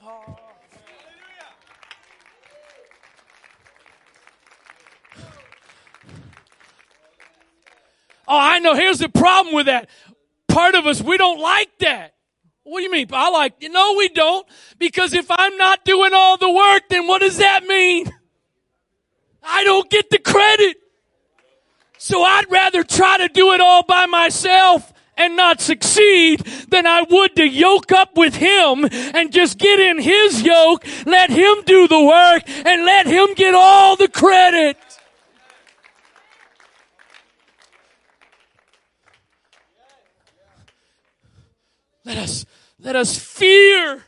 Oh, 8.27 8.39
I 8.39 8.59
know. 8.59 8.73
Here's 8.73 8.99
the 8.99 9.09
problem 9.09 9.55
with 9.55 9.67
that. 9.67 9.89
Part 10.47 10.75
of 10.75 10.87
us, 10.87 11.01
we 11.01 11.17
don't 11.17 11.39
like 11.39 11.69
that. 11.79 12.15
What 12.63 12.79
do 12.79 12.83
you 12.83 12.91
mean? 12.91 13.07
I 13.13 13.29
like, 13.29 13.53
you 13.59 13.69
know, 13.69 13.93
we 13.97 14.09
don't. 14.09 14.47
Because 14.79 15.13
if 15.13 15.27
I'm 15.29 15.55
not 15.57 15.85
doing 15.85 16.11
all 16.13 16.35
the 16.37 16.51
work, 16.51 16.83
then 16.89 17.07
what 17.07 17.21
does 17.21 17.37
that 17.37 17.63
mean? 17.65 18.11
I 19.43 19.63
don't 19.63 19.89
get 19.89 20.09
the 20.09 20.17
credit. 20.17 20.77
So 21.97 22.23
I'd 22.23 22.49
rather 22.49 22.83
try 22.83 23.19
to 23.19 23.29
do 23.29 23.53
it 23.53 23.61
all 23.61 23.83
by 23.83 24.07
myself 24.07 24.91
and 25.17 25.35
not 25.35 25.61
succeed 25.61 26.39
than 26.69 26.85
I 26.85 27.03
would 27.09 27.35
to 27.37 27.47
yoke 27.47 27.91
up 27.91 28.17
with 28.17 28.35
him 28.35 28.87
and 28.91 29.31
just 29.31 29.57
get 29.57 29.79
in 29.79 29.99
his 29.99 30.41
yoke, 30.41 30.85
let 31.05 31.29
him 31.29 31.63
do 31.65 31.87
the 31.87 32.03
work 32.03 32.43
and 32.47 32.85
let 32.85 33.07
him 33.07 33.33
get 33.35 33.55
all 33.55 33.95
the 33.95 34.07
credit. 34.07 34.77
Let 42.03 42.17
us, 42.17 42.45
let 42.79 42.95
us 42.95 43.17
fear 43.17 44.03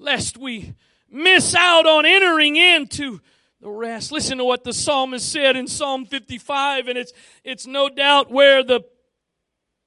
lest 0.00 0.36
we 0.36 0.74
miss 1.08 1.54
out 1.54 1.86
on 1.86 2.04
entering 2.04 2.56
into 2.56 3.20
the 3.60 3.70
rest. 3.70 4.10
Listen 4.10 4.38
to 4.38 4.44
what 4.44 4.64
the 4.64 4.72
psalmist 4.72 5.30
said 5.30 5.54
in 5.54 5.68
Psalm 5.68 6.06
55, 6.06 6.88
and 6.88 6.98
it's, 6.98 7.12
it's 7.44 7.66
no 7.66 7.88
doubt 7.88 8.30
where 8.30 8.64
the 8.64 8.80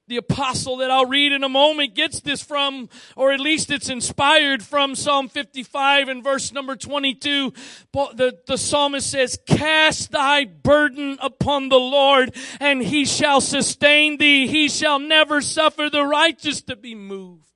the 0.06 0.16
apostle 0.18 0.78
that 0.78 0.90
I'll 0.90 1.06
read 1.06 1.32
in 1.32 1.44
a 1.44 1.48
moment 1.48 1.94
gets 1.94 2.20
this 2.20 2.42
from, 2.42 2.88
or 3.16 3.32
at 3.32 3.40
least 3.40 3.70
it's 3.70 3.88
inspired 3.88 4.62
from 4.62 4.94
Psalm 4.94 5.28
55 5.28 6.08
and 6.08 6.22
verse 6.22 6.52
number 6.52 6.76
22. 6.76 7.52
The, 7.92 8.38
the 8.46 8.58
psalmist 8.58 9.10
says, 9.10 9.38
cast 9.46 10.10
thy 10.10 10.44
burden 10.44 11.18
upon 11.20 11.70
the 11.70 11.78
Lord 11.78 12.34
and 12.60 12.82
he 12.82 13.04
shall 13.04 13.40
sustain 13.40 14.18
thee. 14.18 14.46
He 14.46 14.68
shall 14.68 14.98
never 14.98 15.40
suffer 15.40 15.88
the 15.88 16.04
righteous 16.04 16.60
to 16.62 16.76
be 16.76 16.94
moved. 16.94 17.53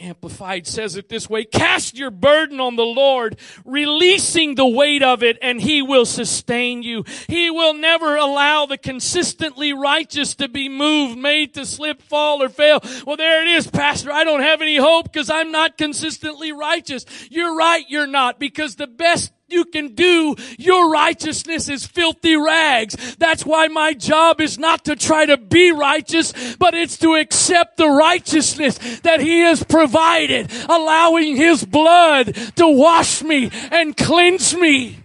Amplified 0.00 0.66
says 0.66 0.94
it 0.94 1.08
this 1.08 1.28
way, 1.28 1.44
cast 1.44 1.98
your 1.98 2.10
burden 2.10 2.60
on 2.60 2.76
the 2.76 2.84
Lord, 2.84 3.36
releasing 3.64 4.54
the 4.54 4.66
weight 4.66 5.02
of 5.02 5.24
it, 5.24 5.38
and 5.42 5.60
He 5.60 5.82
will 5.82 6.06
sustain 6.06 6.84
you. 6.84 7.04
He 7.26 7.50
will 7.50 7.74
never 7.74 8.16
allow 8.16 8.66
the 8.66 8.78
consistently 8.78 9.72
righteous 9.72 10.36
to 10.36 10.48
be 10.48 10.68
moved, 10.68 11.18
made 11.18 11.54
to 11.54 11.66
slip, 11.66 12.00
fall, 12.00 12.42
or 12.42 12.48
fail. 12.48 12.80
Well, 13.06 13.16
there 13.16 13.42
it 13.42 13.48
is, 13.48 13.66
Pastor. 13.66 14.12
I 14.12 14.22
don't 14.22 14.42
have 14.42 14.62
any 14.62 14.76
hope 14.76 15.12
because 15.12 15.30
I'm 15.30 15.50
not 15.50 15.76
consistently 15.76 16.52
righteous. 16.52 17.04
You're 17.28 17.56
right, 17.56 17.84
you're 17.88 18.06
not, 18.06 18.38
because 18.38 18.76
the 18.76 18.86
best 18.86 19.32
you 19.48 19.64
can 19.64 19.94
do. 19.94 20.36
Your 20.58 20.90
righteousness 20.90 21.68
is 21.68 21.86
filthy 21.86 22.36
rags. 22.36 23.16
That's 23.16 23.44
why 23.44 23.68
my 23.68 23.94
job 23.94 24.40
is 24.40 24.58
not 24.58 24.84
to 24.86 24.96
try 24.96 25.26
to 25.26 25.36
be 25.36 25.72
righteous, 25.72 26.56
but 26.56 26.74
it's 26.74 26.96
to 26.98 27.14
accept 27.14 27.76
the 27.76 27.88
righteousness 27.88 28.78
that 29.00 29.20
He 29.20 29.40
has 29.40 29.62
provided, 29.62 30.50
allowing 30.68 31.36
His 31.36 31.64
blood 31.64 32.34
to 32.56 32.68
wash 32.68 33.22
me 33.22 33.50
and 33.70 33.96
cleanse 33.96 34.54
me. 34.54 34.98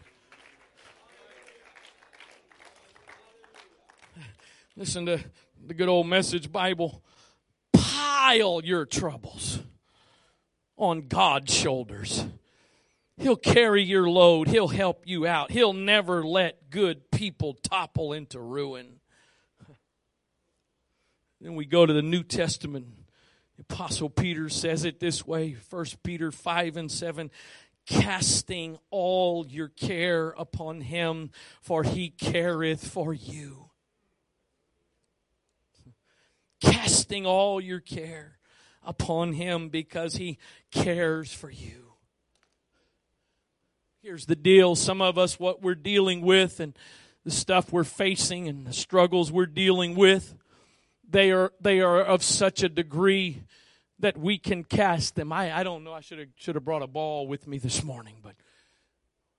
Listen 4.76 5.06
to 5.06 5.20
the 5.66 5.74
good 5.74 5.88
old 5.88 6.08
message 6.08 6.52
Bible. 6.52 7.04
Pile 7.72 8.62
your 8.64 8.86
troubles 8.86 9.60
on 10.78 11.08
God's 11.08 11.54
shoulders. 11.54 12.26
He'll 13.18 13.36
carry 13.36 13.84
your 13.84 14.10
load. 14.10 14.48
He'll 14.48 14.68
help 14.68 15.04
you 15.06 15.28
out. 15.28 15.52
He'll 15.52 15.74
never 15.74 16.24
let 16.24 16.70
good 16.70 17.12
people 17.12 17.54
topple 17.54 18.14
into 18.14 18.40
ruin. 18.40 19.00
Then 21.40 21.56
we 21.56 21.66
go 21.66 21.86
to 21.86 21.94
the 21.94 22.02
New 22.02 22.24
Testament. 22.24 22.88
The 23.58 23.64
Apostle 23.64 24.10
Peter 24.10 24.50
says 24.50 24.84
it 24.84 25.00
this 25.00 25.28
way 25.28 25.56
1 25.70 25.86
Peter 26.04 26.32
5 26.32 26.78
and 26.78 26.92
7 26.92 27.30
casting 27.86 28.78
all 28.90 29.46
your 29.48 29.68
care 29.68 30.30
upon 30.38 30.82
him, 30.82 31.32
for 31.62 31.84
he 31.84 32.10
careth 32.10 32.88
for 32.88 33.14
you. 33.14 33.70
Casting 36.62 37.26
all 37.26 37.60
your 37.60 37.82
care 37.82 38.38
upon 38.84 39.34
him 39.34 39.70
because 39.70 40.16
he 40.16 40.38
cares 40.72 41.34
for 41.34 41.50
you. 41.50 41.93
Here's 44.06 44.26
the 44.26 44.36
deal 44.36 44.76
some 44.76 45.02
of 45.02 45.18
us, 45.18 45.40
what 45.40 45.62
we're 45.62 45.76
dealing 45.76 46.24
with 46.24 46.60
and 46.60 46.78
the 47.24 47.32
stuff 47.32 47.72
we're 47.72 47.86
facing 47.86 48.50
and 48.50 48.68
the 48.68 48.74
struggles 48.74 49.32
we're 49.32 49.46
dealing 49.46 49.96
with, 49.96 50.36
they 51.10 51.32
are, 51.32 51.54
they 51.62 51.80
are 51.80 52.02
of 52.02 52.22
such 52.22 52.64
a 52.64 52.68
degree 52.68 53.44
that 54.00 54.18
we 54.18 54.38
can 54.38 54.66
cast 54.66 55.16
them. 55.16 55.32
I, 55.32 55.58
I 55.58 55.64
don't 55.64 55.86
know, 55.86 55.94
I 55.94 56.02
should 56.02 56.20
have, 56.20 56.28
should 56.36 56.56
have 56.56 56.66
brought 56.66 56.82
a 56.82 56.88
ball 56.88 57.28
with 57.28 57.48
me 57.48 57.60
this 57.60 57.82
morning, 57.82 58.16
but 58.22 58.34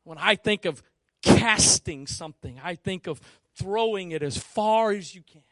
when 0.02 0.16
I 0.16 0.34
think 0.34 0.64
of 0.64 0.82
casting 1.20 2.06
something, 2.06 2.58
I 2.64 2.74
think 2.74 3.06
of 3.06 3.20
throwing 3.56 4.12
it 4.12 4.22
as 4.22 4.38
far 4.38 4.92
as 4.92 5.14
you 5.14 5.20
can. 5.30 5.42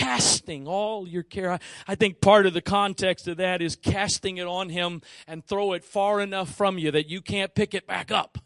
Casting 0.00 0.66
all 0.66 1.06
your 1.06 1.22
care. 1.22 1.58
I, 1.86 1.94
think 1.94 2.20
part 2.20 2.46
of 2.46 2.54
the 2.54 2.62
context 2.62 3.28
of 3.28 3.36
that 3.36 3.60
is 3.60 3.76
casting 3.76 4.38
it 4.38 4.46
on 4.46 4.70
Him 4.70 5.02
and 5.26 5.44
throw 5.44 5.74
it 5.74 5.84
far 5.84 6.20
enough 6.20 6.54
from 6.54 6.78
you 6.78 6.90
that 6.92 7.08
you 7.08 7.20
can't 7.20 7.54
pick 7.54 7.74
it 7.74 7.86
back 7.86 8.10
up. 8.10 8.38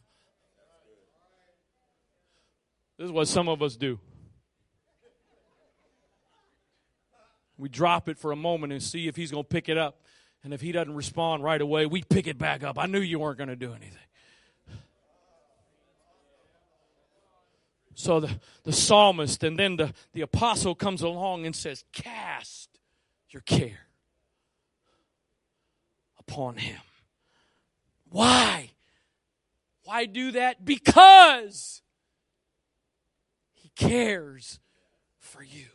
This 2.99 3.07
is 3.07 3.13
what 3.13 3.29
some 3.29 3.49
of 3.49 3.63
us 3.63 3.77
do. 3.77 4.01
We 7.57 7.69
drop 7.69 8.09
it 8.09 8.19
for 8.19 8.33
a 8.33 8.37
moment 8.37 8.73
and 8.73 8.83
see 8.83 9.07
if 9.07 9.15
He's 9.15 9.31
going 9.31 9.45
to 9.45 9.49
pick 9.49 9.69
it 9.69 9.79
up. 9.79 10.03
And 10.43 10.53
if 10.53 10.61
He 10.61 10.73
doesn't 10.73 10.95
respond 10.95 11.45
right 11.45 11.61
away, 11.61 11.87
we 11.87 12.03
pick 12.03 12.27
it 12.27 12.37
back 12.37 12.65
up. 12.65 12.79
I 12.79 12.87
knew 12.87 13.01
you 13.01 13.21
weren't 13.21 13.39
going 13.39 13.49
to 13.49 13.57
do 13.57 13.73
anything. 13.73 13.99
So 17.95 18.21
the, 18.21 18.41
the 18.65 18.73
psalmist 18.73 19.43
and 19.45 19.59
then 19.59 19.77
the, 19.77 19.93
the 20.13 20.23
apostle 20.23 20.75
comes 20.75 21.03
along 21.03 21.47
and 21.47 21.55
says, 21.55 21.85
Cast 21.93 22.69
your 23.31 23.43
care 23.43 23.87
upon 26.19 26.57
him. 26.57 26.81
Why? 28.09 28.71
Why 29.85 30.07
do 30.07 30.33
that? 30.33 30.65
Because 30.65 31.83
he 33.53 33.71
cares 33.71 34.61
for 35.19 35.43
you. 35.43 35.67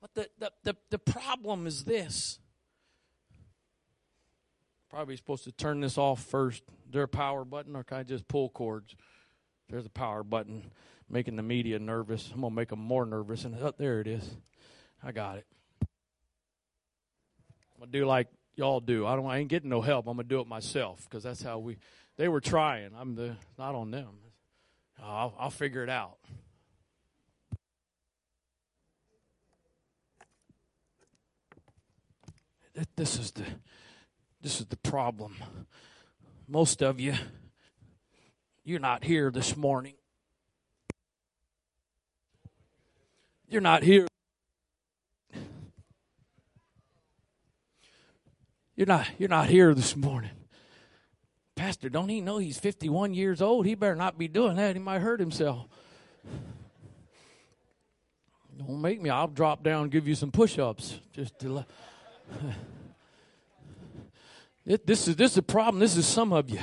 But 0.00 0.14
the, 0.14 0.28
the, 0.38 0.52
the, 0.64 0.76
the 0.90 0.98
problem 0.98 1.66
is 1.66 1.84
this. 1.84 2.38
Probably 4.90 5.16
supposed 5.16 5.44
to 5.44 5.52
turn 5.52 5.80
this 5.80 5.96
off 5.96 6.22
first. 6.22 6.64
Is 6.86 6.92
there 6.92 7.04
a 7.04 7.08
power 7.08 7.44
button, 7.44 7.76
or 7.76 7.84
can 7.84 7.98
I 7.98 8.02
just 8.02 8.28
pull 8.28 8.48
cords? 8.50 8.94
There's 9.72 9.86
a 9.86 9.90
power 9.90 10.22
button 10.22 10.70
making 11.08 11.36
the 11.36 11.42
media 11.42 11.78
nervous. 11.78 12.30
I'm 12.34 12.42
going 12.42 12.52
to 12.52 12.54
make 12.54 12.68
them 12.68 12.78
more 12.78 13.06
nervous. 13.06 13.46
And 13.46 13.56
oh, 13.58 13.72
there 13.78 14.00
it 14.00 14.06
is. 14.06 14.36
I 15.02 15.12
got 15.12 15.38
it. 15.38 15.46
I'm 15.80 15.88
going 17.78 17.90
to 17.90 17.98
do 17.98 18.04
like 18.04 18.28
y'all 18.54 18.80
do. 18.80 19.06
I 19.06 19.16
don't. 19.16 19.24
I 19.24 19.38
ain't 19.38 19.48
getting 19.48 19.70
no 19.70 19.80
help. 19.80 20.06
I'm 20.06 20.16
going 20.18 20.28
to 20.28 20.34
do 20.34 20.40
it 20.40 20.46
myself 20.46 21.06
because 21.08 21.22
that's 21.22 21.42
how 21.42 21.58
we. 21.58 21.78
They 22.18 22.28
were 22.28 22.42
trying. 22.42 22.90
I'm 22.94 23.14
the 23.14 23.36
not 23.58 23.74
on 23.74 23.90
them. 23.90 24.10
I'll, 25.02 25.34
I'll 25.38 25.50
figure 25.50 25.82
it 25.82 25.88
out. 25.88 26.18
This 32.96 33.18
is 33.18 33.30
the 33.30 33.44
this 34.42 34.60
is 34.60 34.66
the 34.66 34.76
problem. 34.76 35.36
Most 36.46 36.82
of 36.82 37.00
you 37.00 37.14
you're 38.64 38.80
not 38.80 39.04
here 39.04 39.30
this 39.30 39.56
morning. 39.56 39.94
You're 43.48 43.60
not 43.60 43.82
here. 43.82 44.06
You're 48.74 48.86
not 48.86 49.08
you're 49.18 49.28
not 49.28 49.48
here 49.48 49.74
this 49.74 49.94
morning. 49.94 50.30
Pastor, 51.54 51.88
don't 51.88 52.08
he 52.08 52.20
know 52.20 52.38
he's 52.38 52.58
51 52.58 53.14
years 53.14 53.42
old? 53.42 53.66
He 53.66 53.74
better 53.74 53.94
not 53.94 54.16
be 54.16 54.26
doing 54.26 54.56
that. 54.56 54.74
He 54.74 54.80
might 54.80 55.00
hurt 55.00 55.20
himself. 55.20 55.66
Don't 58.58 58.80
make 58.80 59.00
me. 59.00 59.10
I'll 59.10 59.28
drop 59.28 59.62
down 59.62 59.84
and 59.84 59.92
give 59.92 60.08
you 60.08 60.14
some 60.14 60.30
push-ups 60.30 60.98
just 61.12 61.38
to 61.40 61.66
This 64.64 65.08
is 65.08 65.16
this 65.16 65.32
is 65.32 65.38
a 65.38 65.42
problem. 65.42 65.80
This 65.80 65.96
is 65.96 66.06
some 66.06 66.32
of 66.32 66.48
you. 66.48 66.60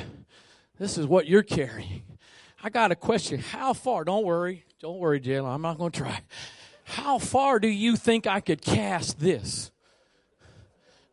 This 0.80 0.98
is 0.98 1.06
what 1.06 1.28
you're 1.28 1.44
carrying. 1.44 2.04
I 2.64 2.70
got 2.70 2.92
a 2.92 2.96
question. 2.96 3.40
How 3.40 3.74
far? 3.74 4.06
Don't 4.06 4.26
worry. 4.26 4.64
Don't 4.80 4.98
worry, 4.98 5.20
Jalen. 5.20 5.54
I'm 5.54 5.62
not 5.62 5.78
going 5.78 5.92
to 5.92 6.00
try. 6.00 6.22
How 6.86 7.20
far 7.20 7.60
do 7.60 7.68
you 7.68 7.98
think 7.98 8.26
I 8.26 8.40
could 8.40 8.62
cast 8.62 9.20
this? 9.20 9.72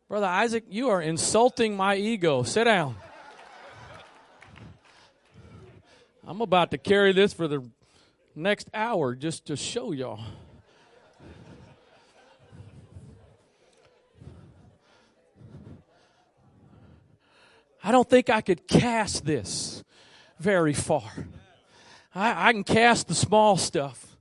Brother 0.08 0.26
Isaac, 0.26 0.64
you 0.68 0.88
are 0.88 1.02
insulting 1.02 1.76
my 1.76 1.96
ego. 1.96 2.44
Sit 2.44 2.64
down. 2.64 2.94
I'm 6.24 6.40
about 6.40 6.70
to 6.70 6.78
carry 6.78 7.12
this 7.12 7.32
for 7.32 7.48
the 7.48 7.68
next 8.36 8.70
hour 8.72 9.16
just 9.16 9.46
to 9.46 9.56
show 9.56 9.90
y'all. 9.90 10.20
I 17.86 17.92
don't 17.92 18.10
think 18.10 18.30
I 18.30 18.40
could 18.40 18.66
cast 18.66 19.24
this 19.24 19.84
very 20.40 20.72
far. 20.72 21.08
I, 22.12 22.48
I 22.48 22.52
can 22.52 22.64
cast 22.64 23.06
the 23.06 23.14
small 23.14 23.56
stuff. 23.56 24.16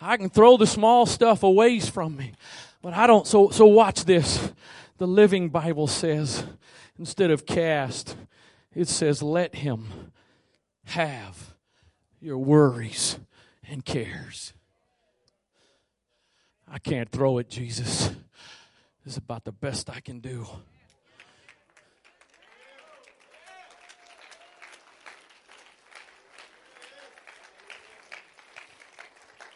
I 0.00 0.16
can 0.16 0.30
throw 0.30 0.56
the 0.56 0.68
small 0.68 1.04
stuff 1.06 1.42
away 1.42 1.80
from 1.80 2.16
me. 2.16 2.34
But 2.80 2.94
I 2.94 3.08
don't. 3.08 3.26
So, 3.26 3.50
so 3.50 3.66
watch 3.66 4.04
this. 4.04 4.52
The 4.98 5.08
Living 5.08 5.48
Bible 5.48 5.88
says, 5.88 6.44
instead 6.96 7.32
of 7.32 7.44
cast, 7.44 8.16
it 8.72 8.86
says, 8.86 9.20
let 9.20 9.56
him 9.56 10.12
have 10.84 11.54
your 12.20 12.38
worries 12.38 13.18
and 13.68 13.84
cares. 13.84 14.52
I 16.70 16.78
can't 16.78 17.10
throw 17.10 17.38
it, 17.38 17.50
Jesus. 17.50 18.10
This 19.04 19.14
is 19.14 19.16
about 19.16 19.42
the 19.42 19.50
best 19.50 19.90
I 19.90 19.98
can 19.98 20.20
do. 20.20 20.46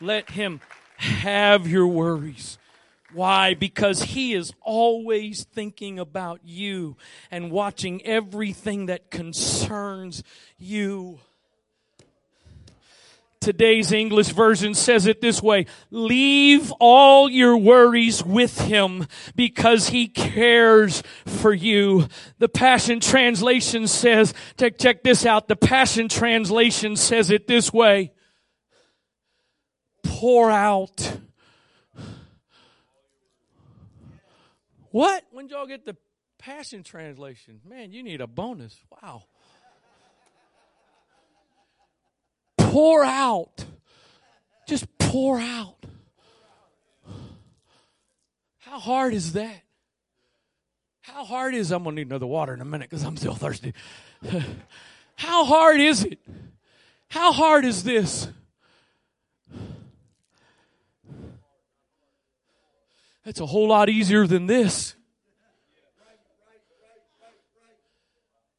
Let 0.01 0.31
him 0.31 0.61
have 0.99 1.67
your 1.67 1.87
worries. 1.87 2.59
Why? 3.13 3.55
Because 3.55 4.03
he 4.03 4.35
is 4.35 4.53
always 4.61 5.45
thinking 5.45 5.99
about 5.99 6.41
you 6.45 6.97
and 7.31 7.51
watching 7.51 8.05
everything 8.05 8.87
that 8.87 9.11
concerns 9.11 10.23
you. 10.59 11.21
Today's 13.41 13.93
English 13.93 14.31
version 14.31 14.75
says 14.75 15.07
it 15.07 15.21
this 15.21 15.41
way. 15.41 15.67
Leave 15.91 16.73
all 16.81 17.31
your 17.31 17.57
worries 17.57 18.23
with 18.25 18.61
him 18.63 19.07
because 19.37 19.91
he 19.91 20.09
cares 20.09 21.03
for 21.25 21.55
you. 21.55 22.09
The 22.39 22.49
Passion 22.49 22.99
Translation 22.99 23.87
says, 23.87 24.35
check, 24.59 24.79
check 24.79 25.05
this 25.05 25.25
out. 25.25 25.47
The 25.47 25.57
Passion 25.57 26.09
Translation 26.09 26.97
says 26.97 27.31
it 27.31 27.47
this 27.47 27.73
way 27.73 28.13
pour 30.09 30.51
out. 30.51 31.19
What? 34.91 35.25
When 35.31 35.49
y'all 35.49 35.67
get 35.67 35.85
the 35.85 35.97
Passion 36.39 36.83
Translation. 36.83 37.61
Man, 37.69 37.93
you 37.93 38.03
need 38.03 38.21
a 38.21 38.27
bonus. 38.27 38.79
Wow. 38.91 39.25
Pour 42.57 43.05
out. 43.05 43.65
Just 44.67 44.87
pour 44.99 45.41
out. 45.41 45.77
How 48.59 48.79
hard 48.79 49.15
is 49.15 49.33
that? 49.33 49.63
How 51.01 51.25
hard 51.25 51.55
is 51.55 51.71
I'm 51.71 51.85
gonna 51.85 51.97
need 51.97 52.09
another 52.09 52.27
water 52.27 52.53
in 52.53 52.61
a 52.61 52.65
minute 52.65 52.91
because 52.91 53.05
I'm 53.05 53.17
still 53.17 53.35
thirsty. 53.35 53.73
How 55.17 55.45
hard 55.45 55.81
is 55.81 56.05
it? 56.05 56.19
How 57.09 57.33
hard 57.33 57.65
is 57.65 57.85
this? 57.85 58.29
It's 63.27 63.41
a 63.41 63.47
whole 63.47 63.69
lot 63.69 63.89
easier 63.89 64.25
than 64.25 64.47
this. 64.47 64.95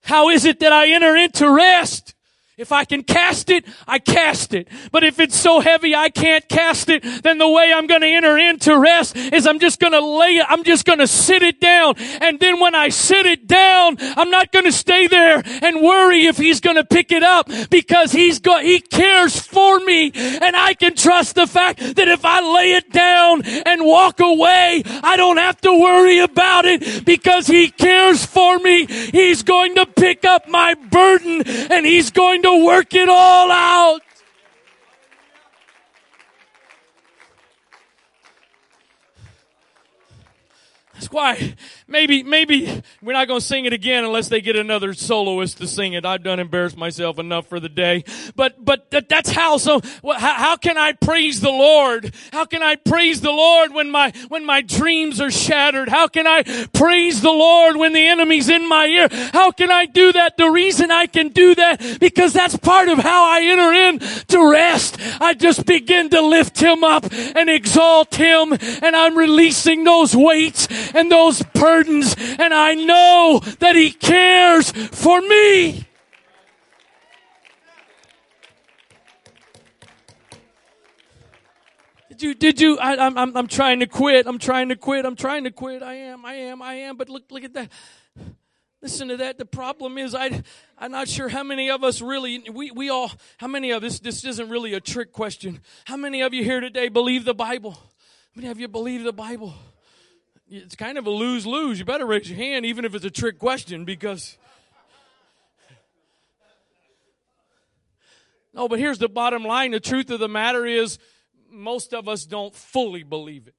How 0.03 0.29
is 0.29 0.43
it 0.43 0.59
that 0.59 0.73
I 0.73 0.89
enter 0.89 1.15
into 1.15 1.49
rest? 1.49 2.13
If 2.57 2.71
I 2.71 2.85
can 2.85 3.03
cast 3.03 3.51
it, 3.51 3.65
I 3.87 3.99
cast 3.99 4.55
it. 4.55 4.67
But 4.91 5.03
if 5.03 5.19
it's 5.19 5.35
so 5.35 5.59
heavy 5.59 5.93
I 5.93 6.09
can't 6.09 6.49
cast 6.49 6.89
it, 6.89 7.03
then 7.21 7.37
the 7.37 7.47
way 7.47 7.71
I'm 7.71 7.85
going 7.85 8.01
to 8.01 8.07
enter 8.07 8.35
into 8.35 8.79
rest 8.79 9.15
is 9.15 9.45
I'm 9.45 9.59
just 9.59 9.79
going 9.79 9.93
to 9.93 10.03
lay 10.03 10.37
it, 10.37 10.45
I'm 10.49 10.63
just 10.63 10.83
going 10.83 10.97
to 10.97 11.05
sit 11.05 11.43
it 11.43 11.61
down. 11.61 11.93
And 12.19 12.39
then 12.39 12.59
when 12.59 12.73
I 12.73 12.89
sit 12.89 13.27
it 13.27 13.45
down, 13.45 13.97
I'm 13.99 14.31
not 14.31 14.51
going 14.51 14.65
to 14.65 14.71
stay 14.71 15.05
there 15.05 15.43
and 15.45 15.83
worry 15.83 16.25
if 16.25 16.37
he's 16.37 16.59
going 16.59 16.77
to 16.77 16.83
pick 16.83 17.11
it 17.11 17.21
up 17.21 17.47
because 17.69 18.11
he's 18.11 18.41
he 18.61 18.79
cares 18.79 19.39
for 19.39 19.79
me. 19.81 20.11
And 20.15 20.55
I 20.55 20.73
can 20.73 20.95
trust 20.95 21.35
the 21.35 21.45
fact 21.45 21.77
that 21.77 22.07
if 22.07 22.25
I 22.25 22.41
lay 22.41 22.73
it 22.73 22.91
down 22.91 23.43
and 23.45 23.85
walk 23.85 24.19
away, 24.19 24.81
I 25.03 25.15
don't 25.15 25.37
have 25.37 25.61
to 25.61 25.79
worry 25.79 26.17
about 26.19 26.65
it 26.65 27.05
because 27.05 27.45
he 27.45 27.69
cares 27.69 28.25
for 28.25 28.57
me. 28.57 28.87
He's 28.87 29.43
going 29.43 29.75
to 29.75 29.85
pick 29.85 30.25
up 30.25 30.49
my 30.49 30.73
burden 30.73 31.43
and 31.45 31.85
he's 31.85 32.09
going 32.09 32.41
to 32.41 32.46
to 32.47 32.65
work 32.65 32.93
it 32.93 33.09
all 33.09 33.51
out. 33.51 34.01
That's 40.93 41.11
why 41.11 41.55
maybe, 41.87 42.23
maybe 42.23 42.81
we're 43.01 43.13
not 43.13 43.27
going 43.27 43.39
to 43.39 43.45
sing 43.45 43.65
it 43.65 43.73
again 43.73 44.03
unless 44.03 44.27
they 44.29 44.41
get 44.41 44.55
another 44.55 44.93
soloist 44.93 45.57
to 45.57 45.67
sing 45.67 45.93
it. 45.93 46.05
I've 46.05 46.23
done 46.23 46.39
embarrassed 46.39 46.77
myself 46.77 47.19
enough 47.19 47.47
for 47.47 47.59
the 47.59 47.69
day. 47.69 48.03
But, 48.35 48.63
but 48.63 48.91
that's 48.91 49.31
how, 49.31 49.57
so, 49.57 49.81
how, 50.03 50.33
how 50.33 50.57
can 50.57 50.77
I 50.77 50.93
praise 50.93 51.39
the 51.39 51.49
Lord? 51.49 52.13
How 52.31 52.45
can 52.45 52.61
I 52.61 52.75
praise 52.75 53.21
the 53.21 53.31
Lord 53.31 53.73
when 53.73 53.89
my, 53.89 54.11
when 54.27 54.45
my 54.45 54.61
dreams 54.61 55.21
are 55.21 55.31
shattered? 55.31 55.89
How 55.89 56.07
can 56.07 56.27
I 56.27 56.43
praise 56.73 57.21
the 57.21 57.31
Lord 57.31 57.77
when 57.77 57.93
the 57.93 58.05
enemy's 58.05 58.49
in 58.49 58.67
my 58.67 58.85
ear? 58.85 59.07
How 59.33 59.51
can 59.51 59.71
I 59.71 59.85
do 59.85 60.11
that? 60.11 60.37
The 60.37 60.49
reason 60.49 60.91
I 60.91 61.07
can 61.07 61.29
do 61.29 61.55
that, 61.55 61.99
because 61.99 62.33
that's 62.33 62.57
part 62.57 62.89
of 62.89 62.99
how 62.99 63.25
I 63.25 63.41
enter 63.43 63.73
in 63.73 63.99
to 64.27 64.51
rest. 64.51 64.97
I 65.21 65.33
just 65.33 65.65
begin 65.65 66.09
to 66.09 66.21
lift 66.21 66.59
him 66.59 66.83
up 66.83 67.05
and 67.11 67.49
exalt 67.49 68.15
him 68.15 68.51
and 68.51 68.95
I'm 68.95 69.17
releasing 69.17 69.83
those 69.83 70.15
weights 70.15 70.67
and 70.93 71.11
those 71.11 71.41
burdens 71.41 71.76
burdens 71.77 72.15
and 72.39 72.53
I 72.53 72.73
know 72.73 73.41
that 73.59 73.75
He 73.75 73.91
cares 73.91 74.71
for 74.71 75.21
me. 75.21 75.85
Did 82.09 82.21
you, 82.23 82.33
did 82.33 82.61
you, 82.61 82.79
I, 82.79 83.05
am 83.05 83.15
I'm, 83.15 83.37
I'm 83.37 83.47
trying 83.47 83.79
to 83.81 83.85
quit. 83.85 84.25
I'm 84.25 84.39
trying 84.39 84.69
to 84.69 84.75
quit. 84.75 85.05
I'm 85.05 85.15
trying 85.15 85.43
to 85.43 85.51
quit. 85.51 85.83
I 85.83 85.93
am, 85.93 86.25
I 86.25 86.33
am, 86.33 86.63
I 86.63 86.73
am. 86.73 86.97
But 86.97 87.09
look, 87.09 87.25
look 87.29 87.43
at 87.43 87.53
that. 87.53 87.71
Listen 88.81 89.07
to 89.09 89.17
that. 89.17 89.37
The 89.37 89.45
problem 89.45 89.99
is, 89.99 90.15
I, 90.15 90.41
I'm 90.79 90.91
not 90.91 91.07
sure 91.07 91.29
how 91.29 91.43
many 91.43 91.69
of 91.69 91.83
us 91.83 92.01
really, 92.01 92.43
we, 92.51 92.71
we 92.71 92.89
all, 92.89 93.11
how 93.37 93.47
many 93.47 93.69
of 93.69 93.83
us, 93.83 93.99
this 93.99 94.25
isn't 94.25 94.49
really 94.49 94.73
a 94.73 94.79
trick 94.79 95.13
question. 95.13 95.59
How 95.85 95.97
many 95.97 96.21
of 96.21 96.33
you 96.33 96.43
here 96.43 96.59
today 96.59 96.87
believe 96.89 97.23
the 97.23 97.35
Bible? 97.35 97.73
How 97.73 98.41
many 98.41 98.47
of 98.47 98.59
you 98.59 98.67
believe 98.67 99.03
the 99.03 99.13
Bible? 99.13 99.53
It's 100.49 100.75
kind 100.75 100.97
of 100.97 101.05
a 101.07 101.09
lose 101.09 101.45
lose. 101.45 101.79
You 101.79 101.85
better 101.85 102.05
raise 102.05 102.29
your 102.29 102.37
hand, 102.37 102.65
even 102.65 102.85
if 102.85 102.95
it's 102.95 103.05
a 103.05 103.11
trick 103.11 103.39
question, 103.39 103.85
because. 103.85 104.37
No, 108.53 108.67
but 108.67 108.79
here's 108.79 108.97
the 108.97 109.09
bottom 109.09 109.43
line. 109.43 109.71
The 109.71 109.79
truth 109.79 110.09
of 110.09 110.19
the 110.19 110.27
matter 110.27 110.65
is, 110.65 110.97
most 111.49 111.93
of 111.93 112.07
us 112.07 112.25
don't 112.25 112.55
fully 112.55 113.03
believe 113.03 113.47
it. 113.47 113.55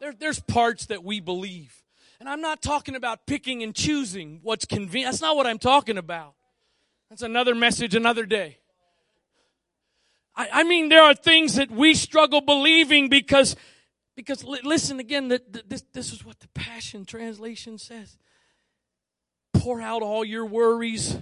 There, 0.00 0.12
there's 0.12 0.40
parts 0.40 0.86
that 0.86 1.04
we 1.04 1.20
believe. 1.20 1.74
And 2.20 2.28
I'm 2.28 2.40
not 2.40 2.62
talking 2.62 2.96
about 2.96 3.26
picking 3.26 3.62
and 3.62 3.74
choosing 3.74 4.40
what's 4.42 4.64
convenient. 4.64 5.12
That's 5.12 5.20
not 5.20 5.36
what 5.36 5.46
I'm 5.46 5.58
talking 5.58 5.98
about. 5.98 6.34
That's 7.10 7.22
another 7.22 7.54
message, 7.54 7.94
another 7.94 8.26
day. 8.26 8.58
I, 10.34 10.48
I 10.52 10.64
mean, 10.64 10.88
there 10.88 11.02
are 11.02 11.14
things 11.14 11.56
that 11.56 11.70
we 11.70 11.94
struggle 11.94 12.40
believing 12.40 13.08
because 13.08 13.54
because 14.18 14.42
listen 14.42 14.98
again, 14.98 15.28
that 15.28 15.70
this, 15.70 15.84
this 15.92 16.12
is 16.12 16.24
what 16.24 16.40
the 16.40 16.48
Passion 16.48 17.04
Translation 17.04 17.78
says. 17.78 18.18
Pour 19.54 19.80
out 19.80 20.02
all 20.02 20.24
your 20.24 20.44
worries 20.44 21.16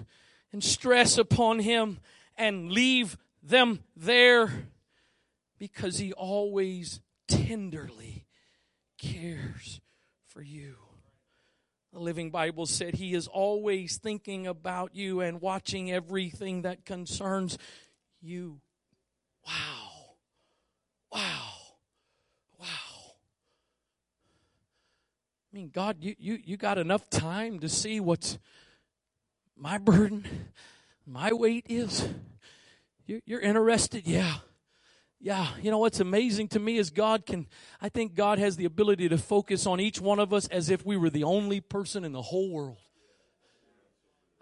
and 0.50 0.64
stress 0.64 1.18
upon 1.18 1.58
Him 1.58 1.98
and 2.38 2.72
leave 2.72 3.18
them 3.42 3.80
there 3.96 4.70
because 5.58 5.98
He 5.98 6.14
always 6.14 7.02
tenderly 7.28 8.24
cares 8.98 9.82
for 10.28 10.40
you. 10.40 10.76
The 11.92 12.00
Living 12.00 12.30
Bible 12.30 12.64
said 12.64 12.94
He 12.94 13.12
is 13.12 13.28
always 13.28 13.98
thinking 13.98 14.46
about 14.46 14.94
you 14.94 15.20
and 15.20 15.42
watching 15.42 15.92
everything 15.92 16.62
that 16.62 16.86
concerns 16.86 17.58
you. 18.22 18.62
Wow. 19.46 19.95
I 25.56 25.58
mean, 25.58 25.70
God, 25.72 25.96
you, 26.00 26.14
you, 26.18 26.38
you 26.44 26.56
got 26.58 26.76
enough 26.76 27.08
time 27.08 27.60
to 27.60 27.68
see 27.70 27.98
what's 27.98 28.38
my 29.56 29.78
burden, 29.78 30.26
my 31.06 31.32
weight 31.32 31.64
is. 31.70 32.06
You're, 33.06 33.20
you're 33.24 33.40
interested? 33.40 34.06
Yeah. 34.06 34.34
Yeah, 35.18 35.48
you 35.62 35.70
know 35.70 35.78
what's 35.78 35.98
amazing 35.98 36.48
to 36.48 36.60
me 36.60 36.76
is 36.76 36.90
God 36.90 37.24
can, 37.24 37.46
I 37.80 37.88
think 37.88 38.14
God 38.14 38.38
has 38.38 38.56
the 38.56 38.66
ability 38.66 39.08
to 39.08 39.16
focus 39.16 39.66
on 39.66 39.80
each 39.80 39.98
one 39.98 40.18
of 40.18 40.34
us 40.34 40.46
as 40.48 40.68
if 40.68 40.84
we 40.84 40.98
were 40.98 41.08
the 41.08 41.24
only 41.24 41.62
person 41.62 42.04
in 42.04 42.12
the 42.12 42.20
whole 42.20 42.50
world. 42.50 42.76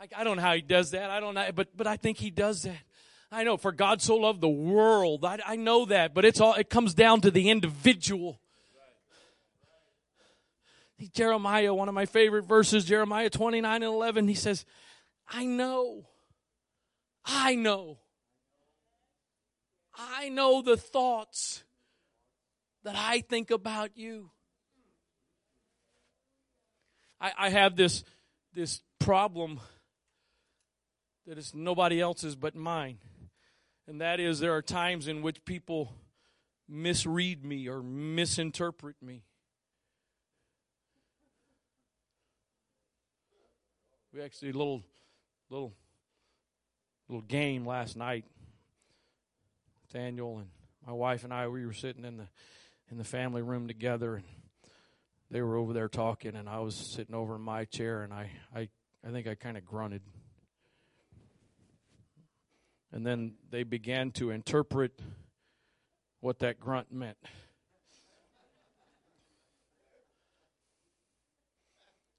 I, 0.01 0.09
I 0.17 0.25
don't 0.25 0.39
know 0.39 0.43
how 0.43 0.55
He 0.55 0.63
does 0.63 0.91
that. 0.91 1.11
I 1.11 1.21
don't 1.21 1.35
know, 1.35 1.49
but, 1.55 1.77
but 1.77 1.87
I 1.87 1.97
think 1.97 2.19
He 2.19 2.31
does 2.31 2.63
that. 2.63 2.83
I 3.31 3.45
know, 3.45 3.57
for 3.57 3.71
God 3.71 4.03
so 4.03 4.17
loved 4.17 4.41
the 4.41 4.49
world. 4.49 5.25
I, 5.25 5.39
I 5.47 5.55
know 5.55 5.85
that, 5.85 6.13
but 6.13 6.25
it's 6.25 6.41
all, 6.41 6.55
it 6.55 6.69
comes 6.69 6.93
down 6.93 7.21
to 7.21 7.31
the 7.31 7.51
individual. 7.51 8.41
Jeremiah, 11.13 11.75
one 11.75 11.89
of 11.89 11.95
my 11.95 12.07
favorite 12.07 12.45
verses, 12.45 12.85
Jeremiah 12.85 13.31
29 13.31 13.75
and 13.75 13.85
11, 13.85 14.29
he 14.29 14.35
says, 14.35 14.65
I 15.29 15.45
know, 15.45 16.07
I 17.25 17.55
know, 17.55 17.99
I 19.97 20.29
know 20.29 20.63
the 20.63 20.77
thoughts 20.77 21.65
that 22.85 22.95
I 22.97 23.21
think 23.21 23.51
about 23.51 23.97
you. 23.97 24.31
I, 27.21 27.33
I 27.39 27.49
have 27.51 27.77
this, 27.77 28.05
this 28.53 28.83
problem 28.99 29.61
that 31.27 31.39
is 31.39 31.55
nobody 31.55 32.01
else's 32.01 32.37
but 32.37 32.55
mine. 32.55 32.99
And 33.87 34.01
that 34.01 34.21
is, 34.21 34.41
there 34.41 34.55
are 34.55 34.63
times 34.63 35.09
in 35.09 35.23
which 35.23 35.45
people 35.45 35.95
misread 36.69 37.45
me 37.45 37.69
or 37.69 37.83
misinterpret 37.83 38.97
me. 39.03 39.25
We 44.15 44.23
actually 44.23 44.51
a 44.51 44.53
little 44.53 44.85
little 45.51 45.73
little 47.09 47.23
game 47.23 47.67
last 47.67 47.97
night. 47.97 48.25
Daniel 49.93 50.39
and 50.39 50.47
my 50.87 50.93
wife 50.93 51.25
and 51.25 51.35
I 51.35 51.49
we 51.49 51.67
were 51.67 51.73
sitting 51.73 52.05
in 52.05 52.19
the 52.19 52.29
in 52.93 52.97
the 52.97 53.03
family 53.03 53.43
room 53.43 53.67
together 53.67 54.15
and 54.15 54.25
they 55.33 55.43
were 55.43 55.57
over 55.57 55.73
there 55.73 55.89
talking 55.89 56.37
and 56.37 56.49
I 56.49 56.61
was 56.61 56.77
sitting 56.77 57.13
over 57.13 57.35
in 57.35 57.41
my 57.41 57.65
chair 57.65 58.03
and 58.03 58.13
I 58.13 58.31
I, 58.55 58.69
I 59.05 59.11
think 59.11 59.27
I 59.27 59.35
kind 59.35 59.57
of 59.57 59.65
grunted. 59.65 60.03
And 62.93 63.05
then 63.05 63.35
they 63.51 63.65
began 63.65 64.13
to 64.13 64.31
interpret 64.31 64.93
what 66.21 66.39
that 66.39 66.61
grunt 66.61 66.93
meant. 66.93 67.19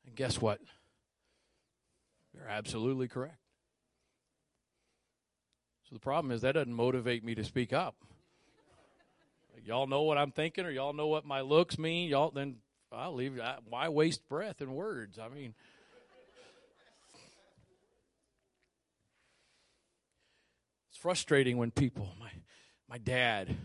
And 0.05 0.13
guess 0.13 0.41
what? 0.41 0.59
You're 2.35 2.49
absolutely 2.49 3.07
correct. 3.07 3.37
So 5.89 5.95
the 5.95 5.99
problem 5.99 6.31
is 6.31 6.41
that 6.41 6.53
doesn't 6.53 6.73
motivate 6.73 7.23
me 7.23 7.35
to 7.35 7.43
speak 7.43 7.71
up. 7.71 7.95
y'all 9.63 9.87
know 9.87 10.01
what 10.01 10.17
I'm 10.17 10.31
thinking, 10.31 10.65
or 10.65 10.71
y'all 10.71 10.93
know 10.93 11.07
what 11.07 11.25
my 11.25 11.41
looks 11.41 11.77
mean. 11.77 12.09
Y'all 12.09 12.31
then 12.31 12.57
I'll 12.91 13.13
leave. 13.13 13.39
I, 13.39 13.57
why 13.69 13.89
waste 13.89 14.27
breath 14.27 14.61
and 14.61 14.75
words? 14.75 15.19
I 15.19 15.29
mean, 15.29 15.53
it's 20.89 20.97
frustrating 20.97 21.57
when 21.57 21.71
people. 21.71 22.09
My 22.19 22.31
my 22.89 22.97
dad, 22.97 23.55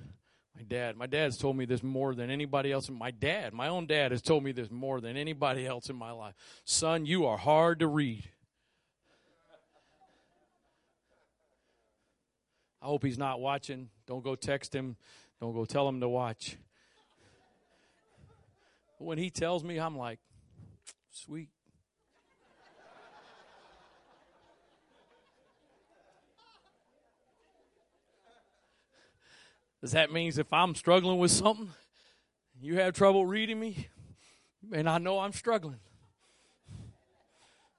my 0.56 0.62
dad, 0.62 0.96
my 0.96 1.06
dad's 1.06 1.38
told 1.38 1.56
me 1.56 1.64
this 1.64 1.82
more 1.82 2.14
than 2.14 2.30
anybody 2.30 2.70
else. 2.70 2.90
My 2.90 3.10
dad, 3.10 3.54
my 3.54 3.68
own 3.68 3.86
dad, 3.86 4.12
has 4.12 4.22
told 4.22 4.44
me 4.44 4.52
this 4.52 4.70
more 4.70 5.00
than 5.00 5.16
anybody 5.16 5.66
else 5.66 5.88
in 5.88 5.96
my 5.96 6.10
life. 6.10 6.34
Son, 6.64 7.06
you 7.06 7.26
are 7.26 7.38
hard 7.38 7.78
to 7.80 7.86
read. 7.86 8.28
I 12.82 12.86
hope 12.86 13.04
he's 13.04 13.18
not 13.18 13.40
watching. 13.40 13.90
Don't 14.06 14.24
go 14.24 14.34
text 14.34 14.74
him. 14.74 14.96
Don't 15.40 15.52
go 15.52 15.64
tell 15.64 15.88
him 15.88 16.00
to 16.00 16.08
watch. 16.08 16.56
When 18.98 19.18
he 19.18 19.30
tells 19.30 19.64
me, 19.64 19.78
I'm 19.78 19.96
like, 19.96 20.18
sweet. 21.10 21.48
Does 29.80 29.92
that 29.92 30.12
mean 30.12 30.30
if 30.36 30.52
I'm 30.52 30.74
struggling 30.74 31.18
with 31.18 31.30
something, 31.30 31.70
you 32.60 32.76
have 32.76 32.92
trouble 32.92 33.24
reading 33.24 33.58
me, 33.58 33.88
and 34.72 34.86
I 34.86 34.98
know 34.98 35.20
I'm 35.20 35.32
struggling. 35.32 35.80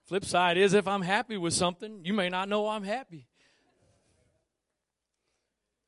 Flip 0.06 0.26
side 0.26 0.58
is 0.58 0.74
if 0.74 0.88
I'm 0.88 1.04
happy 1.04 1.38
with 1.38 1.54
something, 1.54 2.02
you 2.04 2.14
may 2.14 2.30
not 2.30 2.50
know 2.50 2.68
I'm 2.68 2.84
happy. 2.84 3.28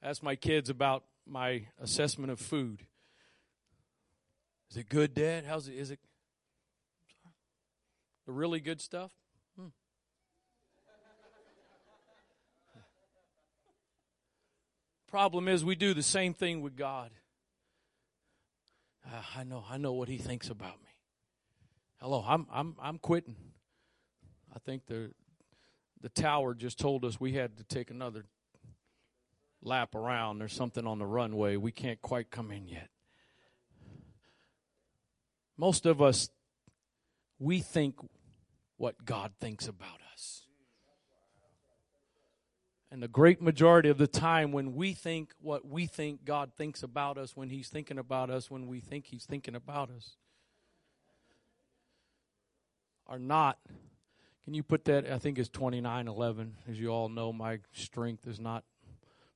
Ask 0.04 0.22
my 0.22 0.36
kids 0.36 0.70
about 0.70 1.06
my 1.26 1.68
assessment 1.80 2.30
of 2.30 2.38
food. 2.38 2.86
Is 4.70 4.76
it 4.76 4.90
good, 4.90 5.14
Dad? 5.14 5.46
How's 5.46 5.70
it? 5.70 5.76
Is 5.76 5.92
it 5.92 6.00
the 8.26 8.34
really 8.34 8.60
good 8.60 8.82
stuff? 8.82 9.14
Hmm. 9.58 9.68
Problem 15.08 15.48
is, 15.48 15.64
we 15.64 15.76
do 15.76 15.94
the 15.94 16.04
same 16.04 16.34
thing 16.34 16.62
with 16.62 16.76
God. 16.76 17.12
Uh, 19.06 19.22
I 19.38 19.46
know, 19.46 19.64
I 19.70 19.78
know 19.78 19.94
what 19.94 20.10
He 20.10 20.18
thinks 20.18 20.50
about 20.50 20.82
me. 20.84 20.92
Hello, 22.02 22.26
I'm, 22.28 22.46
I'm, 22.52 22.76
I'm 22.82 22.98
quitting. 22.98 23.38
I 24.54 24.60
think 24.60 24.86
the 24.88 25.12
the 26.02 26.10
tower 26.10 26.54
just 26.54 26.78
told 26.78 27.06
us 27.06 27.18
we 27.18 27.32
had 27.32 27.56
to 27.56 27.64
take 27.64 27.90
another 27.90 28.26
lap 29.64 29.96
around. 29.96 30.40
There's 30.40 30.54
something 30.54 30.86
on 30.86 31.00
the 31.00 31.06
runway. 31.06 31.56
We 31.56 31.72
can't 31.72 32.02
quite 32.02 32.30
come 32.30 32.52
in 32.52 32.68
yet. 32.68 32.90
Most 35.58 35.86
of 35.86 36.02
us, 36.02 36.30
we 37.40 37.60
think 37.60 37.96
what 38.78 39.06
God 39.06 39.32
thinks 39.40 39.68
about 39.68 40.00
us. 40.14 40.48
And 42.92 43.02
the 43.02 43.08
great 43.08 43.42
majority 43.42 43.90
of 43.90 43.98
the 43.98 44.08
time, 44.08 44.52
when 44.52 44.76
we 44.76 44.94
think 44.94 45.34
what 45.42 45.68
we 45.68 45.88
think 45.88 46.26
God 46.26 46.52
thinks 46.56 46.84
about 46.84 47.18
us, 47.18 47.36
when 47.36 47.50
He's 47.50 47.70
thinking 47.70 47.98
about 47.98 48.30
us, 48.30 48.52
when 48.52 48.68
we 48.68 48.80
think 48.80 49.08
He's 49.08 49.26
thinking 49.26 49.56
about 49.56 49.90
us, 49.90 50.18
are 53.08 53.20
not. 53.20 53.58
Can 54.46 54.54
you 54.54 54.64
put 54.64 54.86
that? 54.86 55.10
I 55.10 55.18
think 55.18 55.40
it's 55.40 55.50
2911. 55.50 56.58
As 56.70 56.80
you 56.80 56.90
all 56.90 57.10
know, 57.10 57.34
my 57.34 57.60
strength 57.72 58.28
is 58.28 58.40
not 58.40 58.64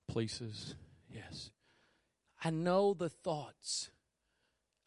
places. 0.08 0.76
Yes. 1.14 1.52
I 2.44 2.50
know 2.50 2.94
the 2.94 3.10
thoughts 3.10 3.90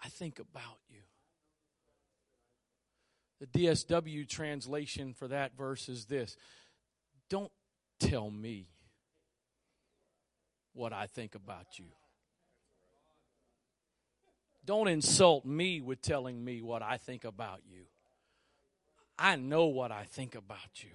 I 0.02 0.08
think 0.08 0.38
about 0.38 0.78
you. 0.88 1.00
The 3.40 3.46
DSW 3.46 4.28
translation 4.28 5.14
for 5.14 5.28
that 5.28 5.56
verse 5.56 5.88
is 5.88 6.04
this 6.06 6.36
Don't 7.28 7.50
tell 7.98 8.30
me 8.30 8.68
what 10.72 10.92
I 10.92 11.06
think 11.06 11.34
about 11.34 11.78
you. 11.78 11.86
Don't 14.64 14.88
insult 14.88 15.44
me 15.44 15.80
with 15.80 16.02
telling 16.02 16.44
me 16.44 16.60
what 16.62 16.82
I 16.82 16.98
think 16.98 17.24
about 17.24 17.60
you. 17.68 17.84
I 19.18 19.36
know 19.36 19.66
what 19.66 19.90
I 19.90 20.04
think 20.04 20.34
about 20.34 20.82
you. 20.82 20.90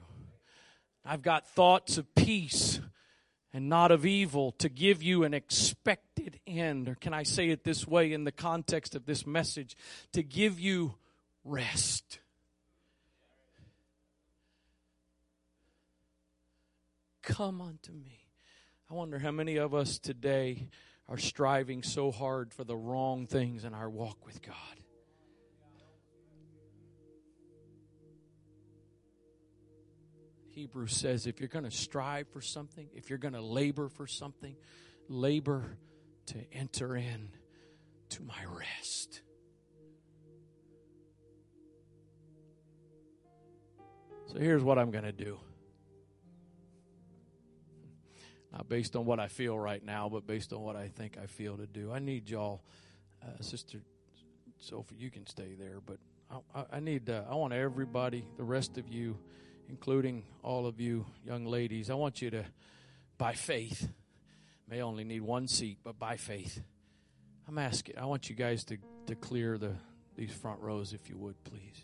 I've 1.04 1.22
got 1.22 1.48
thoughts 1.48 1.98
of 1.98 2.14
peace 2.16 2.80
and 3.56 3.70
not 3.70 3.90
of 3.90 4.06
evil 4.06 4.52
to 4.52 4.68
give 4.68 5.02
you 5.02 5.24
an 5.24 5.34
expected 5.34 6.42
end. 6.46 6.90
Or 6.90 6.96
can 6.96 7.14
I 7.14 7.24
say 7.24 7.52
it 7.52 7.64
this 7.64 7.88
way 7.88 8.12
in 8.12 8.26
the 8.26 8.32
context 8.34 8.96
of 8.96 9.06
this 9.06 9.26
message? 9.26 9.78
To 10.12 10.22
give 10.22 10.60
you 10.60 10.96
rest. 11.46 12.20
Come 17.22 17.62
unto 17.62 17.94
me. 17.94 18.28
I 18.92 18.94
wonder 18.94 19.20
how 19.20 19.32
many 19.32 19.56
of 19.56 19.74
us 19.74 20.00
today 20.00 20.68
are 21.08 21.18
striving 21.18 21.82
so 21.82 22.12
hard 22.12 22.54
for 22.54 22.66
the 22.66 22.76
wrong 22.76 23.26
things 23.26 23.64
in 23.64 23.74
our 23.74 23.90
walk 23.90 24.26
with 24.26 24.42
God. 24.42 24.85
Hebrews 30.56 30.96
says 30.96 31.28
if 31.28 31.42
you're 31.42 31.50
going 31.50 31.66
to 31.66 31.72
strive 31.72 32.30
for 32.30 32.40
something, 32.40 32.88
if 32.96 33.10
you're 33.10 33.20
going 33.20 33.34
to 33.34 33.42
labor 33.42 33.90
for 33.90 34.08
something, 34.08 34.56
labor 35.10 35.78
to 36.28 36.38
enter 36.54 36.96
in 36.96 37.28
to 38.12 38.24
my 38.24 38.46
rest. 38.58 39.22
So 44.28 44.40
here's 44.40 44.64
what 44.64 44.80
I'm 44.80 44.92
going 44.92 45.04
to 45.04 45.12
do. 45.12 45.38
Not 48.54 48.70
based 48.70 48.96
on 48.96 49.06
what 49.06 49.20
I 49.20 49.28
feel 49.28 49.60
right 49.60 49.84
now, 49.84 50.08
but 50.08 50.26
based 50.26 50.54
on 50.54 50.62
what 50.62 50.78
I 50.78 50.88
think 50.88 51.18
I 51.22 51.26
feel 51.26 51.58
to 51.58 51.68
do. 51.68 51.92
I 51.92 52.00
need 52.00 52.30
y'all, 52.30 52.64
uh, 53.22 53.42
Sister 53.42 53.82
Sophie, 54.58 54.96
you 54.96 55.12
can 55.12 55.28
stay 55.28 55.54
there, 55.60 55.82
but 55.86 55.98
I, 56.32 56.78
I 56.78 56.80
need, 56.80 57.10
uh, 57.10 57.24
I 57.30 57.36
want 57.36 57.52
everybody, 57.52 58.26
the 58.38 58.46
rest 58.46 58.78
of 58.78 58.88
you, 58.88 59.18
including 59.70 60.24
all 60.44 60.68
of 60.68 60.80
you 60.80 61.06
young 61.26 61.46
ladies, 61.46 61.90
I 61.90 61.96
want 61.96 62.22
you 62.22 62.30
to, 62.32 62.46
by 63.18 63.34
faith, 63.34 63.90
may 64.68 64.82
only 64.82 65.04
need 65.04 65.22
one 65.22 65.48
seat, 65.48 65.80
but 65.84 66.00
by 66.00 66.18
faith, 66.18 66.62
I'm 67.48 67.58
asking, 67.58 67.98
I 67.98 68.06
want 68.06 68.30
you 68.30 68.36
guys 68.36 68.64
to, 68.66 68.78
to 69.08 69.16
clear 69.16 69.58
the 69.58 69.76
these 70.16 70.32
front 70.32 70.60
rows 70.62 70.94
if 70.94 71.10
you 71.10 71.18
would, 71.18 71.42
please. 71.44 71.84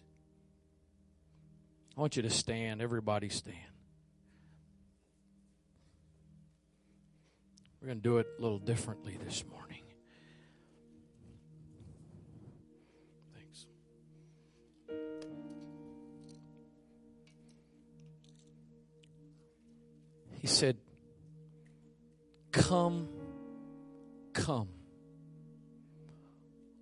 I 1.98 2.02
want 2.02 2.16
you 2.16 2.22
to 2.24 2.30
stand. 2.30 2.82
Everybody 2.82 3.30
stand. 3.30 3.58
We're 7.82 7.88
going 7.88 7.98
to 7.98 8.04
do 8.04 8.18
it 8.20 8.28
a 8.38 8.42
little 8.42 8.60
differently 8.60 9.18
this 9.24 9.44
morning. 9.50 9.71
He 20.42 20.48
said, 20.48 20.78
Come, 22.52 23.08
come, 24.34 24.70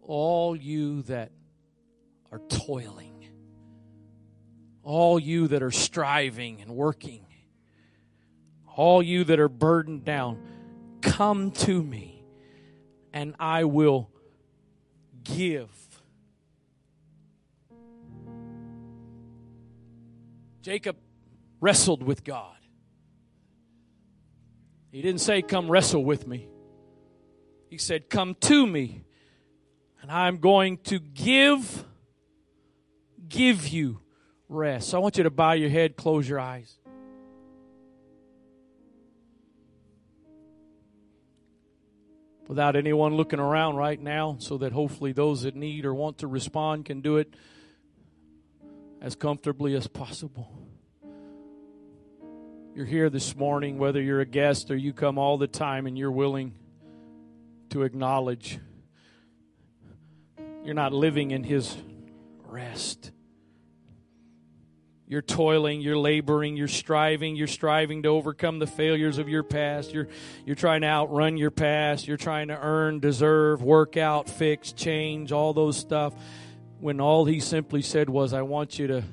all 0.02 0.56
you 0.56 1.02
that 1.04 1.34
are 2.32 2.40
toiling, 2.48 3.28
all 4.82 5.20
you 5.20 5.50
that 5.50 5.62
are 5.62 5.72
striving 5.72 6.62
and 6.62 6.72
working, 6.72 7.26
all 8.78 9.04
you 9.04 9.26
that 9.26 9.42
are 9.42 9.50
burdened 9.50 10.06
down, 10.06 10.42
come 11.02 11.52
to 11.52 11.84
me, 11.84 12.24
and 13.12 13.36
I 13.42 13.66
will 13.66 14.10
give. 15.26 15.70
Jacob 20.62 20.96
wrestled 21.60 22.04
with 22.04 22.24
God. 22.24 22.56
He 24.92 25.02
didn't 25.02 25.22
say, 25.22 25.42
Come 25.42 25.70
wrestle 25.70 26.04
with 26.04 26.28
me. 26.28 26.48
He 27.70 27.78
said, 27.78 28.10
Come 28.10 28.36
to 28.42 28.66
me, 28.66 29.04
and 30.02 30.12
I'm 30.12 30.38
going 30.38 30.78
to 30.86 31.00
give, 31.00 31.86
give 33.28 33.68
you 33.68 34.00
rest. 34.48 34.90
So 34.90 34.98
I 34.98 35.02
want 35.02 35.18
you 35.18 35.24
to 35.24 35.30
bow 35.30 35.52
your 35.52 35.70
head, 35.70 35.96
close 35.96 36.28
your 36.28 36.40
eyes. 36.40 36.76
Without 42.48 42.76
anyone 42.76 43.14
looking 43.14 43.40
around 43.40 43.76
right 43.76 44.02
now, 44.02 44.38
so 44.40 44.58
that 44.58 44.72
hopefully 44.72 45.12
those 45.12 45.44
that 45.44 45.56
need 45.56 45.86
or 45.86 45.94
want 45.94 46.18
to 46.20 46.28
respond 46.28 46.86
can 46.86 47.02
do 47.02 47.18
it 47.18 47.36
as 49.02 49.16
comfortably 49.16 49.76
as 49.76 49.86
possible 49.86 50.69
you're 52.76 52.86
here 52.86 53.10
this 53.10 53.36
morning, 53.36 53.78
whether 53.78 54.02
you're 54.02 54.22
a 54.22 54.26
guest 54.26 54.72
or 54.72 54.76
you 54.76 54.94
come 54.94 55.18
all 55.18 55.38
the 55.38 55.48
time 55.48 55.88
and 55.88 55.98
you're 55.98 56.12
willing 56.12 56.54
to 57.70 57.84
acknowledge 57.84 58.60
you're 60.64 60.76
not 60.76 60.94
living 60.94 61.32
in 61.32 61.44
His 61.44 61.76
rest. 62.46 63.12
You're 65.08 65.24
toiling, 65.24 65.82
you're 65.82 65.98
laboring, 65.98 66.56
you're 66.56 66.68
striving, 66.68 67.36
you're 67.36 67.48
striving 67.48 68.04
to 68.04 68.10
overcome 68.10 68.60
the 68.60 68.68
failures 68.68 69.18
of 69.18 69.28
your 69.28 69.42
past. 69.42 69.92
You're, 69.92 70.08
you're 70.46 70.56
trying 70.56 70.82
to 70.82 70.88
outrun 70.88 71.38
your 71.38 71.50
past. 71.50 72.08
You're 72.08 72.18
trying 72.18 72.50
to 72.50 72.60
earn, 72.62 73.00
deserve, 73.00 73.64
work 73.64 73.98
out, 73.98 74.30
fix, 74.30 74.72
change, 74.72 75.32
all 75.32 75.54
those 75.54 75.78
stuff. 75.78 76.14
When 76.80 77.02
all 77.02 77.26
he 77.26 77.40
simply 77.40 77.82
said 77.82 78.08
was, 78.08 78.34
I 78.34 78.44
want 78.44 78.78
you 78.78 78.86
to 78.88 79.04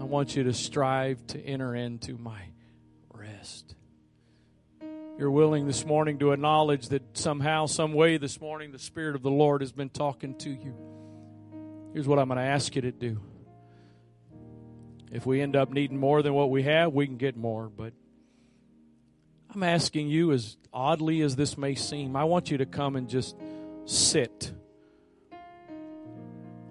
I 0.00 0.04
want 0.04 0.34
you 0.34 0.44
to 0.44 0.54
strive 0.54 1.26
to 1.26 1.38
enter 1.38 1.74
into 1.74 2.16
my 2.16 2.40
rest. 3.12 3.74
You're 5.18 5.30
willing 5.30 5.66
this 5.66 5.84
morning 5.84 6.18
to 6.20 6.32
acknowledge 6.32 6.88
that 6.88 7.18
somehow, 7.18 7.66
some 7.66 7.92
way 7.92 8.16
this 8.16 8.40
morning, 8.40 8.72
the 8.72 8.78
Spirit 8.78 9.14
of 9.14 9.22
the 9.22 9.30
Lord 9.30 9.60
has 9.60 9.72
been 9.72 9.90
talking 9.90 10.36
to 10.38 10.48
you. 10.48 10.74
Here's 11.92 12.08
what 12.08 12.18
I'm 12.18 12.28
going 12.28 12.38
to 12.38 12.44
ask 12.44 12.74
you 12.74 12.80
to 12.80 12.92
do. 12.92 13.20
If 15.12 15.26
we 15.26 15.42
end 15.42 15.54
up 15.54 15.70
needing 15.70 15.98
more 15.98 16.22
than 16.22 16.32
what 16.32 16.48
we 16.48 16.62
have, 16.62 16.94
we 16.94 17.06
can 17.06 17.18
get 17.18 17.36
more. 17.36 17.68
But 17.68 17.92
I'm 19.54 19.62
asking 19.62 20.08
you, 20.08 20.32
as 20.32 20.56
oddly 20.72 21.20
as 21.20 21.36
this 21.36 21.58
may 21.58 21.74
seem, 21.74 22.16
I 22.16 22.24
want 22.24 22.50
you 22.50 22.56
to 22.56 22.66
come 22.66 22.96
and 22.96 23.06
just 23.06 23.36
sit 23.84 24.50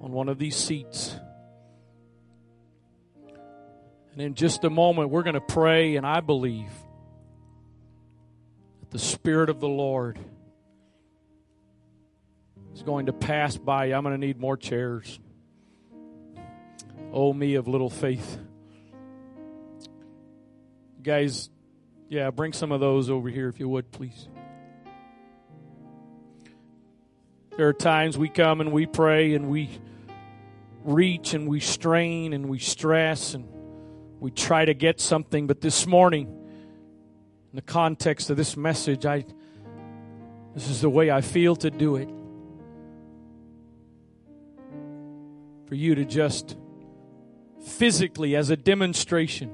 on 0.01 0.11
one 0.11 0.29
of 0.29 0.39
these 0.39 0.55
seats. 0.55 1.15
And 4.19 4.25
in 4.25 4.35
just 4.35 4.65
a 4.65 4.69
moment, 4.69 5.11
we're 5.11 5.23
going 5.23 5.35
to 5.35 5.39
pray, 5.39 5.95
and 5.95 6.05
I 6.05 6.19
believe 6.19 6.73
that 8.81 8.91
the 8.91 8.99
Spirit 8.99 9.49
of 9.49 9.61
the 9.61 9.69
Lord 9.69 10.19
is 12.73 12.83
going 12.83 13.05
to 13.05 13.13
pass 13.13 13.55
by. 13.55 13.85
I'm 13.85 14.03
going 14.03 14.19
to 14.19 14.27
need 14.27 14.37
more 14.37 14.57
chairs. 14.57 15.21
Oh, 17.13 17.31
me 17.31 17.55
of 17.55 17.69
little 17.69 17.89
faith. 17.89 18.37
You 20.97 21.03
Guys, 21.03 21.49
yeah, 22.09 22.29
bring 22.29 22.51
some 22.51 22.73
of 22.73 22.81
those 22.81 23.09
over 23.09 23.29
here 23.29 23.47
if 23.47 23.57
you 23.57 23.69
would, 23.69 23.89
please. 23.89 24.27
There 27.55 27.69
are 27.69 27.73
times 27.73 28.17
we 28.17 28.27
come 28.27 28.59
and 28.59 28.73
we 28.73 28.85
pray 28.85 29.33
and 29.33 29.49
we 29.49 29.69
reach 30.83 31.33
and 31.33 31.47
we 31.47 31.61
strain 31.61 32.33
and 32.33 32.49
we 32.49 32.59
stress 32.59 33.33
and 33.33 33.47
we 34.19 34.31
try 34.31 34.65
to 34.65 34.73
get 34.73 34.99
something, 34.99 35.47
but 35.47 35.61
this 35.61 35.87
morning, 35.87 36.27
in 36.27 37.55
the 37.55 37.61
context 37.61 38.29
of 38.29 38.37
this 38.37 38.57
message, 38.57 39.05
I 39.05 39.25
this 40.53 40.69
is 40.69 40.81
the 40.81 40.89
way 40.89 41.11
I 41.11 41.21
feel 41.21 41.55
to 41.57 41.69
do 41.69 41.95
it. 41.95 42.09
For 45.67 45.75
you 45.75 45.95
to 45.95 46.05
just 46.05 46.57
physically, 47.63 48.35
as 48.35 48.49
a 48.49 48.57
demonstration 48.57 49.53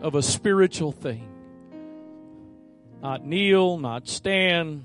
of 0.00 0.14
a 0.14 0.22
spiritual 0.22 0.90
thing. 0.90 1.28
Not 3.02 3.24
kneel, 3.24 3.78
not 3.78 4.08
stand. 4.08 4.84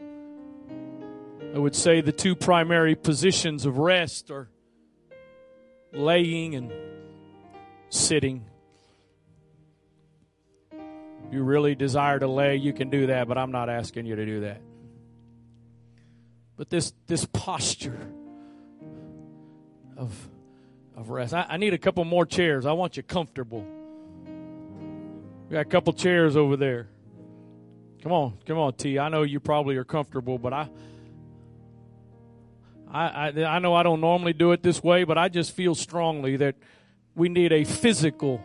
I 0.00 1.58
would 1.58 1.74
say 1.74 2.00
the 2.00 2.12
two 2.12 2.34
primary 2.34 2.94
positions 2.94 3.66
of 3.66 3.78
rest 3.78 4.30
are 4.30 4.48
laying 5.94 6.54
and 6.54 6.72
sitting. 7.88 8.44
If 10.72 11.32
you 11.32 11.42
really 11.42 11.74
desire 11.74 12.18
to 12.18 12.26
lay, 12.26 12.56
you 12.56 12.72
can 12.72 12.90
do 12.90 13.06
that, 13.06 13.28
but 13.28 13.38
I'm 13.38 13.52
not 13.52 13.68
asking 13.68 14.06
you 14.06 14.16
to 14.16 14.26
do 14.26 14.40
that. 14.40 14.60
But 16.56 16.70
this, 16.70 16.92
this 17.06 17.24
posture, 17.24 17.98
of, 19.96 20.28
of 20.96 21.10
rest. 21.10 21.34
I, 21.34 21.46
I 21.48 21.56
need 21.56 21.74
a 21.74 21.78
couple 21.78 22.04
more 22.04 22.26
chairs. 22.26 22.66
I 22.66 22.72
want 22.72 22.96
you 22.96 23.02
comfortable. 23.02 23.66
We 25.48 25.54
got 25.54 25.60
a 25.60 25.64
couple 25.64 25.92
chairs 25.92 26.36
over 26.36 26.56
there. 26.56 26.88
Come 28.02 28.12
on, 28.12 28.38
come 28.46 28.58
on, 28.58 28.74
T. 28.74 28.98
I 28.98 29.08
know 29.08 29.22
you 29.22 29.40
probably 29.40 29.76
are 29.76 29.84
comfortable, 29.84 30.38
but 30.38 30.52
I, 30.52 30.68
I, 32.94 33.28
I, 33.28 33.44
I 33.44 33.58
know 33.58 33.74
I 33.74 33.82
don't 33.82 34.00
normally 34.00 34.32
do 34.32 34.52
it 34.52 34.62
this 34.62 34.82
way, 34.82 35.04
but 35.04 35.18
I 35.18 35.28
just 35.28 35.52
feel 35.52 35.74
strongly 35.74 36.36
that 36.36 36.54
we 37.14 37.28
need 37.28 37.52
a 37.52 37.64
physical 37.64 38.40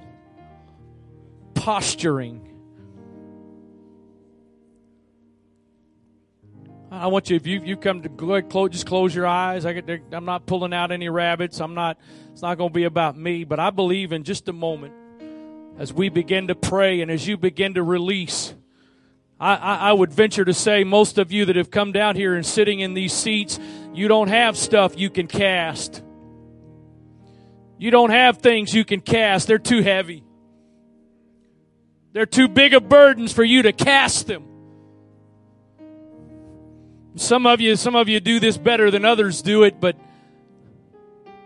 posturing 1.54 2.50
I 6.92 7.06
want 7.08 7.30
you, 7.30 7.36
if 7.36 7.46
you, 7.46 7.62
you 7.64 7.78
come 7.78 8.02
to 8.02 8.10
go 8.10 8.34
ahead, 8.34 8.50
close, 8.50 8.72
just 8.72 8.88
close 8.88 9.14
your 9.14 9.28
eyes. 9.28 9.64
I 9.64 9.74
get, 9.74 10.02
I'm 10.12 10.26
not 10.26 10.48
pulling 10.48 10.74
out 10.74 10.92
any 10.92 11.08
rabbits. 11.08 11.62
I'm 11.62 11.76
not, 11.76 12.00
it's 12.32 12.42
not 12.42 12.58
going 12.58 12.72
to 12.72 12.74
be 12.74 12.86
about 12.86 13.16
me, 13.16 13.44
but 13.44 13.60
I 13.60 13.70
believe 13.70 14.12
in 14.12 14.24
just 14.24 14.48
a 14.48 14.54
moment 14.54 14.94
as 15.78 15.94
we 15.94 16.10
begin 16.10 16.48
to 16.48 16.56
pray 16.56 17.02
and 17.02 17.12
as 17.12 17.28
you 17.28 17.38
begin 17.38 17.76
to 17.76 17.84
release. 17.84 18.56
I, 19.40 19.56
I, 19.56 19.94
would 19.94 20.12
venture 20.12 20.44
to 20.44 20.54
say 20.54 20.84
most 20.84 21.18
of 21.18 21.32
you 21.32 21.46
that 21.46 21.56
have 21.56 21.72
come 21.72 21.94
down 21.94 22.18
here 22.18 22.36
and 22.36 22.46
sitting 22.46 22.82
in 22.82 22.94
these 22.94 23.14
seats, 23.14 23.58
you 23.94 24.10
don't 24.10 24.28
have 24.28 24.58
stuff 24.58 25.00
you 25.00 25.10
can 25.10 25.28
cast. 25.28 26.04
You 27.78 27.90
don't 27.90 28.10
have 28.10 28.40
things 28.40 28.74
you 28.74 28.84
can 28.84 29.00
cast. 29.00 29.48
They're 29.48 29.58
too 29.58 29.82
heavy. 29.82 30.26
They're 32.12 32.26
too 32.26 32.50
big 32.50 32.74
of 32.74 32.90
burdens 32.90 33.32
for 33.32 33.44
you 33.44 33.62
to 33.62 33.72
cast 33.72 34.28
them. 34.28 34.44
Some 37.16 37.46
of 37.46 37.62
you, 37.62 37.78
some 37.78 37.96
of 37.96 38.10
you 38.10 38.20
do 38.20 38.42
this 38.42 38.58
better 38.58 38.92
than 38.92 39.06
others 39.06 39.42
do 39.42 39.64
it, 39.64 39.80
but 39.80 39.96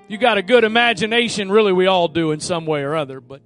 you 0.08 0.18
got 0.18 0.40
a 0.40 0.42
good 0.42 0.64
imagination. 0.64 1.52
Really, 1.52 1.74
we 1.74 1.86
all 1.86 2.08
do 2.08 2.32
in 2.32 2.40
some 2.40 2.66
way 2.66 2.82
or 2.82 2.96
other. 2.96 3.22
But 3.22 3.42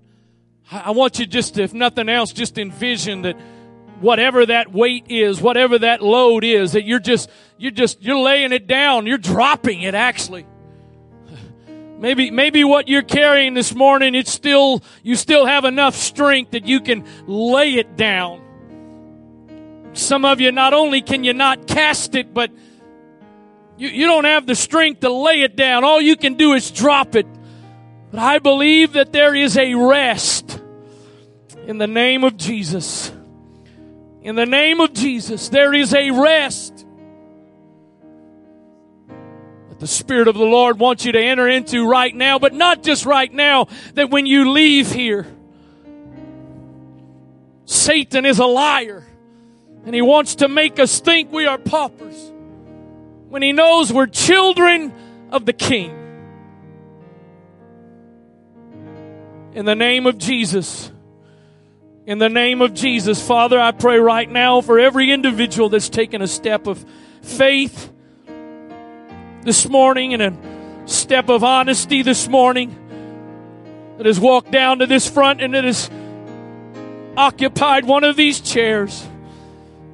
I 0.72 0.92
want 0.92 1.20
you 1.20 1.26
just, 1.26 1.58
if 1.58 1.74
nothing 1.74 2.08
else, 2.08 2.32
just 2.32 2.58
envision 2.58 3.24
that 3.24 3.38
whatever 4.00 4.46
that 4.46 4.72
weight 4.72 5.06
is, 5.10 5.42
whatever 5.42 5.80
that 5.80 6.02
load 6.02 6.44
is, 6.44 6.74
that 6.74 6.84
you're 6.84 7.00
just, 7.00 7.30
you're 7.58 7.72
just, 7.72 8.02
you're 8.02 8.20
laying 8.20 8.52
it 8.52 8.68
down. 8.68 9.06
You're 9.06 9.18
dropping 9.18 9.82
it 9.82 9.96
actually. 9.96 10.46
Maybe, 11.98 12.30
maybe 12.30 12.64
what 12.64 12.88
you're 12.88 13.02
carrying 13.02 13.56
this 13.56 13.74
morning, 13.74 14.14
it's 14.14 14.32
still, 14.32 14.84
you 15.02 15.16
still 15.16 15.48
have 15.48 15.66
enough 15.66 15.96
strength 15.96 16.52
that 16.52 16.68
you 16.68 16.80
can 16.80 17.04
lay 17.26 17.74
it 17.74 17.96
down. 17.96 18.44
Some 19.94 20.24
of 20.24 20.40
you, 20.40 20.52
not 20.52 20.76
only 20.76 21.02
can 21.02 21.24
you 21.24 21.34
not 21.34 21.66
cast 21.66 22.14
it, 22.14 22.36
but 22.36 22.52
you, 23.78 23.88
you 23.88 24.06
don't 24.06 24.26
have 24.26 24.46
the 24.46 24.54
strength 24.54 25.00
to 25.00 25.12
lay 25.12 25.42
it 25.42 25.56
down. 25.56 25.84
All 25.84 26.00
you 26.00 26.16
can 26.16 26.36
do 26.36 26.54
is 26.54 26.70
drop 26.70 27.16
it. 27.16 27.26
But 28.12 28.20
I 28.20 28.38
believe 28.38 28.94
that 28.94 29.12
there 29.12 29.34
is 29.34 29.58
a 29.58 29.74
rest 29.74 30.62
in 31.66 31.80
the 31.80 31.88
name 31.88 32.24
of 32.24 32.38
Jesus. 32.38 33.12
In 34.22 34.36
the 34.36 34.46
name 34.46 34.82
of 34.82 34.94
Jesus, 34.94 35.50
there 35.50 35.74
is 35.74 35.94
a 35.94 36.12
rest 36.12 36.86
that 39.70 39.80
the 39.80 39.88
Spirit 39.88 40.28
of 40.28 40.36
the 40.36 40.44
Lord 40.44 40.80
wants 40.80 41.06
you 41.06 41.12
to 41.12 41.22
enter 41.22 41.48
into 41.48 41.88
right 41.88 42.14
now, 42.14 42.40
but 42.40 42.54
not 42.54 42.84
just 42.84 43.06
right 43.06 43.32
now, 43.32 43.68
that 43.94 44.10
when 44.10 44.26
you 44.26 44.52
leave 44.52 44.92
here, 44.92 45.28
Satan 47.66 48.26
is 48.26 48.40
a 48.40 48.46
liar. 48.46 49.06
And 49.86 49.96
he 49.96 50.02
wants 50.02 50.36
to 50.36 50.50
make 50.50 50.80
us 50.80 51.00
think 51.00 51.32
we 51.32 51.46
are 51.46 51.58
paupers 51.58 52.34
when 53.30 53.42
he 53.42 53.54
knows 53.54 53.94
we're 53.94 54.08
children 54.08 54.94
of 55.32 55.46
the 55.46 55.54
King. 55.54 55.92
In 59.54 59.64
the 59.64 59.76
name 59.76 60.06
of 60.06 60.18
Jesus. 60.18 60.92
In 62.08 62.20
the 62.20 62.30
name 62.30 62.62
of 62.62 62.74
Jesus, 62.74 63.22
Father, 63.22 63.60
I 63.60 63.72
pray 63.74 64.00
right 64.00 64.32
now 64.32 64.62
for 64.62 64.80
every 64.80 65.12
individual 65.12 65.68
that's 65.68 65.90
taken 65.90 66.22
a 66.22 66.28
step 66.28 66.66
of 66.66 66.86
faith 67.22 67.92
this 69.42 69.68
morning 69.68 70.14
and 70.14 70.24
a 70.24 70.88
step 70.88 71.28
of 71.28 71.44
honesty 71.44 72.04
this 72.04 72.30
morning 72.30 72.74
that 73.98 74.06
has 74.06 74.22
walked 74.22 74.52
down 74.52 74.80
to 74.80 74.86
this 74.86 75.06
front 75.06 75.42
and 75.42 75.54
that 75.54 75.66
has 75.66 75.90
occupied 77.18 77.84
one 77.84 78.06
of 78.06 78.16
these 78.16 78.40
chairs. 78.40 79.06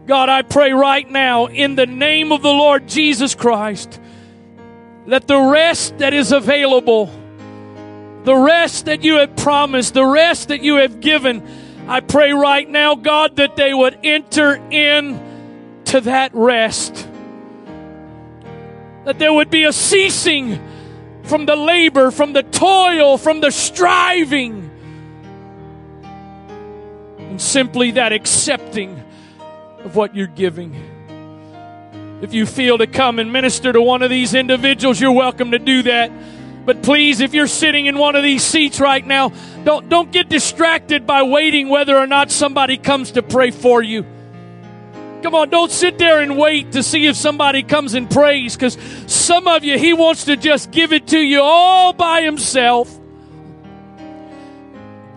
God, 0.06 0.30
I 0.30 0.44
pray 0.44 0.72
right 0.72 1.10
now 1.10 1.48
in 1.48 1.74
the 1.74 1.88
name 1.88 2.32
of 2.32 2.44
the 2.44 2.54
Lord 2.54 2.88
Jesus 2.88 3.34
Christ 3.34 4.00
that 5.08 5.28
the 5.28 5.40
rest 5.40 5.98
that 5.98 6.14
is 6.14 6.32
available, 6.32 7.08
the 8.24 8.36
rest 8.36 8.86
that 8.86 9.04
you 9.04 9.16
have 9.16 9.36
promised, 9.36 9.96
the 9.96 10.06
rest 10.06 10.50
that 10.50 10.62
you 10.62 10.76
have 10.76 11.00
given, 11.00 11.63
I 11.88 12.00
pray 12.00 12.32
right 12.32 12.68
now, 12.68 12.96
God, 12.96 13.36
that 13.36 13.56
they 13.56 13.74
would 13.74 14.00
enter 14.04 14.56
in 14.72 15.82
to 15.86 16.02
that 16.02 16.34
rest. 16.34 17.08
That 19.06 19.20
there 19.20 19.34
would 19.34 19.50
be 19.50 19.66
a 19.66 19.74
ceasing 19.74 20.62
from 21.24 21.46
the 21.46 21.56
labor, 21.56 22.12
from 22.12 22.34
the 22.34 22.44
toil, 22.44 23.18
from 23.18 23.42
the 23.42 23.52
striving, 23.52 24.70
and 27.18 27.42
simply 27.42 27.92
that 27.92 28.14
accepting 28.14 29.04
of 29.84 29.96
what 29.96 30.16
you're 30.16 30.28
giving. 30.28 30.76
If 32.22 32.34
you 32.34 32.46
feel 32.46 32.78
to 32.78 32.88
come 32.88 33.20
and 33.20 33.34
minister 33.34 33.74
to 33.74 33.82
one 33.82 34.02
of 34.02 34.10
these 34.10 34.34
individuals, 34.34 35.02
you're 35.02 35.12
welcome 35.12 35.52
to 35.52 35.60
do 35.60 35.84
that. 35.84 36.10
But 36.66 36.82
please, 36.82 37.20
if 37.20 37.34
you're 37.34 37.48
sitting 37.48 37.88
in 37.88 37.98
one 37.98 38.16
of 38.16 38.24
these 38.24 38.44
seats 38.44 38.80
right 38.80 39.06
now, 39.06 39.34
don't, 39.64 39.90
don't 39.90 40.12
get 40.12 40.30
distracted 40.30 41.06
by 41.06 41.24
waiting 41.24 41.68
whether 41.70 41.98
or 41.98 42.08
not 42.08 42.32
somebody 42.32 42.78
comes 42.78 43.12
to 43.12 43.24
pray 43.24 43.52
for 43.52 43.82
you. 43.82 44.06
Come 45.24 45.36
on, 45.36 45.50
don't 45.50 45.72
sit 45.72 45.98
there 45.98 46.20
and 46.22 46.38
wait 46.38 46.74
to 46.74 46.84
see 46.84 47.08
if 47.08 47.16
somebody 47.16 47.64
comes 47.64 47.94
and 47.94 48.10
prays 48.10 48.56
because 48.56 48.78
some 49.08 49.48
of 49.48 49.64
you, 49.64 49.78
He 49.78 49.94
wants 49.94 50.26
to 50.26 50.36
just 50.36 50.72
give 50.72 50.92
it 50.92 51.08
to 51.08 51.20
you 51.20 51.42
all 51.42 51.94
by 51.94 52.22
Himself. 52.22 52.94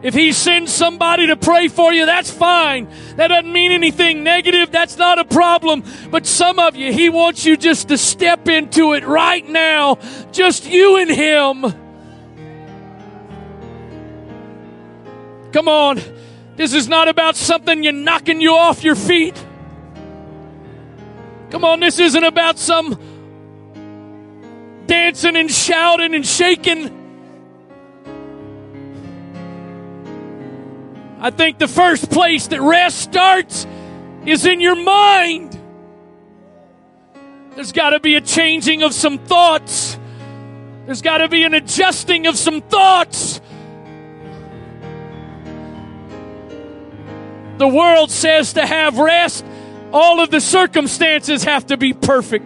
If 0.02 0.14
he 0.14 0.32
sends 0.32 0.72
somebody 0.72 1.26
to 1.28 1.36
pray 1.36 1.68
for 1.68 1.92
you, 1.92 2.06
that's 2.06 2.30
fine. 2.30 2.88
That 3.16 3.28
doesn't 3.28 3.52
mean 3.52 3.72
anything 3.72 4.22
negative. 4.22 4.70
That's 4.70 4.96
not 4.96 5.18
a 5.18 5.24
problem. 5.24 5.84
But 6.10 6.26
some 6.26 6.58
of 6.58 6.76
you, 6.76 6.92
he 6.92 7.08
wants 7.08 7.44
you 7.44 7.56
just 7.56 7.88
to 7.88 7.98
step 7.98 8.46
into 8.46 8.92
it 8.92 9.04
right 9.04 9.46
now. 9.48 9.98
Just 10.32 10.66
you 10.66 10.96
and 10.96 11.10
him. 11.10 11.62
Come 15.52 15.68
on. 15.68 16.00
This 16.56 16.72
is 16.72 16.88
not 16.88 17.08
about 17.08 17.36
something 17.36 17.84
you're 17.84 17.92
knocking 17.92 18.40
you 18.40 18.54
off 18.54 18.82
your 18.82 18.94
feet. 18.94 19.42
Come 21.50 21.64
on, 21.64 21.80
this 21.80 21.98
isn't 21.98 22.24
about 22.24 22.58
some 22.58 22.98
dancing 24.86 25.36
and 25.36 25.50
shouting 25.50 26.14
and 26.14 26.26
shaking. 26.26 27.05
I 31.18 31.30
think 31.30 31.58
the 31.58 31.68
first 31.68 32.10
place 32.10 32.48
that 32.48 32.60
rest 32.60 32.98
starts 32.98 33.66
is 34.26 34.44
in 34.44 34.60
your 34.60 34.76
mind. 34.76 35.58
There's 37.54 37.72
got 37.72 37.90
to 37.90 38.00
be 38.00 38.16
a 38.16 38.20
changing 38.20 38.82
of 38.82 38.92
some 38.92 39.18
thoughts. 39.18 39.98
There's 40.84 41.00
got 41.02 41.18
to 41.18 41.28
be 41.28 41.44
an 41.44 41.54
adjusting 41.54 42.26
of 42.26 42.36
some 42.36 42.60
thoughts. 42.60 43.40
The 47.56 47.68
world 47.68 48.10
says 48.10 48.52
to 48.52 48.66
have 48.66 48.98
rest, 48.98 49.44
all 49.92 50.20
of 50.20 50.30
the 50.30 50.40
circumstances 50.40 51.44
have 51.44 51.66
to 51.66 51.78
be 51.78 51.94
perfect. 51.94 52.44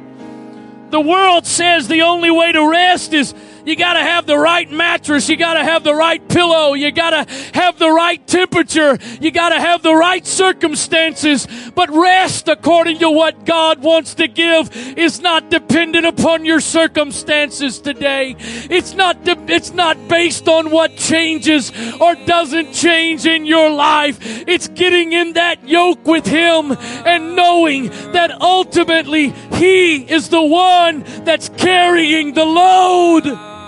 The 0.91 1.01
world 1.01 1.47
says 1.47 1.89
the 1.89 2.03
only 2.03 2.31
way 2.31 2.53
to 2.53 2.69
rest 2.69 3.13
is 3.13 3.35
you 3.65 3.77
got 3.77 3.95
to 3.95 4.01
have 4.01 4.27
the 4.27 4.39
right 4.39 4.71
mattress. 4.71 5.29
You 5.29 5.37
got 5.37 5.55
to 5.55 5.65
have 5.65 5.85
the 5.85 5.95
right 5.95 6.27
pillow. 6.29 6.75
You 6.75 6.91
got 6.93 7.11
to 7.11 7.35
have 7.55 7.79
the 7.79 7.91
right 7.91 8.25
temperature. 8.27 8.99
You 9.21 9.31
got 9.31 9.51
to 9.51 9.61
have 9.61 9.83
the 9.83 9.95
right 9.95 10.27
circumstances. 10.27 11.47
But 11.75 11.91
rest 11.91 12.49
according 12.49 12.99
to 12.99 13.11
what 13.11 13.45
God 13.45 13.83
wants 13.83 14.15
to 14.15 14.29
give 14.29 14.75
is 14.97 15.21
not 15.21 15.51
dependent 15.51 16.07
upon 16.07 16.45
your 16.45 16.61
circumstances 16.61 17.81
today. 17.81 18.37
It's 18.39 18.95
not, 18.95 19.25
de- 19.25 19.53
it's 19.53 19.73
not 19.73 20.09
based 20.09 20.49
on 20.49 20.71
what 20.71 20.97
changes 20.97 21.71
or 22.01 22.15
doesn't 22.15 22.73
change 22.73 23.27
in 23.27 23.47
your 23.47 23.71
life. 23.71 24.19
It's 24.49 24.69
getting 24.69 25.13
in 25.13 25.35
that 25.35 25.69
yoke 25.69 26.07
with 26.07 26.27
Him 26.27 26.73
and 26.73 27.37
knowing 27.37 27.89
that 28.13 28.41
ultimately 28.41 29.31
He 29.55 29.97
is 29.97 30.29
the 30.29 30.43
one 30.43 31.05
that's 31.25 31.49
carrying 31.51 32.35
the 32.35 32.45
load. 32.45 33.60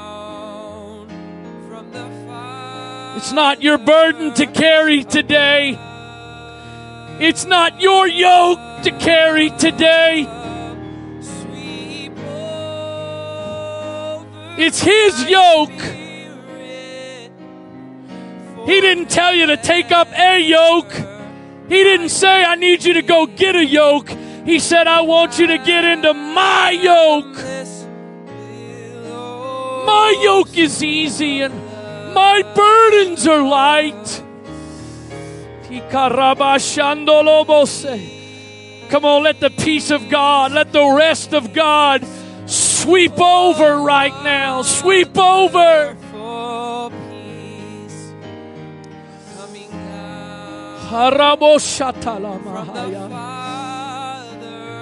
It's 3.22 3.30
not 3.30 3.62
your 3.62 3.78
burden 3.78 4.34
to 4.34 4.46
carry 4.46 5.04
today. 5.04 5.78
It's 7.20 7.44
not 7.44 7.80
your 7.80 8.08
yoke 8.08 8.58
to 8.82 8.90
carry 8.98 9.50
today. 9.50 10.26
It's 14.58 14.82
His 14.82 15.30
yoke. 15.30 15.70
He 18.66 18.80
didn't 18.80 19.08
tell 19.08 19.32
you 19.32 19.46
to 19.46 19.56
take 19.56 19.92
up 19.92 20.08
a 20.18 20.40
yoke. 20.40 20.92
He 21.68 21.84
didn't 21.84 22.08
say, 22.08 22.42
I 22.42 22.56
need 22.56 22.82
you 22.82 22.94
to 22.94 23.02
go 23.02 23.26
get 23.26 23.54
a 23.54 23.64
yoke. 23.64 24.10
He 24.44 24.58
said, 24.58 24.88
I 24.88 25.02
want 25.02 25.38
you 25.38 25.46
to 25.46 25.58
get 25.58 25.84
into 25.84 26.12
my 26.12 26.70
yoke. 26.70 27.36
My 29.86 30.20
yoke 30.24 30.58
is 30.58 30.82
easy 30.82 31.42
and 31.42 31.61
my 32.14 32.42
burdens 32.54 33.26
are 33.26 33.42
light. 33.42 34.22
Come 38.88 39.04
on, 39.04 39.22
let 39.22 39.40
the 39.40 39.50
peace 39.50 39.90
of 39.90 40.08
God, 40.10 40.52
let 40.52 40.72
the 40.72 40.94
rest 40.96 41.32
of 41.32 41.54
God 41.54 42.04
sweep 42.46 43.18
over 43.18 43.78
right 43.78 44.12
now. 44.22 44.62
Sweep 44.62 45.16
over. 45.16 45.96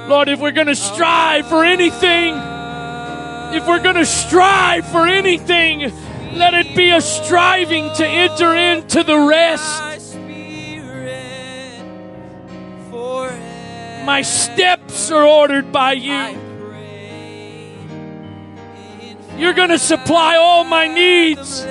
Lord, 0.09 0.28
if 0.28 0.41
we're 0.41 0.51
going 0.51 0.66
to 0.66 0.74
strive 0.74 1.47
for 1.47 1.64
anything, 1.64 2.35
if 3.55 3.64
we're 3.68 3.78
going 3.78 3.95
to 3.95 4.05
strive 4.05 4.89
for 4.89 5.07
anything, 5.07 5.93
let 6.37 6.55
it 6.55 6.69
be 6.81 6.91
a 6.93 7.01
striving 7.03 7.93
to 7.93 8.07
enter 8.07 8.55
into 8.57 9.03
the 9.03 9.18
rest. 9.18 9.83
My 14.07 14.22
steps 14.22 15.11
are 15.11 15.26
ordered 15.26 15.72
by 15.72 15.93
you. 15.93 16.41
You're 19.37 19.53
going 19.53 19.68
to 19.68 19.78
supply 19.78 20.37
all 20.37 20.64
my 20.64 20.87
needs. 20.89 21.66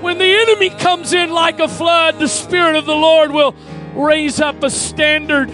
When 0.00 0.18
the 0.18 0.34
enemy 0.34 0.70
comes 0.70 1.12
in 1.12 1.30
like 1.30 1.60
a 1.60 1.68
flood, 1.68 2.18
the 2.18 2.26
Spirit 2.26 2.74
of 2.74 2.86
the 2.86 2.96
Lord 2.96 3.30
will 3.30 3.54
raise 3.94 4.40
up 4.40 4.64
a 4.64 4.70
standard 4.70 5.48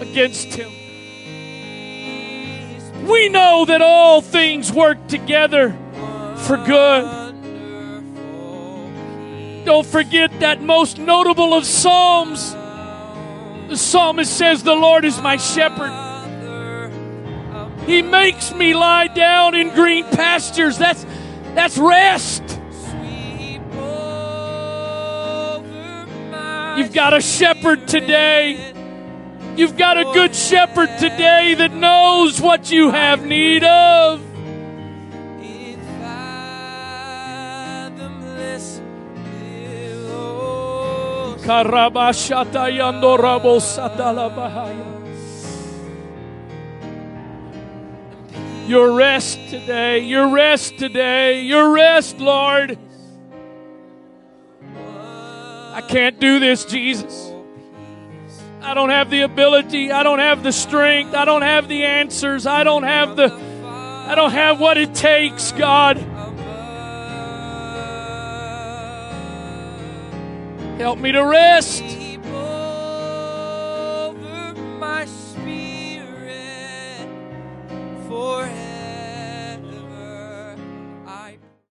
against 0.00 0.54
him. 0.54 0.83
We 3.08 3.28
know 3.28 3.64
that 3.66 3.82
all 3.82 4.20
things 4.20 4.72
work 4.72 5.06
together 5.08 5.76
for 6.36 6.56
good. 6.56 7.34
Don't 9.64 9.86
forget 9.86 10.40
that 10.40 10.62
most 10.62 10.98
notable 10.98 11.54
of 11.54 11.64
Psalms. 11.64 12.52
The 13.68 13.76
psalmist 13.76 14.36
says, 14.36 14.62
The 14.62 14.74
Lord 14.74 15.04
is 15.04 15.20
my 15.20 15.36
shepherd. 15.36 15.92
He 17.86 18.02
makes 18.02 18.54
me 18.54 18.74
lie 18.74 19.08
down 19.08 19.54
in 19.54 19.70
green 19.70 20.04
pastures. 20.04 20.78
That's, 20.78 21.04
that's 21.54 21.76
rest. 21.76 22.42
You've 26.76 26.92
got 26.92 27.14
a 27.14 27.20
shepherd 27.20 27.86
today. 27.86 28.73
You've 29.56 29.76
got 29.76 29.96
a 29.96 30.04
good 30.12 30.34
shepherd 30.34 30.88
today 30.98 31.54
that 31.54 31.72
knows 31.72 32.40
what 32.40 32.72
you 32.72 32.90
have 32.90 33.24
need 33.24 33.62
of. 33.62 34.20
Your 48.66 48.96
rest 48.96 49.38
today, 49.50 50.00
your 50.00 50.28
rest 50.30 50.78
today, 50.78 51.42
your 51.42 51.70
rest, 51.70 52.18
Lord. 52.18 52.76
I 54.76 55.82
can't 55.86 56.18
do 56.18 56.40
this, 56.40 56.64
Jesus. 56.64 57.33
I 58.66 58.72
don't 58.72 58.88
have 58.88 59.10
the 59.10 59.20
ability. 59.20 59.92
I 59.92 60.02
don't 60.02 60.20
have 60.20 60.42
the 60.42 60.50
strength. 60.50 61.14
I 61.14 61.26
don't 61.26 61.42
have 61.42 61.68
the 61.68 61.84
answers. 61.84 62.46
I 62.46 62.64
don't 62.64 62.82
have 62.82 63.14
the 63.14 63.30
I 64.06 64.14
don't 64.14 64.32
have 64.32 64.58
what 64.58 64.78
it 64.78 64.94
takes, 64.94 65.52
God. 65.52 65.98
Help 70.78 70.98
me 70.98 71.12
to 71.12 71.20
rest. 71.20 71.84
for 78.08 78.46